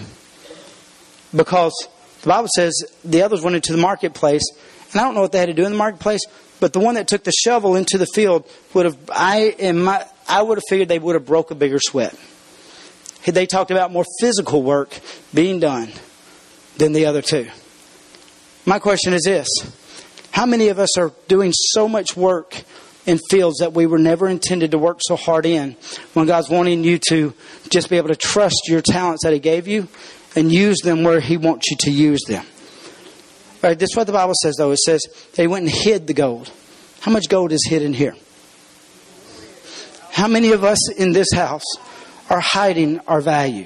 Because 1.35 1.89
the 2.23 2.29
Bible 2.29 2.49
says 2.55 2.73
the 3.05 3.23
others 3.23 3.43
went 3.43 3.57
into 3.57 3.73
the 3.73 3.79
marketplace, 3.79 4.43
and 4.95 5.01
I 5.01 5.05
don't 5.05 5.15
know 5.15 5.23
what 5.23 5.33
they 5.33 5.39
had 5.39 5.47
to 5.47 5.55
do 5.55 5.65
in 5.65 5.73
the 5.73 5.79
marketplace, 5.79 6.25
but 6.61 6.73
the 6.73 6.81
one 6.81 6.95
that 6.95 7.09
took 7.09 7.25
the 7.25 7.33
shovel 7.33 7.77
into 7.77 7.99
the 7.99 8.07
field 8.07 8.49
would 8.73 8.87
have 8.87 8.97
I 9.13 9.55
in 9.59 9.83
my 9.83 10.07
I 10.29 10.41
would 10.41 10.59
have 10.59 10.65
figured 10.69 10.89
they 10.89 10.99
would 10.99 11.15
have 11.15 11.27
broke 11.27 11.51
a 11.51 11.55
bigger 11.55 11.79
sweat. 11.81 12.17
They 13.27 13.47
talked 13.47 13.71
about 13.71 13.91
more 13.91 14.05
physical 14.21 14.63
work 14.63 14.99
being 15.33 15.59
done 15.59 15.91
than 16.77 16.93
the 16.93 17.07
other 17.07 17.23
two. 17.23 17.49
My 18.67 18.79
question 18.79 19.13
is 19.13 19.23
this 19.25 19.49
How 20.31 20.47
many 20.47 20.69
of 20.69 20.79
us 20.79 20.97
are 20.97 21.13
doing 21.29 21.53
so 21.53 21.89
much 21.89 22.17
work 22.17 22.63
in 23.07 23.19
fields 23.31 23.59
that 23.59 23.73
we 23.73 23.87
were 23.87 23.99
never 23.99 24.29
intended 24.29 24.71
to 24.71 24.79
work 24.79 24.99
so 25.03 25.17
hard 25.17 25.45
in 25.47 25.77
when 26.15 26.27
God's 26.27 26.49
wanting 26.49 26.85
you 26.85 26.99
to 27.11 27.35
just 27.71 27.91
be 27.91 27.97
able 27.97 28.09
to 28.09 28.17
trust 28.17 28.63
your 28.69 28.81
talents 28.81 29.25
that 29.25 29.33
He 29.33 29.39
gave 29.39 29.69
you 29.69 29.89
and 30.37 30.53
use 30.53 30.79
them 30.83 31.03
where 31.03 31.21
He 31.21 31.37
wants 31.37 31.71
you 31.71 31.77
to 31.81 31.91
use 31.91 32.23
them. 32.27 32.47
Right, 33.65 33.79
this 33.79 33.93
is 33.93 33.97
what 33.97 34.07
the 34.07 34.13
Bible 34.13 34.35
says, 34.43 34.57
though. 34.57 34.73
It 34.73 34.81
says 34.81 35.01
they 35.37 35.47
went 35.47 35.65
and 35.65 35.75
hid 35.75 36.07
the 36.07 36.13
gold. 36.13 36.53
How 37.01 37.11
much 37.11 37.31
gold 37.31 37.51
is 37.51 37.67
hidden 37.67 37.95
here? 37.95 38.15
How 40.11 40.29
many 40.29 40.53
of 40.53 40.65
us 40.65 40.93
in 40.93 41.13
this 41.13 41.33
house 41.33 41.65
are 42.29 42.41
hiding 42.41 43.01
our 43.09 43.23
value, 43.23 43.65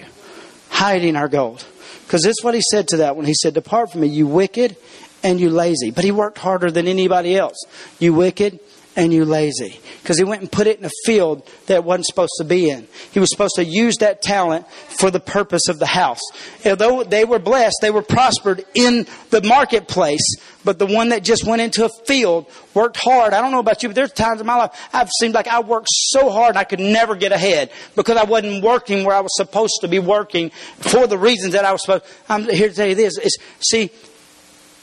hiding 0.71 1.17
our 1.17 1.27
gold? 1.27 1.67
Because 2.05 2.23
this 2.23 2.37
is 2.39 2.45
what 2.45 2.55
he 2.55 2.61
said 2.71 2.87
to 2.89 2.99
that 2.99 3.17
one. 3.17 3.25
He 3.25 3.35
said, 3.35 3.55
Depart 3.55 3.91
from 3.91 4.03
me, 4.03 4.07
you 4.07 4.29
wicked 4.29 4.77
and 5.25 5.41
you 5.41 5.51
lazy. 5.51 5.91
But 5.91 6.05
he 6.05 6.13
worked 6.13 6.39
harder 6.39 6.71
than 6.71 6.87
anybody 6.87 7.37
else. 7.37 7.57
You 7.99 8.15
wicked 8.15 8.61
and 8.97 9.12
you 9.12 9.24
lazy. 9.24 9.78
Because 10.03 10.18
he 10.18 10.24
went 10.24 10.41
and 10.41 10.51
put 10.51 10.66
it 10.66 10.78
in 10.78 10.84
a 10.84 10.91
field 11.05 11.49
that 11.66 11.84
wasn't 11.84 12.07
supposed 12.07 12.32
to 12.39 12.45
be 12.45 12.70
in. 12.70 12.89
He 13.12 13.20
was 13.20 13.30
supposed 13.30 13.55
to 13.57 13.64
use 13.64 13.97
that 13.99 14.22
talent 14.22 14.68
for 14.70 15.11
the 15.11 15.20
purpose 15.20 15.68
of 15.68 15.78
the 15.78 15.86
house. 15.86 16.20
Although 16.66 17.05
they 17.05 17.24
were 17.24 17.39
blessed, 17.39 17.76
they 17.80 17.91
were 17.91 18.03
prospered 18.03 18.64
in 18.74 19.07
the 19.30 19.43
marketplace. 19.43 20.36
But 20.64 20.78
the 20.78 20.86
one 20.86 21.11
that 21.11 21.22
just 21.22 21.45
went 21.45 21.62
into 21.62 21.84
a 21.84 21.89
field, 22.07 22.47
worked 22.74 22.97
hard. 22.97 23.32
I 23.32 23.41
don't 23.41 23.53
know 23.53 23.61
about 23.61 23.82
you, 23.82 23.89
but 23.89 23.97
there's 23.97 24.12
times 24.12 24.41
in 24.41 24.47
my 24.47 24.57
life 24.57 24.89
I've 24.93 25.11
seemed 25.20 25.34
like 25.34 25.47
I 25.47 25.61
worked 25.61 25.89
so 25.91 26.30
hard 26.30 26.57
I 26.57 26.64
could 26.64 26.80
never 26.80 27.14
get 27.14 27.32
ahead 27.32 27.70
because 27.95 28.16
I 28.16 28.24
wasn't 28.24 28.64
working 28.64 29.05
where 29.05 29.14
I 29.14 29.20
was 29.20 29.34
supposed 29.36 29.78
to 29.82 29.89
be 29.89 29.99
working 29.99 30.51
for 30.78 31.07
the 31.07 31.18
reasons 31.18 31.53
that 31.53 31.64
I 31.64 31.72
was 31.72 31.82
supposed. 31.82 32.05
I'm 32.28 32.45
here 32.45 32.68
to 32.68 32.74
tell 32.74 32.86
you 32.89 32.95
this: 32.95 33.16
is 33.18 33.39
see, 33.61 33.91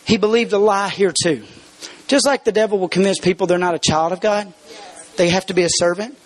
he 0.06 0.18
believed 0.18 0.54
a 0.54 0.58
lie 0.58 0.90
here 0.90 1.14
too. 1.24 1.46
Just 2.08 2.26
like 2.26 2.44
the 2.44 2.52
devil 2.52 2.80
will 2.80 2.90
convince 2.90 3.20
people 3.20 3.48
they're 3.48 3.58
not 3.58 3.76
a 3.76 3.80
child 3.80 4.12
of 4.14 4.22
God, 4.22 4.54
they 5.18 5.30
have 5.30 5.46
to 5.48 5.54
be 5.54 5.64
a 5.64 5.70
servant. 5.70 6.18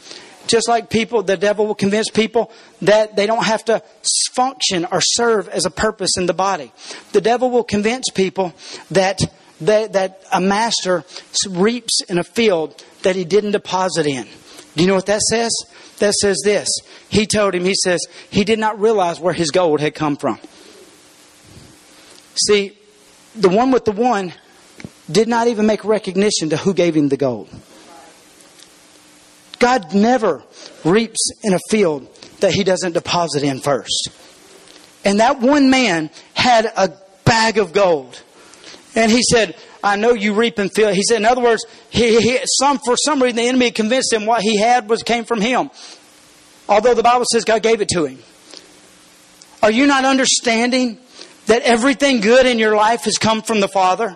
Just 0.47 0.67
like 0.67 0.89
people, 0.89 1.21
the 1.21 1.37
devil 1.37 1.67
will 1.67 1.75
convince 1.75 2.09
people 2.09 2.51
that 2.81 3.15
they 3.15 3.27
don't 3.27 3.43
have 3.43 3.63
to 3.65 3.83
function 4.33 4.85
or 4.91 4.99
serve 4.99 5.47
as 5.47 5.65
a 5.65 5.69
purpose 5.69 6.17
in 6.17 6.25
the 6.25 6.33
body. 6.33 6.71
The 7.11 7.21
devil 7.21 7.51
will 7.51 7.63
convince 7.63 8.09
people 8.09 8.53
that 8.89 9.21
that, 9.61 9.93
that 9.93 10.23
a 10.31 10.41
master 10.41 11.03
reaps 11.49 12.01
in 12.07 12.17
a 12.17 12.23
field 12.23 12.83
that 13.03 13.15
he 13.15 13.25
didn't 13.25 13.51
deposit 13.51 14.05
in. 14.05 14.25
Do 14.75 14.83
you 14.83 14.87
know 14.87 14.95
what 14.95 15.07
that 15.07 15.21
says? 15.21 15.51
That 15.99 16.13
says 16.13 16.41
this. 16.43 16.67
He 17.09 17.25
told 17.25 17.55
him, 17.55 17.65
he 17.65 17.75
says, 17.75 17.99
he 18.29 18.43
did 18.43 18.59
not 18.59 18.79
realize 18.79 19.19
where 19.19 19.33
his 19.33 19.51
gold 19.51 19.81
had 19.81 19.95
come 19.95 20.15
from. 20.15 20.39
See, 22.47 22.77
the 23.35 23.49
one 23.49 23.71
with 23.71 23.85
the 23.85 23.91
one 23.91 24.33
did 25.11 25.27
not 25.27 25.47
even 25.47 25.65
make 25.65 25.83
recognition 25.83 26.49
to 26.49 26.57
who 26.57 26.73
gave 26.73 26.95
him 26.95 27.09
the 27.09 27.17
gold. 27.17 27.49
God 29.59 29.93
never 29.93 30.43
reaps 30.83 31.31
in 31.43 31.53
a 31.53 31.59
field 31.69 32.07
that 32.39 32.53
he 32.53 32.63
doesn't 32.63 32.93
deposit 32.93 33.43
in 33.43 33.59
first. 33.59 34.09
And 35.03 35.19
that 35.19 35.39
one 35.39 35.69
man 35.69 36.09
had 36.33 36.65
a 36.65 36.93
bag 37.25 37.57
of 37.57 37.73
gold. 37.73 38.21
And 38.95 39.11
he 39.11 39.21
said, 39.21 39.55
I 39.83 39.95
know 39.95 40.13
you 40.13 40.33
reap 40.33 40.57
and 40.57 40.71
field. 40.73 40.93
He 40.93 41.03
said, 41.03 41.17
in 41.17 41.25
other 41.25 41.41
words, 41.41 41.65
he, 41.89 42.19
he, 42.19 42.39
some, 42.59 42.79
for 42.79 42.95
some 42.97 43.21
reason 43.21 43.37
the 43.37 43.47
enemy 43.47 43.71
convinced 43.71 44.11
him 44.11 44.25
what 44.25 44.41
he 44.41 44.57
had 44.57 44.89
was 44.89 45.03
came 45.03 45.25
from 45.25 45.41
him. 45.41 45.69
Although 46.67 46.93
the 46.93 47.03
Bible 47.03 47.25
says 47.31 47.45
God 47.45 47.63
gave 47.63 47.81
it 47.81 47.89
to 47.89 48.05
him. 48.05 48.19
Are 49.61 49.71
you 49.71 49.87
not 49.87 50.05
understanding 50.05 50.97
that 51.47 51.63
everything 51.63 52.21
good 52.21 52.45
in 52.45 52.59
your 52.59 52.75
life 52.75 53.03
has 53.03 53.17
come 53.17 53.41
from 53.41 53.59
the 53.59 53.67
Father? 53.67 54.15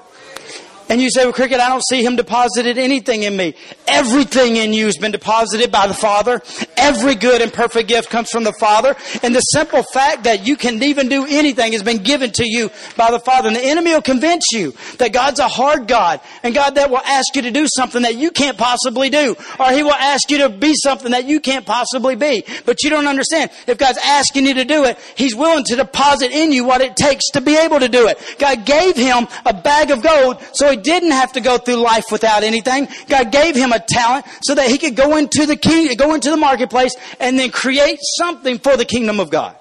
And 0.90 1.02
you 1.02 1.10
say, 1.10 1.24
well, 1.24 1.34
Cricket, 1.34 1.60
I 1.60 1.70
don't 1.70 1.84
see 1.84 2.04
him 2.04 2.16
deposited 2.16 2.78
anything 2.78 3.24
in 3.24 3.36
me. 3.36 3.56
Everything 3.88 4.58
in 4.58 4.74
you 4.74 4.86
has 4.86 4.98
been 4.98 5.12
deposited 5.12 5.72
by 5.72 5.88
the 5.88 5.94
Father. 5.94 6.42
Every 6.78 7.16
good 7.16 7.42
and 7.42 7.52
perfect 7.52 7.88
gift 7.88 8.10
comes 8.10 8.30
from 8.30 8.44
the 8.44 8.54
Father. 8.54 8.96
And 9.22 9.36
the 9.36 9.40
simple 9.40 9.84
fact 9.84 10.26
that 10.26 10.46
you 10.46 10.56
can 10.56 10.82
even 10.84 11.10
do 11.10 11.26
anything 11.26 11.72
has 11.74 11.84
been 11.84 12.04
given 12.04 12.32
to 12.32 12.44
you 12.46 12.70
by 12.98 13.12
the 13.12 13.20
Father. 13.20 13.48
And 13.48 13.56
the 13.56 13.66
enemy 13.66 13.92
will 13.94 14.02
convince 14.02 14.52
you 14.52 14.74
that 14.98 15.14
God's 15.14 15.40
a 15.40 15.48
hard 15.48 15.88
God 15.88 16.20
and 16.44 16.54
God 16.54 16.76
that 16.76 16.90
will 16.90 16.98
ask 16.98 17.36
you 17.36 17.44
to 17.44 17.52
do 17.52 17.66
something 17.76 18.02
that 18.04 18.16
you 18.16 18.32
can't 18.32 18.58
possibly 18.58 19.10
do. 19.10 19.36
Or 19.60 19.72
he 19.72 19.84
will 19.84 19.92
ask 19.94 20.30
you 20.30 20.40
to 20.40 20.50
be 20.50 20.74
something 20.76 21.12
that 21.12 21.26
you 21.26 21.40
can't 21.40 21.66
possibly 21.66 22.16
be. 22.16 22.44
But 22.66 22.84
you 22.84 22.90
don't 22.90 23.08
understand. 23.08 23.52
If 23.68 23.78
God's 23.78 24.00
asking 24.04 24.46
you 24.46 24.54
to 24.56 24.66
do 24.66 24.84
it, 24.84 24.98
He's 25.16 25.36
willing 25.36 25.64
to 25.66 25.76
deposit 25.76 26.32
in 26.32 26.52
you 26.52 26.66
what 26.66 26.82
it 26.82 26.96
takes 26.96 27.30
to 27.32 27.42
be 27.42 27.58
able 27.58 27.80
to 27.80 27.90
do 27.90 28.08
it. 28.08 28.20
God 28.40 28.66
gave 28.66 28.96
him 28.96 29.28
a 29.46 29.54
bag 29.54 29.92
of 29.92 30.02
gold 30.02 30.42
so 30.54 30.70
he 30.70 30.78
didn't 30.84 31.12
have 31.12 31.34
to 31.34 31.42
go 31.42 31.58
through 31.58 31.76
life 31.76 32.06
without 32.12 32.44
anything. 32.44 32.88
God 33.08 33.32
gave 33.32 33.56
him 33.56 33.72
a 33.72 33.80
talent 33.80 34.26
so 34.44 34.56
that 34.56 34.70
he 34.70 34.78
could 34.78 34.96
go 34.96 35.18
into 35.18 35.46
the 35.46 35.56
king, 35.56 35.96
go 35.98 36.14
into 36.14 36.30
the 36.30 36.38
marketplace 36.38 36.96
and 37.20 37.40
then 37.40 37.52
create 37.52 38.00
something 38.18 38.60
for 38.60 38.78
the 38.78 38.86
kingdom 38.86 39.20
of 39.20 39.30
God. 39.30 39.56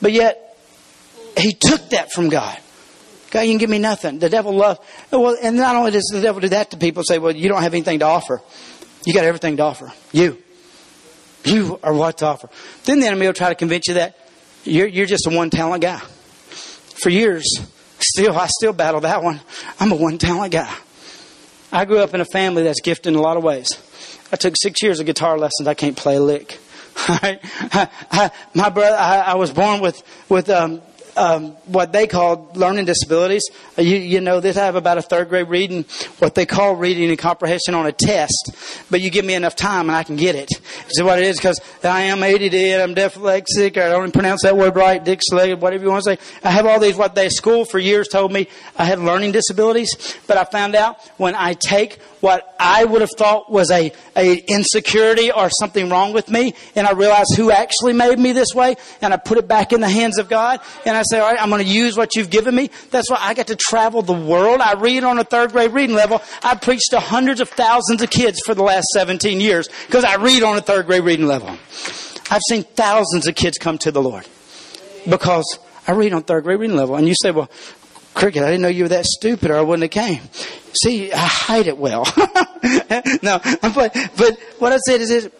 But 0.00 0.12
yet, 0.12 0.58
he 1.36 1.52
took 1.52 1.90
that 1.90 2.12
from 2.12 2.28
God. 2.28 2.58
God, 3.30 3.40
you 3.40 3.50
can 3.50 3.58
give 3.58 3.70
me 3.70 3.78
nothing. 3.78 4.20
The 4.20 4.28
devil 4.28 4.54
loves, 4.54 4.78
well, 5.10 5.36
and 5.42 5.56
not 5.56 5.74
only 5.74 5.90
does 5.90 6.08
the 6.12 6.20
devil 6.20 6.40
do 6.40 6.50
that 6.50 6.70
to 6.70 6.76
people, 6.76 7.02
say, 7.04 7.18
well, 7.18 7.34
you 7.34 7.48
don't 7.48 7.62
have 7.62 7.74
anything 7.74 7.98
to 7.98 8.04
offer. 8.04 8.40
You 9.04 9.12
got 9.12 9.24
everything 9.24 9.56
to 9.56 9.64
offer. 9.64 9.92
You. 10.12 10.38
You 11.44 11.78
are 11.82 11.92
what 11.92 12.18
to 12.18 12.26
offer. 12.26 12.48
Then 12.84 13.00
the 13.00 13.06
enemy 13.06 13.26
will 13.26 13.34
try 13.34 13.48
to 13.48 13.54
convince 13.54 13.88
you 13.88 13.94
that 13.94 14.16
you're, 14.64 14.86
you're 14.86 15.06
just 15.06 15.26
a 15.26 15.30
one 15.30 15.50
talent 15.50 15.82
guy. 15.82 15.98
For 15.98 17.10
years, 17.10 17.44
Still, 18.10 18.38
I 18.38 18.48
still 18.48 18.72
battle 18.72 19.00
that 19.00 19.22
one. 19.22 19.40
I'm 19.80 19.90
a 19.90 19.96
one 19.96 20.18
talent 20.18 20.52
guy. 20.52 20.72
I 21.72 21.86
grew 21.86 21.98
up 21.98 22.14
in 22.14 22.20
a 22.20 22.26
family 22.26 22.62
that's 22.62 22.80
gifted 22.80 23.12
in 23.12 23.18
a 23.18 23.22
lot 23.22 23.36
of 23.36 23.42
ways. 23.42 23.68
I 24.30 24.36
took 24.36 24.54
six 24.60 24.82
years 24.82 25.00
of 25.00 25.06
guitar 25.06 25.38
lessons. 25.38 25.66
I 25.66 25.74
can't 25.74 25.96
play 25.96 26.16
a 26.16 26.20
lick. 26.20 26.58
I, 26.96 27.88
I, 28.10 28.30
my 28.54 28.68
brother, 28.68 28.96
I, 28.96 29.20
I, 29.20 29.34
was 29.34 29.50
born 29.50 29.80
with 29.80 30.00
with 30.28 30.48
um, 30.50 30.80
um, 31.16 31.52
what 31.66 31.92
they 31.92 32.06
call 32.06 32.50
learning 32.54 32.84
disabilities. 32.84 33.42
Uh, 33.78 33.82
you, 33.82 33.96
you 33.96 34.20
know 34.20 34.40
this. 34.40 34.56
I 34.56 34.64
have 34.64 34.76
about 34.76 34.98
a 34.98 35.02
third 35.02 35.28
grade 35.28 35.48
reading, 35.48 35.84
what 36.18 36.34
they 36.34 36.46
call 36.46 36.76
reading 36.76 37.08
and 37.10 37.18
comprehension 37.18 37.74
on 37.74 37.86
a 37.86 37.92
test. 37.92 38.50
But 38.90 39.00
you 39.00 39.10
give 39.10 39.24
me 39.24 39.34
enough 39.34 39.56
time 39.56 39.88
and 39.88 39.96
I 39.96 40.02
can 40.02 40.16
get 40.16 40.34
it. 40.34 40.50
Is 40.90 41.02
what 41.02 41.18
it 41.18 41.26
is 41.26 41.36
because 41.36 41.60
I 41.82 42.02
am 42.02 42.22
ADD 42.22 42.54
and 42.54 42.82
I'm 42.82 42.94
dyslexic 42.94 43.76
I 43.76 43.88
don't 43.88 44.12
pronounce 44.12 44.42
that 44.42 44.56
word 44.56 44.76
right, 44.76 45.02
dyslexic, 45.02 45.60
whatever 45.60 45.84
you 45.84 45.90
want 45.90 46.04
to 46.04 46.16
say. 46.16 46.38
I 46.42 46.50
have 46.50 46.66
all 46.66 46.80
these, 46.80 46.96
what 46.96 47.14
they 47.14 47.28
school 47.28 47.64
for 47.64 47.78
years 47.78 48.08
told 48.08 48.32
me 48.32 48.48
I 48.76 48.84
had 48.84 48.98
learning 48.98 49.32
disabilities. 49.32 50.18
But 50.26 50.36
I 50.36 50.44
found 50.44 50.74
out 50.74 51.00
when 51.16 51.34
I 51.34 51.54
take 51.54 52.00
what 52.24 52.54
I 52.58 52.84
would 52.86 53.02
have 53.02 53.10
thought 53.10 53.52
was 53.52 53.70
a, 53.70 53.92
a 54.16 54.36
insecurity 54.48 55.30
or 55.30 55.50
something 55.50 55.90
wrong 55.90 56.14
with 56.14 56.30
me, 56.30 56.54
and 56.74 56.86
I 56.86 56.92
realize 56.92 57.26
who 57.36 57.50
actually 57.50 57.92
made 57.92 58.18
me 58.18 58.32
this 58.32 58.54
way, 58.54 58.76
and 59.02 59.12
I 59.12 59.18
put 59.18 59.36
it 59.36 59.46
back 59.46 59.74
in 59.74 59.82
the 59.82 59.90
hands 59.90 60.18
of 60.18 60.30
God, 60.30 60.60
and 60.86 60.96
I 60.96 61.02
say, 61.04 61.20
all 61.20 61.30
right, 61.30 61.40
I'm 61.40 61.50
going 61.50 61.64
to 61.64 61.70
use 61.70 61.96
what 61.96 62.14
you've 62.16 62.30
given 62.30 62.54
me. 62.54 62.70
That's 62.90 63.10
why 63.10 63.18
I 63.20 63.34
get 63.34 63.48
to 63.48 63.56
travel 63.56 64.02
the 64.02 64.12
world. 64.12 64.60
I 64.60 64.74
read 64.74 65.04
on 65.04 65.18
a 65.18 65.24
third 65.24 65.52
grade 65.52 65.72
reading 65.72 65.96
level. 65.96 66.22
I've 66.42 66.60
preached 66.60 66.90
to 66.90 67.00
hundreds 67.00 67.40
of 67.40 67.48
thousands 67.48 68.02
of 68.02 68.10
kids 68.10 68.40
for 68.44 68.54
the 68.54 68.62
last 68.62 68.86
17 68.94 69.40
years 69.40 69.68
because 69.86 70.04
I 70.04 70.16
read 70.16 70.42
on 70.42 70.56
a 70.56 70.60
third 70.60 70.86
grade 70.86 71.04
reading 71.04 71.26
level. 71.26 71.48
I've 72.30 72.42
seen 72.48 72.62
thousands 72.62 73.26
of 73.26 73.34
kids 73.34 73.58
come 73.58 73.78
to 73.78 73.92
the 73.92 74.02
Lord 74.02 74.26
because 75.08 75.58
I 75.86 75.92
read 75.92 76.12
on 76.12 76.22
third 76.22 76.44
grade 76.44 76.60
reading 76.60 76.76
level. 76.76 76.96
And 76.96 77.06
you 77.06 77.14
say, 77.20 77.30
well, 77.30 77.50
Cricket, 78.14 78.42
I 78.44 78.46
didn't 78.46 78.62
know 78.62 78.68
you 78.68 78.84
were 78.84 78.88
that 78.90 79.04
stupid 79.06 79.50
or 79.50 79.56
I 79.56 79.60
wouldn't 79.60 79.92
have 79.92 80.04
came. 80.04 80.20
See, 80.82 81.12
I 81.12 81.18
hide 81.18 81.66
it 81.66 81.76
well. 81.76 82.04
no, 83.22 83.40
but, 83.62 83.96
but 84.16 84.38
what 84.58 84.72
I 84.72 84.78
said 84.78 85.00
is 85.00 85.30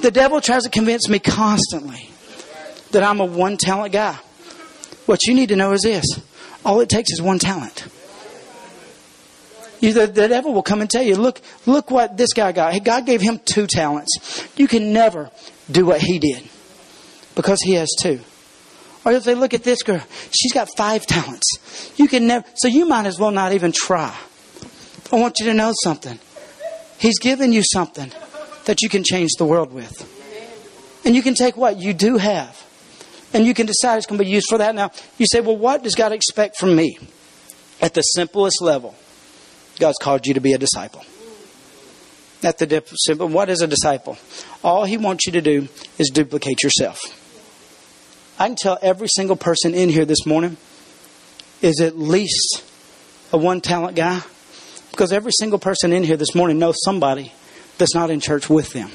the 0.00 0.10
devil 0.10 0.40
tries 0.40 0.64
to 0.64 0.70
convince 0.70 1.08
me 1.08 1.18
constantly 1.18 2.10
that 2.92 3.02
I'm 3.02 3.20
a 3.20 3.24
one 3.24 3.56
talent 3.56 3.92
guy. 3.92 4.18
What 5.06 5.26
you 5.26 5.34
need 5.34 5.48
to 5.48 5.56
know 5.56 5.72
is 5.72 5.82
this. 5.82 6.04
All 6.64 6.80
it 6.80 6.88
takes 6.88 7.10
is 7.12 7.20
one 7.20 7.38
talent. 7.38 7.86
You, 9.80 9.92
the, 9.92 10.06
the 10.06 10.28
devil 10.28 10.54
will 10.54 10.62
come 10.62 10.80
and 10.80 10.88
tell 10.88 11.02
you, 11.02 11.16
look, 11.16 11.40
look 11.66 11.90
what 11.90 12.16
this 12.16 12.32
guy 12.32 12.52
got. 12.52 12.84
God 12.84 13.04
gave 13.04 13.20
him 13.20 13.40
two 13.44 13.66
talents. 13.66 14.46
You 14.56 14.68
can 14.68 14.92
never 14.92 15.30
do 15.70 15.86
what 15.86 16.00
he 16.00 16.20
did 16.20 16.48
because 17.34 17.60
he 17.60 17.74
has 17.74 17.88
two. 18.00 18.20
Or 19.04 19.10
if 19.10 19.24
they 19.24 19.34
look 19.34 19.54
at 19.54 19.64
this 19.64 19.82
girl, 19.82 20.00
she's 20.30 20.52
got 20.52 20.68
five 20.76 21.04
talents. 21.04 21.92
You 21.96 22.06
can 22.06 22.28
never, 22.28 22.46
so 22.54 22.68
you 22.68 22.86
might 22.86 23.06
as 23.06 23.18
well 23.18 23.32
not 23.32 23.54
even 23.54 23.72
try. 23.72 24.16
I 25.10 25.16
want 25.16 25.40
you 25.40 25.46
to 25.46 25.54
know 25.54 25.72
something. 25.82 26.20
He's 26.98 27.18
given 27.18 27.52
you 27.52 27.64
something 27.64 28.12
that 28.66 28.82
you 28.82 28.88
can 28.88 29.02
change 29.02 29.30
the 29.36 29.44
world 29.44 29.72
with. 29.72 30.08
And 31.04 31.16
you 31.16 31.22
can 31.22 31.34
take 31.34 31.56
what 31.56 31.78
you 31.78 31.92
do 31.92 32.18
have 32.18 32.64
and 33.32 33.46
you 33.46 33.54
can 33.54 33.66
decide 33.66 33.96
it's 33.96 34.06
going 34.06 34.18
to 34.18 34.24
be 34.24 34.30
used 34.30 34.46
for 34.48 34.58
that. 34.58 34.74
Now, 34.74 34.90
you 35.18 35.26
say, 35.26 35.40
well, 35.40 35.56
what 35.56 35.82
does 35.82 35.94
God 35.94 36.12
expect 36.12 36.56
from 36.56 36.76
me? 36.76 36.98
At 37.80 37.94
the 37.94 38.02
simplest 38.02 38.62
level, 38.62 38.94
God's 39.78 39.98
called 40.00 40.26
you 40.26 40.34
to 40.34 40.40
be 40.40 40.52
a 40.52 40.58
disciple. 40.58 41.04
At 42.44 42.58
the 42.58 42.82
simple, 42.96 43.28
what 43.28 43.48
is 43.48 43.60
a 43.60 43.66
disciple? 43.66 44.18
All 44.64 44.84
He 44.84 44.96
wants 44.96 45.26
you 45.26 45.32
to 45.32 45.40
do 45.40 45.68
is 45.98 46.10
duplicate 46.10 46.62
yourself. 46.62 47.00
I 48.38 48.46
can 48.46 48.56
tell 48.56 48.78
every 48.82 49.08
single 49.08 49.36
person 49.36 49.74
in 49.74 49.88
here 49.88 50.04
this 50.04 50.26
morning 50.26 50.56
is 51.60 51.80
at 51.80 51.98
least 51.98 52.64
a 53.32 53.38
one 53.38 53.60
talent 53.60 53.96
guy 53.96 54.20
because 54.90 55.12
every 55.12 55.32
single 55.32 55.58
person 55.58 55.92
in 55.92 56.02
here 56.02 56.16
this 56.16 56.34
morning 56.34 56.58
knows 56.58 56.76
somebody 56.84 57.32
that's 57.78 57.94
not 57.94 58.10
in 58.10 58.20
church 58.20 58.50
with 58.50 58.72
them. 58.72 58.90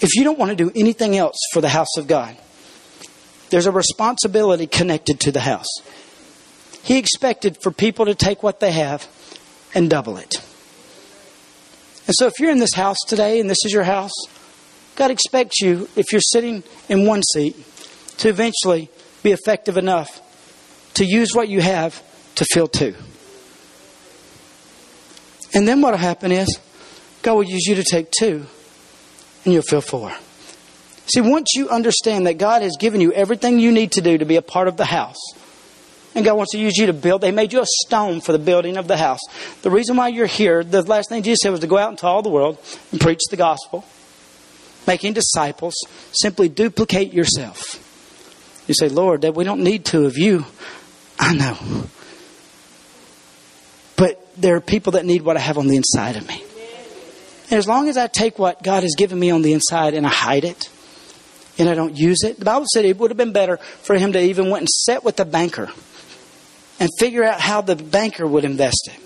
If 0.00 0.14
you 0.14 0.24
don't 0.24 0.38
want 0.38 0.50
to 0.50 0.56
do 0.56 0.70
anything 0.76 1.16
else 1.16 1.36
for 1.52 1.60
the 1.60 1.68
house 1.68 1.96
of 1.96 2.06
God, 2.06 2.36
there's 3.50 3.66
a 3.66 3.72
responsibility 3.72 4.66
connected 4.66 5.20
to 5.20 5.32
the 5.32 5.40
house. 5.40 5.68
He 6.82 6.98
expected 6.98 7.58
for 7.62 7.70
people 7.70 8.06
to 8.06 8.14
take 8.14 8.42
what 8.42 8.60
they 8.60 8.72
have 8.72 9.08
and 9.74 9.90
double 9.90 10.16
it. 10.16 10.36
And 12.06 12.14
so 12.16 12.26
if 12.26 12.34
you're 12.38 12.50
in 12.50 12.58
this 12.58 12.74
house 12.74 12.98
today 13.06 13.40
and 13.40 13.50
this 13.50 13.64
is 13.64 13.72
your 13.72 13.82
house, 13.82 14.12
God 14.96 15.10
expects 15.10 15.60
you, 15.60 15.88
if 15.96 16.12
you're 16.12 16.20
sitting 16.20 16.62
in 16.88 17.06
one 17.06 17.22
seat, 17.22 17.56
to 18.18 18.28
eventually 18.28 18.90
be 19.22 19.32
effective 19.32 19.76
enough 19.76 20.20
to 20.94 21.04
use 21.04 21.30
what 21.34 21.48
you 21.48 21.60
have 21.60 22.02
to 22.36 22.44
fill 22.52 22.68
two. 22.68 22.94
And 25.54 25.66
then 25.66 25.80
what 25.80 25.92
will 25.92 25.98
happen 25.98 26.32
is 26.32 26.58
God 27.22 27.34
will 27.34 27.44
use 27.44 27.66
you 27.66 27.74
to 27.74 27.84
take 27.84 28.10
two 28.10 28.46
and 29.44 29.54
you'll 29.54 29.62
fill 29.62 29.80
four. 29.80 30.12
See, 31.06 31.20
once 31.20 31.48
you 31.54 31.68
understand 31.70 32.26
that 32.26 32.34
God 32.34 32.62
has 32.62 32.76
given 32.78 33.00
you 33.00 33.12
everything 33.12 33.58
you 33.58 33.72
need 33.72 33.92
to 33.92 34.00
do 34.00 34.18
to 34.18 34.24
be 34.24 34.36
a 34.36 34.42
part 34.42 34.68
of 34.68 34.76
the 34.76 34.84
house, 34.84 35.20
and 36.14 36.24
God 36.24 36.36
wants 36.36 36.52
to 36.52 36.58
use 36.58 36.76
you 36.76 36.86
to 36.86 36.92
build. 36.92 37.20
They 37.20 37.30
made 37.30 37.52
you 37.52 37.60
a 37.60 37.66
stone 37.84 38.20
for 38.20 38.32
the 38.32 38.38
building 38.38 38.76
of 38.76 38.88
the 38.88 38.96
house. 38.96 39.20
The 39.62 39.70
reason 39.70 39.96
why 39.96 40.08
you're 40.08 40.26
here, 40.26 40.64
the 40.64 40.82
last 40.82 41.10
thing 41.10 41.22
Jesus 41.22 41.40
said 41.42 41.50
was 41.50 41.60
to 41.60 41.66
go 41.66 41.78
out 41.78 41.90
into 41.90 42.06
all 42.06 42.22
the 42.22 42.30
world 42.30 42.58
and 42.90 43.00
preach 43.00 43.20
the 43.30 43.36
gospel 43.36 43.84
making 44.88 45.12
disciples, 45.12 45.74
simply 46.12 46.48
duplicate 46.48 47.12
yourself. 47.12 47.84
You 48.66 48.74
say, 48.74 48.88
Lord, 48.88 49.20
that 49.20 49.34
we 49.34 49.44
don't 49.44 49.62
need 49.62 49.84
two 49.84 50.06
of 50.06 50.16
you. 50.16 50.46
I 51.20 51.34
know. 51.34 51.84
But 53.96 54.26
there 54.36 54.56
are 54.56 54.60
people 54.60 54.92
that 54.92 55.04
need 55.04 55.22
what 55.22 55.36
I 55.36 55.40
have 55.40 55.58
on 55.58 55.68
the 55.68 55.76
inside 55.76 56.16
of 56.16 56.26
me. 56.26 56.42
And 57.50 57.58
as 57.58 57.66
long 57.66 57.88
as 57.88 57.96
I 57.96 58.06
take 58.06 58.38
what 58.38 58.62
God 58.62 58.82
has 58.82 58.94
given 58.96 59.18
me 59.18 59.30
on 59.30 59.42
the 59.42 59.52
inside 59.54 59.94
and 59.94 60.06
I 60.06 60.10
hide 60.10 60.44
it 60.44 60.68
and 61.58 61.68
I 61.68 61.74
don't 61.74 61.96
use 61.96 62.22
it, 62.22 62.38
the 62.38 62.44
Bible 62.44 62.66
said 62.72 62.84
it 62.84 62.98
would 62.98 63.10
have 63.10 63.16
been 63.16 63.32
better 63.32 63.56
for 63.56 63.96
him 63.96 64.12
to 64.12 64.20
even 64.20 64.50
went 64.50 64.62
and 64.62 64.68
sit 64.70 65.02
with 65.02 65.16
the 65.16 65.24
banker 65.24 65.70
and 66.78 66.90
figure 66.98 67.24
out 67.24 67.40
how 67.40 67.62
the 67.62 67.74
banker 67.74 68.26
would 68.26 68.44
invest 68.44 68.88
it. 68.88 69.00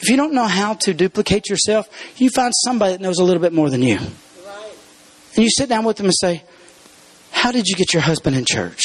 If 0.00 0.08
you 0.08 0.16
don't 0.16 0.32
know 0.32 0.46
how 0.46 0.74
to 0.74 0.94
duplicate 0.94 1.48
yourself, 1.48 1.88
you 2.16 2.30
find 2.30 2.52
somebody 2.64 2.92
that 2.92 3.00
knows 3.00 3.18
a 3.18 3.24
little 3.24 3.42
bit 3.42 3.52
more 3.52 3.70
than 3.70 3.82
you. 3.82 3.98
And 3.98 5.44
you 5.44 5.48
sit 5.48 5.68
down 5.68 5.84
with 5.84 5.96
them 5.96 6.06
and 6.06 6.14
say, 6.18 6.42
How 7.30 7.52
did 7.52 7.66
you 7.66 7.76
get 7.76 7.92
your 7.92 8.02
husband 8.02 8.34
in 8.34 8.44
church? 8.44 8.82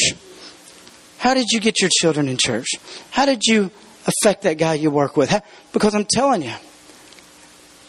How 1.17 1.33
did 1.33 1.47
you 1.49 1.59
get 1.59 1.81
your 1.81 1.89
children 1.99 2.29
in 2.29 2.37
church? 2.37 2.67
How 3.09 3.25
did 3.25 3.43
you 3.43 3.71
affect 4.05 4.43
that 4.43 4.57
guy 4.59 4.75
you 4.75 4.91
work 4.91 5.17
with? 5.17 5.29
How, 5.29 5.41
because 5.73 5.95
I'm 5.95 6.05
telling 6.05 6.43
you, 6.43 6.53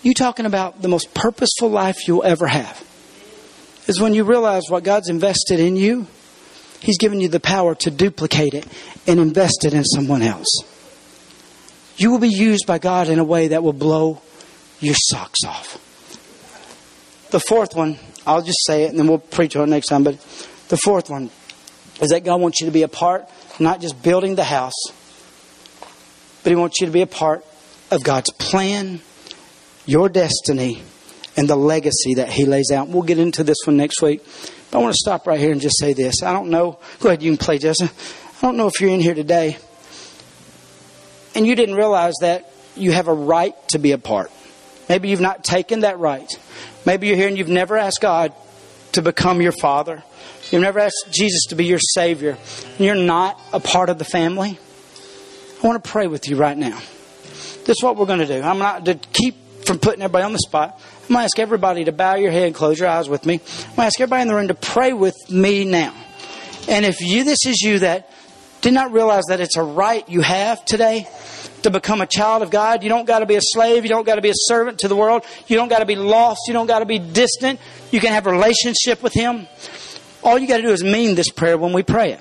you 0.03 0.15
talking 0.15 0.47
about 0.47 0.83
the 0.83 0.89
most 0.89 1.13
purposeful 1.15 1.71
life 1.71 2.07
you'll 2.07 2.25
ever 2.25 2.47
have 2.47 2.85
is 3.87 4.01
when 4.01 4.15
you 4.15 4.25
realize 4.25 4.65
what 4.69 4.85
God's 4.85 5.09
invested 5.09 5.61
in 5.61 5.77
you, 5.77 6.07
He's 6.81 6.99
given 6.99 7.21
you 7.21 7.29
the 7.29 7.41
power 7.41 7.75
to 7.77 7.91
duplicate 7.91 8.55
it 8.55 8.67
and 9.07 9.19
invest 9.19 9.65
it 9.65 9.75
in 9.75 9.85
someone 9.85 10.23
else. 10.23 10.63
You 11.97 12.13
will 12.13 12.21
be 12.21 12.29
used 12.29 12.67
by 12.67 12.79
God 12.79 13.09
in 13.09 13.19
a 13.19 13.25
way 13.25 13.49
that 13.49 13.65
will 13.65 13.73
blow 13.73 14.23
your 14.79 14.95
socks 14.97 15.41
off. 15.45 15.85
The 17.31 17.41
fourth 17.41 17.75
one 17.75 17.99
I'll 18.29 18.43
just 18.43 18.67
say 18.67 18.85
it 18.85 18.91
and 18.91 18.99
then 18.99 19.09
we'll 19.09 19.19
preach 19.19 19.57
on 19.57 19.63
it 19.63 19.71
next 19.71 19.87
time. 19.87 20.05
But 20.05 20.21
the 20.69 20.77
fourth 20.77 21.09
one 21.09 21.31
is 21.99 22.11
that 22.11 22.25
God 22.25 22.43
wants 22.43 22.61
you 22.61 22.67
to 22.67 22.73
be 22.73 22.83
a 22.83 22.89
part, 22.89 23.27
not 23.59 23.81
just 23.81 24.03
building 24.03 24.35
the 24.35 24.45
house, 24.45 24.75
but 26.43 26.51
He 26.51 26.55
wants 26.55 26.79
you 26.79 26.87
to 26.87 26.93
be 26.93 27.01
a 27.01 27.07
part 27.07 27.43
of 27.91 28.05
God's 28.05 28.31
plan, 28.33 29.01
your 29.89 30.11
destiny, 30.11 30.83
and 31.39 31.49
the 31.49 31.57
legacy 31.57 32.15
that 32.15 32.29
He 32.29 32.45
lays 32.45 32.71
out. 32.71 32.89
We'll 32.89 33.05
get 33.05 33.19
into 33.19 33.43
this 33.43 33.57
one 33.65 33.79
next 33.79 34.03
week. 34.03 34.23
But 34.71 34.79
I 34.79 34.83
want 34.83 34.93
to 34.93 34.99
stop 34.99 35.27
right 35.27 35.41
here 35.41 35.51
and 35.51 35.61
just 35.61 35.79
say 35.81 35.95
this. 35.95 36.23
I 36.23 36.33
don't 36.33 36.51
know. 36.51 36.79
Go 37.01 37.09
ahead, 37.09 37.23
you 37.23 37.31
can 37.31 37.39
play, 37.39 37.59
Justin. 37.59 37.89
I 37.89 38.41
don't 38.43 38.59
know 38.59 38.67
if 38.67 38.81
you're 38.81 38.91
in 38.91 39.01
here 39.01 39.15
today 39.15 39.57
and 41.35 41.47
you 41.47 41.55
didn't 41.55 41.77
realize 41.77 42.15
that 42.21 42.53
you 42.77 42.93
have 42.93 43.09
a 43.09 43.15
right 43.15 43.55
to 43.69 43.79
be 43.79 43.93
a 43.93 43.99
part. 43.99 44.31
Maybe 44.89 45.09
you've 45.09 45.21
not 45.21 45.43
taken 45.43 45.81
that 45.81 45.99
right. 45.99 46.31
Maybe 46.85 47.07
you're 47.07 47.17
here 47.17 47.29
and 47.29 47.39
you've 47.39 47.49
never 47.49 47.79
asked 47.79 48.01
God 48.01 48.35
to 48.93 49.03
become 49.03 49.41
your 49.41 49.53
father. 49.53 50.03
You've 50.51 50.63
never 50.63 50.81
asked 50.81 51.07
Jesus 51.11 51.47
to 51.49 51.55
be 51.55 51.65
your 51.65 51.79
Savior. 51.79 52.37
And 52.77 52.81
you're 52.81 52.95
not 52.95 53.41
a 53.53 53.61
part 53.61 53.89
of 53.89 53.99
the 53.99 54.05
family. 54.05 54.59
I 55.63 55.67
want 55.67 55.83
to 55.83 55.91
pray 55.91 56.09
with 56.09 56.29
you 56.29 56.37
right 56.37 56.57
now. 56.57 56.79
This 57.65 57.77
is 57.79 57.83
what 57.83 57.97
we're 57.97 58.07
going 58.07 58.21
to 58.21 58.27
do. 58.27 58.43
I'm 58.43 58.59
not 58.59 58.85
to 58.87 58.95
keep 58.95 59.37
from 59.69 59.79
putting 59.79 60.03
everybody 60.03 60.25
on 60.25 60.33
the 60.33 60.39
spot. 60.39 60.81
I'm 61.03 61.09
going 61.09 61.21
to 61.21 61.25
ask 61.25 61.39
everybody 61.39 61.85
to 61.85 61.93
bow 61.93 62.15
your 62.17 62.33
head 62.33 62.47
and 62.47 62.55
close 62.55 62.81
your 62.81 62.89
eyes 62.89 63.09
with 63.09 63.25
me. 63.27 63.35
I'm 63.35 63.65
going 63.65 63.77
to 63.77 63.83
ask 63.83 64.01
everybody 64.01 64.23
in 64.23 64.29
the 64.29 64.35
room 64.35 64.49
to 64.49 64.55
pray 64.55 64.93
with 64.93 65.15
me 65.31 65.65
now. 65.65 65.95
And 66.69 66.85
if 66.85 67.01
you, 67.01 67.23
this 67.23 67.47
is 67.47 67.61
you 67.61 67.79
that 67.81 68.11
did 68.63 68.73
not 68.73 68.93
realize 68.93 69.25
that 69.29 69.41
it's 69.41 69.57
a 69.57 69.63
right 69.63 70.09
you 70.09 70.23
have 70.23 70.65
today, 70.65 71.07
to 71.63 71.71
become 71.71 72.01
a 72.01 72.07
child 72.07 72.43
of 72.43 72.51
God. 72.51 72.83
You 72.83 72.89
don't 72.89 73.05
got 73.05 73.19
to 73.19 73.27
be 73.27 73.35
a 73.35 73.41
slave. 73.43 73.85
You 73.85 73.89
don't 73.89 74.07
got 74.07 74.15
to 74.15 74.21
be 74.21 74.31
a 74.31 74.35
servant 74.35 74.81
to 74.81 74.89
the 74.89 74.97
world. 74.97 75.25
You 75.47 75.57
don't 75.57 75.69
got 75.69 75.81
to 75.81 75.87
be 75.87 75.97
lost. 75.97 76.43
You 76.47 76.53
don't 76.53 76.67
got 76.67 76.81
to 76.81 76.87
be 76.87 76.99
distant. 76.99 77.61
You 77.91 78.01
can 78.01 78.13
have 78.13 78.27
a 78.27 78.31
relationship 78.31 79.03
with 79.03 79.13
Him. 79.13 79.47
All 80.23 80.39
you 80.39 80.47
got 80.47 80.59
to 80.59 80.63
do 80.63 80.71
is 80.71 80.83
mean 80.83 81.15
this 81.15 81.31
prayer 81.31 81.59
when 81.59 81.73
we 81.73 81.83
pray 81.83 82.13
it. 82.13 82.21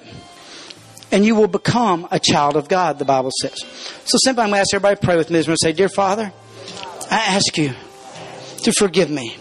And 1.12 1.24
you 1.24 1.36
will 1.36 1.48
become 1.48 2.08
a 2.12 2.20
child 2.20 2.58
of 2.58 2.68
God, 2.68 3.00
the 3.00 3.06
Bible 3.06 3.32
says. 3.42 3.64
So 4.06 4.18
simply 4.22 4.44
I'm 4.44 4.50
going 4.50 4.58
to 4.58 4.62
ask 4.62 4.74
everybody 4.74 5.00
to 5.00 5.06
pray 5.06 5.16
with 5.16 5.30
me. 5.30 5.40
I'm 5.40 5.46
going 5.46 5.56
to 5.56 5.66
say, 5.66 5.72
Dear 5.72 5.90
Father, 5.90 6.34
I 7.10 7.36
ask 7.36 7.58
you 7.58 7.74
to 8.64 8.72
forgive 8.74 9.10
me 9.10 9.38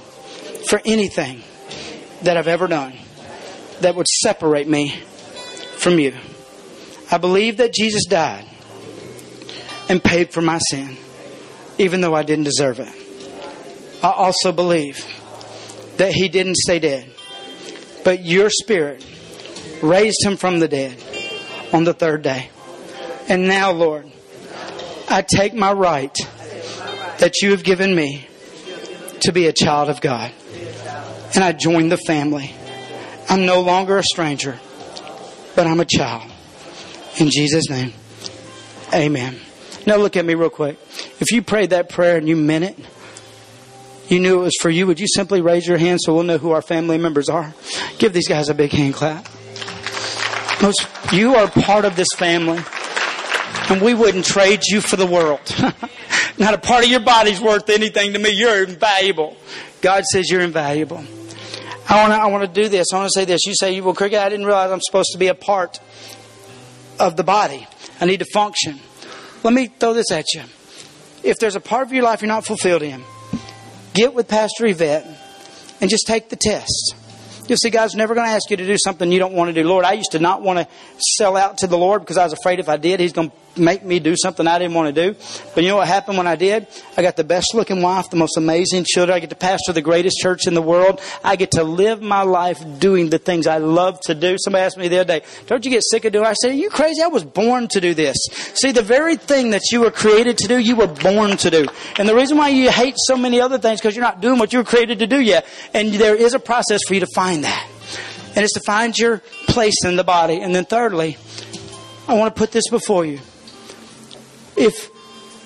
for 0.69 0.81
anything 0.85 1.43
that 2.23 2.37
I've 2.37 2.49
ever 2.49 2.67
done. 2.67 2.95
that 3.81 3.95
would 3.95 4.09
separate 4.09 4.67
me 4.67 4.91
from 5.77 5.99
you. 5.99 6.15
I 7.11 7.19
believe 7.19 7.59
that 7.59 7.75
Jesus 7.75 8.05
died 8.07 8.47
and 9.89 10.03
paid 10.03 10.33
for 10.33 10.41
my 10.43 10.59
sin, 10.71 10.97
even 11.79 12.01
though 12.01 12.15
I 12.15 12.23
didn't 12.23 12.45
deserve 12.45 12.81
it. 12.81 12.89
I 14.03 14.11
also 14.11 14.53
believe 14.53 15.05
that 15.99 16.13
he 16.13 16.29
didn't 16.29 16.57
stay 16.57 16.79
dead, 16.79 17.11
but 18.05 18.25
your 18.25 18.51
spirit 18.51 19.05
raised 19.83 20.25
him 20.25 20.37
from 20.37 20.59
the 20.59 20.69
dead 20.69 21.03
on 21.73 21.85
the 21.85 21.95
third 21.95 22.23
day. 22.23 22.51
And 23.29 23.47
now, 23.47 23.73
Lord, 23.73 24.11
I 25.09 25.23
take 25.23 25.55
my 25.55 25.73
right 25.73 26.17
that 27.19 27.43
you 27.43 27.51
have 27.51 27.65
given 27.65 27.95
me 27.95 28.29
to 29.21 29.33
be 29.33 29.47
a 29.47 29.53
child 29.53 29.89
of 29.89 30.01
God. 30.01 30.33
And 31.35 31.43
I 31.43 31.53
join 31.53 31.89
the 31.89 31.97
family. 31.97 32.55
I'm 33.29 33.45
no 33.45 33.61
longer 33.61 33.99
a 33.99 34.03
stranger, 34.03 34.59
but 35.55 35.67
I'm 35.67 35.81
a 35.81 35.85
child. 35.85 36.31
In 37.19 37.31
Jesus' 37.31 37.69
name, 37.69 37.93
amen. 38.95 39.37
Now 39.87 39.97
look 39.97 40.17
at 40.17 40.25
me 40.25 40.35
real 40.35 40.51
quick. 40.51 40.79
If 41.21 41.33
you 41.33 41.43
prayed 41.43 41.71
that 41.71 41.89
prayer 41.89 42.17
and 42.17 42.29
you 42.29 42.37
meant 42.37 42.65
it, 42.65 42.79
you 44.09 44.21
knew 44.21 44.41
it 44.41 44.45
was 44.45 44.57
for 44.61 44.71
you, 44.71 44.87
would 44.87 45.01
you 45.01 45.07
simply 45.09 45.41
raise 45.41 45.67
your 45.67 45.79
hand 45.79 46.01
so 46.01 46.15
we'll 46.15 46.23
know 46.23 46.39
who 46.39 46.53
our 46.53 46.63
family 46.63 46.99
members 46.99 47.29
are? 47.29 47.55
Give 47.99 48.13
these 48.13 48.29
guys 48.29 48.49
a 48.49 48.55
big 48.55 48.71
hand 48.71 48.95
clap. 48.95 49.27
Most, 50.63 50.87
you 51.13 51.35
are 51.35 51.49
part 51.49 51.85
of 51.85 51.97
this 51.97 52.09
family, 52.17 52.63
and 53.69 53.83
we 53.83 53.95
wouldn't 53.95 54.25
trade 54.25 54.63
you 54.69 54.81
for 54.81 54.97
the 54.97 55.07
world. 55.07 55.41
Not 56.39 56.55
a 56.55 56.59
part 56.59 56.85
of 56.85 56.91
your 56.91 57.01
body's 57.01 57.41
worth 57.41 57.69
anything 57.71 58.13
to 58.13 58.19
me. 58.19 58.31
You're 58.31 58.65
invaluable. 58.65 59.37
God 59.81 60.05
says 60.05 60.31
you're 60.31 60.43
invaluable. 60.43 61.03
I 61.89 62.03
want 62.03 62.13
to 62.13 62.19
I 62.19 62.27
want 62.27 62.53
to 62.53 62.63
do 62.63 62.69
this. 62.69 62.89
I 62.93 62.97
want 62.97 63.11
to 63.13 63.19
say 63.19 63.25
this. 63.25 63.47
You 63.47 63.55
say, 63.55 63.81
well, 63.81 63.95
Cricket, 63.95 64.19
I 64.19 64.29
didn't 64.29 64.47
realize 64.47 64.71
I'm 64.71 64.81
supposed 64.81 65.11
to 65.13 65.19
be 65.19 65.29
a 65.29 65.35
part 65.35 65.81
of 66.99 67.17
the 67.17 67.25
body. 67.25 67.67
I 68.01 68.07
need 68.07 68.19
to 68.19 68.27
function. 68.27 68.81
Let 69.43 69.55
me 69.55 69.69
throw 69.69 69.95
this 69.95 70.11
at 70.11 70.25
you. 70.35 70.43
If 71.23 71.39
there's 71.39 71.57
a 71.57 71.61
part 71.61 71.87
of 71.87 71.93
your 71.93 72.03
life 72.05 72.21
you're 72.21 72.29
not 72.29 72.45
fulfilled 72.45 72.83
in, 72.83 73.03
get 73.95 74.15
with 74.15 74.29
Pastor 74.29 74.67
Yvette 74.67 75.07
and 75.81 75.89
just 75.89 76.07
take 76.07 76.29
the 76.29 76.37
test. 76.37 76.95
You'll 77.49 77.59
see, 77.59 77.71
God's 77.71 77.95
never 77.95 78.15
going 78.15 78.27
to 78.27 78.33
ask 78.33 78.51
you 78.51 78.57
to 78.57 78.67
do 78.67 78.77
something 78.77 79.11
you 79.13 79.21
don't 79.21 79.35
want 79.35 79.55
to 79.55 79.63
do. 79.63 79.67
Lord, 79.67 79.85
I 79.85 79.93
used 79.93 80.13
to 80.13 80.19
not 80.19 80.43
want 80.43 80.59
to 80.59 80.69
sell 81.17 81.37
out 81.37 81.59
to 81.59 81.69
the 81.69 81.79
Lord 81.79 82.03
because 82.03 82.17
I 82.17 82.25
was 82.25 82.33
afraid 82.33 82.59
if 82.59 82.69
I 82.69 82.77
did, 82.77 82.99
He's 82.99 83.13
going 83.13 83.31
to 83.31 83.37
make 83.59 83.85
me 83.85 83.99
do 83.99 84.15
something 84.17 84.47
I 84.47 84.59
didn't 84.59 84.75
want 84.75 84.95
to 84.95 85.13
do. 85.13 85.19
But 85.55 85.65
you 85.65 85.71
know 85.71 85.77
what 85.77 85.89
happened 85.89 86.19
when 86.19 86.27
I 86.27 86.37
did? 86.37 86.67
I 86.97 87.03
got 87.03 87.17
the 87.17 87.25
best 87.25 87.55
looking 87.55 87.83
wife, 87.83 88.11
the 88.11 88.17
most 88.17 88.37
amazing 88.37 88.85
children. 88.85 89.17
I 89.17 89.21
get 89.21 89.31
to 89.31 89.37
pastor 89.37 89.73
the 89.73 89.83
greatest 89.83 90.19
church 90.19 90.47
in 90.47 90.55
the 90.55 90.63
world. 90.63 91.01
I 91.25 91.37
get 91.37 91.53
to 91.53 91.65
live 91.65 92.03
my 92.03 92.23
life 92.23 92.59
doing 92.79 93.11
the 93.11 93.19
things 93.19 93.47
I 93.47 93.59
love 93.59 94.01
to 94.03 94.15
do. 94.15 94.37
Somebody 94.39 94.65
asked 94.65 94.79
me 94.79 94.89
the 94.89 94.99
other 95.01 95.21
day, 95.21 95.27
don't 95.47 95.65
you 95.65 95.71
get 95.71 95.83
sick 95.85 96.05
of 96.05 96.13
doing 96.13 96.25
it? 96.25 96.29
I 96.29 96.35
said, 96.35 96.51
are 96.51 96.55
you 96.55 96.71
crazy? 96.71 97.03
I 97.03 97.09
was 97.09 97.25
born 97.25 97.69
to 97.69 97.81
do 97.81 97.95
this. 97.95 98.17
See, 98.55 98.73
the 98.73 98.83
very 98.83 99.17
thing 99.17 99.51
that 99.51 99.63
you 99.73 99.81
were 99.81 99.91
created 99.91 100.39
to 100.39 100.49
do, 100.49 100.59
you 100.59 100.77
were 100.77 100.87
born 100.87 101.37
to 101.39 101.51
do. 101.51 101.67
And 101.99 102.09
the 102.09 102.15
reason 102.15 102.37
why 102.37 102.49
you 102.49 102.71
hate 102.71 102.95
so 102.97 103.17
many 103.17 103.41
other 103.41 103.59
things 103.59 103.81
because 103.81 103.95
you're 103.95 104.05
not 104.05 104.21
doing 104.21 104.39
what 104.39 104.53
you 104.53 104.59
were 104.59 104.65
created 104.65 105.01
to 105.01 105.07
do 105.07 105.21
yet. 105.21 105.47
And 105.75 105.93
there 105.95 106.15
is 106.15 106.35
a 106.35 106.39
process 106.39 106.81
for 106.87 106.95
you 106.95 107.01
to 107.01 107.09
find 107.15 107.45
that. 107.45 107.69
And 108.35 108.45
it's 108.45 108.53
to 108.53 108.61
find 108.61 108.97
your 108.99 109.23
place 109.47 109.85
in 109.85 109.97
the 109.97 110.05
body. 110.05 110.41
And 110.41 110.55
then 110.55 110.67
thirdly, 110.67 111.17
I 112.07 112.15
want 112.15 112.35
to 112.35 112.39
put 112.39 112.53
this 112.53 112.69
before 112.71 113.05
you. 113.07 113.21
If 114.57 114.91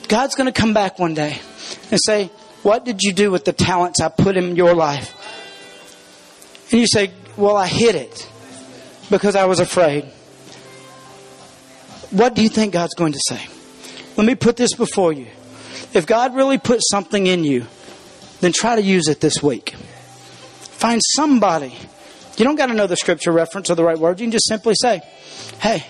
God's 0.08 0.34
going 0.34 0.52
to 0.52 0.52
come 0.52 0.74
back 0.74 0.98
one 0.98 1.14
day 1.14 1.38
and 1.90 2.00
say, 2.04 2.30
What 2.62 2.84
did 2.84 3.02
you 3.02 3.12
do 3.12 3.30
with 3.30 3.44
the 3.44 3.52
talents 3.52 4.00
I 4.00 4.08
put 4.08 4.36
in 4.36 4.56
your 4.56 4.74
life? 4.74 5.16
And 6.70 6.80
you 6.80 6.86
say, 6.86 7.12
Well, 7.36 7.56
I 7.56 7.66
hid 7.66 7.94
it 7.94 8.28
because 9.11 9.36
I 9.36 9.44
was 9.46 9.61
afraid. 9.61 10.04
What 12.11 12.34
do 12.34 12.42
you 12.42 12.48
think 12.48 12.72
God's 12.72 12.94
going 12.94 13.12
to 13.12 13.20
say? 13.28 13.40
Let 14.16 14.26
me 14.26 14.34
put 14.34 14.56
this 14.56 14.74
before 14.74 15.12
you. 15.12 15.28
If 15.94 16.06
God 16.06 16.34
really 16.34 16.58
put 16.58 16.80
something 16.90 17.26
in 17.26 17.44
you, 17.44 17.66
then 18.40 18.52
try 18.52 18.76
to 18.76 18.82
use 18.82 19.08
it 19.08 19.20
this 19.20 19.42
week. 19.42 19.70
Find 19.70 21.00
somebody. 21.14 21.74
You 22.36 22.44
don't 22.44 22.56
got 22.56 22.66
to 22.66 22.74
know 22.74 22.86
the 22.86 22.96
scripture 22.96 23.32
reference 23.32 23.70
or 23.70 23.74
the 23.74 23.84
right 23.84 23.98
words. 23.98 24.20
You 24.20 24.26
can 24.26 24.32
just 24.32 24.48
simply 24.48 24.74
say, 24.80 25.02
Hey, 25.61 25.84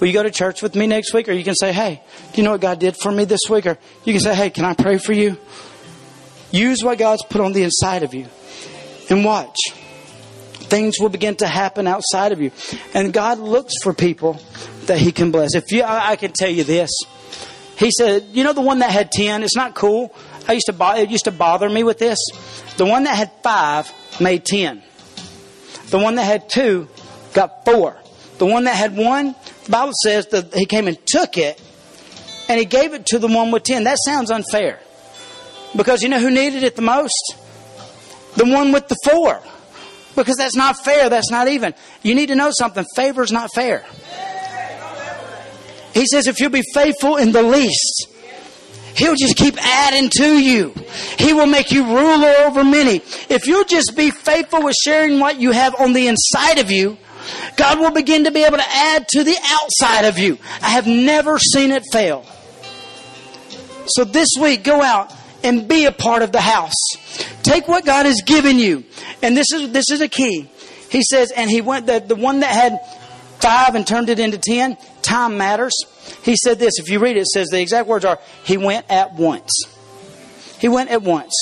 will 0.00 0.06
you 0.06 0.12
go 0.12 0.22
to 0.22 0.30
church 0.30 0.62
with 0.62 0.74
me 0.74 0.86
next 0.86 1.12
week? 1.14 1.28
Or 1.28 1.32
you 1.32 1.44
can 1.44 1.54
say, 1.54 1.72
Hey, 1.72 2.02
do 2.32 2.40
you 2.40 2.44
know 2.44 2.52
what 2.52 2.60
God 2.60 2.78
did 2.78 2.96
for 2.96 3.10
me 3.10 3.24
this 3.24 3.40
week? 3.48 3.66
Or 3.66 3.78
you 4.04 4.12
can 4.12 4.20
say, 4.20 4.34
Hey, 4.34 4.50
can 4.50 4.64
I 4.64 4.74
pray 4.74 4.98
for 4.98 5.12
you? 5.12 5.38
Use 6.50 6.84
what 6.84 6.98
God's 6.98 7.24
put 7.24 7.40
on 7.40 7.52
the 7.52 7.64
inside 7.64 8.02
of 8.02 8.14
you 8.14 8.26
and 9.10 9.24
watch. 9.24 9.56
Things 10.54 10.98
will 11.00 11.08
begin 11.08 11.36
to 11.36 11.46
happen 11.46 11.86
outside 11.86 12.32
of 12.32 12.40
you. 12.40 12.52
And 12.94 13.12
God 13.12 13.38
looks 13.38 13.74
for 13.82 13.92
people 13.92 14.40
that 14.86 14.98
He 14.98 15.12
can 15.12 15.30
bless. 15.30 15.54
If 15.54 15.70
you, 15.72 15.82
I, 15.82 16.12
I 16.12 16.16
can 16.16 16.32
tell 16.32 16.50
you 16.50 16.64
this. 16.64 16.90
He 17.76 17.90
said, 17.90 18.28
you 18.32 18.44
know 18.44 18.52
the 18.52 18.60
one 18.60 18.78
that 18.78 18.90
had 18.90 19.10
10, 19.10 19.42
it's 19.42 19.56
not 19.56 19.74
cool. 19.74 20.14
I 20.46 20.52
used 20.52 20.66
to, 20.66 20.94
it 20.96 21.10
used 21.10 21.24
to 21.24 21.32
bother 21.32 21.68
me 21.68 21.82
with 21.82 21.98
this. 21.98 22.18
The 22.76 22.86
one 22.86 23.04
that 23.04 23.16
had 23.16 23.32
five 23.42 23.92
made 24.20 24.44
10. 24.44 24.82
The 25.90 25.98
one 25.98 26.14
that 26.16 26.24
had 26.24 26.48
two 26.48 26.88
got 27.32 27.64
four. 27.64 27.96
The 28.38 28.46
one 28.46 28.64
that 28.64 28.74
had 28.74 28.96
one, 28.96 29.34
Bible 29.68 29.92
says 30.02 30.26
that 30.28 30.54
he 30.54 30.66
came 30.66 30.88
and 30.88 30.98
took 31.06 31.36
it 31.38 31.60
and 32.48 32.58
he 32.58 32.66
gave 32.66 32.94
it 32.94 33.06
to 33.06 33.18
the 33.18 33.28
one 33.28 33.50
with 33.50 33.62
10. 33.62 33.84
That 33.84 33.98
sounds 34.04 34.30
unfair. 34.30 34.80
Because 35.76 36.02
you 36.02 36.08
know 36.08 36.20
who 36.20 36.30
needed 36.30 36.62
it 36.62 36.76
the 36.76 36.82
most? 36.82 37.36
The 38.36 38.44
one 38.44 38.72
with 38.72 38.88
the 38.88 38.96
four. 39.04 39.42
Because 40.14 40.36
that's 40.36 40.54
not 40.54 40.84
fair. 40.84 41.08
That's 41.08 41.30
not 41.30 41.48
even. 41.48 41.74
You 42.02 42.14
need 42.14 42.26
to 42.26 42.34
know 42.36 42.50
something. 42.52 42.84
Favor 42.94 43.22
is 43.22 43.32
not 43.32 43.50
fair. 43.54 43.84
He 45.92 46.06
says, 46.06 46.26
if 46.26 46.40
you'll 46.40 46.50
be 46.50 46.64
faithful 46.74 47.16
in 47.16 47.32
the 47.32 47.42
least, 47.42 48.08
He'll 48.96 49.16
just 49.16 49.36
keep 49.36 49.56
adding 49.60 50.08
to 50.18 50.38
you. 50.38 50.72
He 51.18 51.32
will 51.32 51.46
make 51.46 51.72
you 51.72 51.84
ruler 51.84 52.32
over 52.44 52.62
many. 52.62 52.96
If 53.28 53.46
you'll 53.46 53.64
just 53.64 53.96
be 53.96 54.10
faithful 54.10 54.62
with 54.62 54.76
sharing 54.76 55.18
what 55.18 55.40
you 55.40 55.50
have 55.50 55.74
on 55.80 55.92
the 55.92 56.06
inside 56.06 56.58
of 56.58 56.70
you, 56.70 56.96
God 57.56 57.78
will 57.78 57.92
begin 57.92 58.24
to 58.24 58.30
be 58.30 58.44
able 58.44 58.58
to 58.58 58.68
add 58.68 59.06
to 59.08 59.24
the 59.24 59.36
outside 59.50 60.06
of 60.06 60.18
you. 60.18 60.38
I 60.60 60.70
have 60.70 60.86
never 60.86 61.38
seen 61.38 61.70
it 61.70 61.84
fail. 61.92 62.24
So 63.86 64.04
this 64.04 64.28
week, 64.40 64.64
go 64.64 64.82
out 64.82 65.12
and 65.42 65.68
be 65.68 65.84
a 65.84 65.92
part 65.92 66.22
of 66.22 66.32
the 66.32 66.40
house. 66.40 66.72
Take 67.42 67.68
what 67.68 67.84
God 67.84 68.06
has 68.06 68.22
given 68.24 68.58
you. 68.58 68.84
And 69.22 69.36
this 69.36 69.52
is, 69.52 69.72
this 69.72 69.90
is 69.90 70.00
a 70.00 70.08
key. 70.08 70.48
He 70.90 71.02
says, 71.02 71.30
and 71.30 71.50
he 71.50 71.60
went, 71.60 71.86
the, 71.86 72.00
the 72.00 72.16
one 72.16 72.40
that 72.40 72.50
had 72.50 72.80
five 73.40 73.74
and 73.74 73.86
turned 73.86 74.08
it 74.08 74.18
into 74.18 74.38
ten, 74.38 74.78
time 75.02 75.36
matters. 75.36 75.74
He 76.22 76.36
said 76.36 76.58
this, 76.58 76.78
if 76.78 76.88
you 76.88 76.98
read 76.98 77.16
it, 77.16 77.20
it 77.20 77.26
says 77.26 77.48
the 77.48 77.60
exact 77.60 77.86
words 77.86 78.04
are, 78.04 78.18
He 78.44 78.56
went 78.56 78.90
at 78.90 79.14
once. 79.14 79.50
He 80.58 80.68
went 80.68 80.90
at 80.90 81.02
once. 81.02 81.34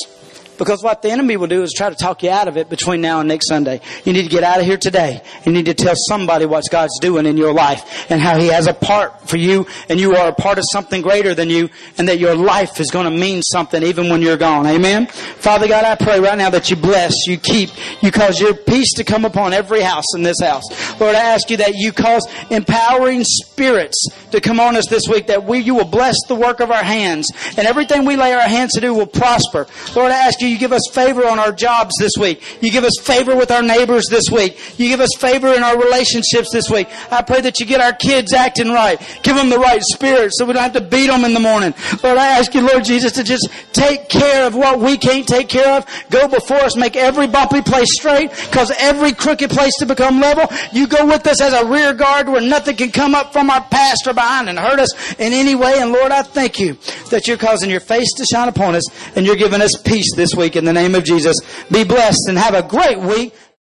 Because 0.63 0.81
what 0.81 1.03
the 1.03 1.11
enemy 1.11 1.37
will 1.37 1.49
do 1.49 1.65
is 1.65 1.73
try 1.77 1.91
to 1.91 1.97
talk 1.97 2.23
you 2.23 2.31
out 2.31 2.47
of 2.47 2.57
it 2.57 2.71
between 2.71 3.01
now 3.01 3.19
and 3.19 3.29
next 3.29 3.49
Sunday. 3.49 3.81
You 4.05 4.13
need 4.13 4.23
to 4.23 4.29
get 4.29 4.45
out 4.45 4.61
of 4.61 4.65
here 4.65 4.77
today. 4.77 5.21
You 5.45 5.51
need 5.51 5.67
to 5.67 5.75
tell 5.75 5.95
somebody 5.97 6.47
what 6.47 6.63
God's 6.71 7.01
doing 7.01 7.27
in 7.27 7.37
your 7.37 7.53
life 7.53 8.09
and 8.09 8.21
how 8.21 8.39
He 8.39 8.47
has 8.47 8.69
a 8.69 8.73
part 8.73 9.29
for 9.29 9.39
you 9.39 9.67
and 9.89 9.99
you 9.99 10.15
are 10.15 10.29
a 10.29 10.33
part 10.33 10.59
of 10.59 10.65
something 10.71 11.03
greater 11.03 11.35
than 11.35 11.51
you 11.51 11.69
and 11.99 12.07
that 12.07 12.21
your 12.21 12.37
life 12.37 12.79
is 12.79 12.93
going 12.93 13.07
to 13.07 13.11
mean 13.11 13.43
something 13.43 13.83
even 13.83 14.09
when 14.09 14.23
you're 14.23 14.37
gone. 14.37 14.69
Amen? 14.69 15.09
Father 15.09 15.67
God, 15.67 15.85
I 15.85 15.97
pray 15.97 16.21
right 16.21 16.39
now 16.39 16.51
that 16.51 16.71
you 16.71 16.77
bless, 16.77 17.27
you 17.27 17.39
keep, 17.39 17.71
you 18.01 18.13
cause 18.13 18.39
your 18.39 18.55
peace 18.55 18.93
to 18.95 19.03
come 19.03 19.25
upon 19.25 19.53
every 19.53 19.81
house 19.81 20.15
in 20.15 20.23
this 20.23 20.39
house. 20.41 20.63
Lord, 21.01 21.17
I 21.17 21.23
ask 21.35 21.51
you 21.51 21.57
that 21.57 21.75
you 21.75 21.91
cause 21.91 22.25
empowering 22.51 23.25
spirits 23.25 24.01
to 24.31 24.41
come 24.41 24.61
on 24.61 24.77
us 24.77 24.87
this 24.87 25.09
week, 25.09 25.27
that 25.27 25.43
we, 25.43 25.59
you 25.59 25.75
will 25.75 25.91
bless 25.91 26.15
the 26.29 26.37
work 26.37 26.61
of 26.61 26.71
our 26.71 26.85
hands 26.85 27.27
and 27.57 27.67
everything 27.67 28.05
we 28.05 28.15
lay 28.15 28.33
our 28.33 28.49
hands 28.49 28.75
to 28.75 28.81
do 28.81 28.95
will 28.95 29.09
prosper. 29.09 29.67
Lord, 29.97 30.13
I 30.13 30.27
ask 30.29 30.41
you, 30.41 30.52
you 30.53 30.59
give 30.59 30.73
us 30.73 30.83
favor 30.93 31.27
on 31.27 31.39
our 31.39 31.51
jobs 31.51 31.95
this 31.99 32.13
week. 32.19 32.43
You 32.61 32.71
give 32.71 32.85
us 32.85 32.99
favor 33.01 33.35
with 33.35 33.51
our 33.51 33.63
neighbors 33.63 34.05
this 34.11 34.25
week. 34.31 34.59
You 34.79 34.89
give 34.89 35.01
us 35.01 35.11
favor 35.17 35.49
in 35.49 35.63
our 35.63 35.79
relationships 35.79 36.51
this 36.53 36.69
week. 36.71 36.89
I 37.11 37.23
pray 37.23 37.41
that 37.41 37.59
you 37.59 37.67
get 37.67 37.81
our 37.81 37.95
kids 37.95 38.33
acting 38.33 38.69
right. 38.69 39.01
Give 39.23 39.35
them 39.35 39.49
the 39.49 39.59
right 39.59 39.83
spirit 39.83 40.33
so 40.35 40.45
we 40.45 40.53
don't 40.53 40.63
have 40.63 40.75
to 40.75 40.81
beat 40.81 41.07
them 41.07 41.25
in 41.25 41.35
the 41.35 41.41
morning. 41.41 41.75
Lord, 42.03 42.19
I 42.19 42.39
ask 42.39 42.55
you, 42.55 42.61
Lord 42.61 42.85
Jesus, 42.85 43.13
to 43.13 43.25
just 43.25 43.49
take 43.73 44.09
care 44.09 44.47
of 44.47 44.55
what 44.55 44.79
we 44.79 44.99
can't 44.99 45.27
take 45.27 45.49
care 45.49 45.77
of. 45.79 45.87
Go 46.11 46.29
before 46.29 46.59
us. 46.59 46.77
Make 46.77 46.97
every 46.97 47.27
bumpy 47.27 47.63
place 47.63 47.89
straight. 47.93 48.31
Cause 48.53 48.71
every 48.79 49.13
crooked 49.13 49.51
place 49.51 49.73
to 49.79 49.87
become 49.87 50.21
level. 50.21 50.45
You 50.73 50.87
go 50.87 51.07
with 51.07 51.27
us 51.27 51.41
as 51.41 51.55
a 51.55 51.67
rear 51.67 51.95
guard 51.95 52.29
where 52.29 52.43
nothing 52.43 52.77
can 52.77 52.91
come 52.91 53.15
up 53.15 53.33
from 53.33 53.49
our 53.51 53.63
past 53.63 54.07
or 54.07 54.13
behind 54.13 54.49
and 54.49 54.59
hurt 54.59 54.79
us 54.79 55.13
in 55.15 55.33
any 55.33 55.55
way. 55.55 55.79
And 55.79 55.93
Lord, 55.93 56.13
I 56.13 56.23
thank 56.23 56.61
you 56.61 56.75
that 57.11 57.27
you're 57.27 57.39
causing 57.39 57.71
your 57.71 57.81
face 57.81 58.13
to 58.17 58.25
shine 58.25 58.49
upon 58.49 58.75
us 58.75 58.85
and 59.17 59.25
you're 59.25 59.37
giving 59.37 59.63
us 59.63 59.71
peace 59.85 60.15
this 60.15 60.35
week 60.43 60.57
in 60.57 60.65
the 60.65 60.73
name 60.73 60.97
of 60.97 61.05
Jesus. 61.05 61.37
Be 61.71 61.85
blessed 61.85 62.29
and 62.29 62.37
have 62.37 62.55
a 62.55 62.63
great 62.63 62.99
week. 62.99 63.33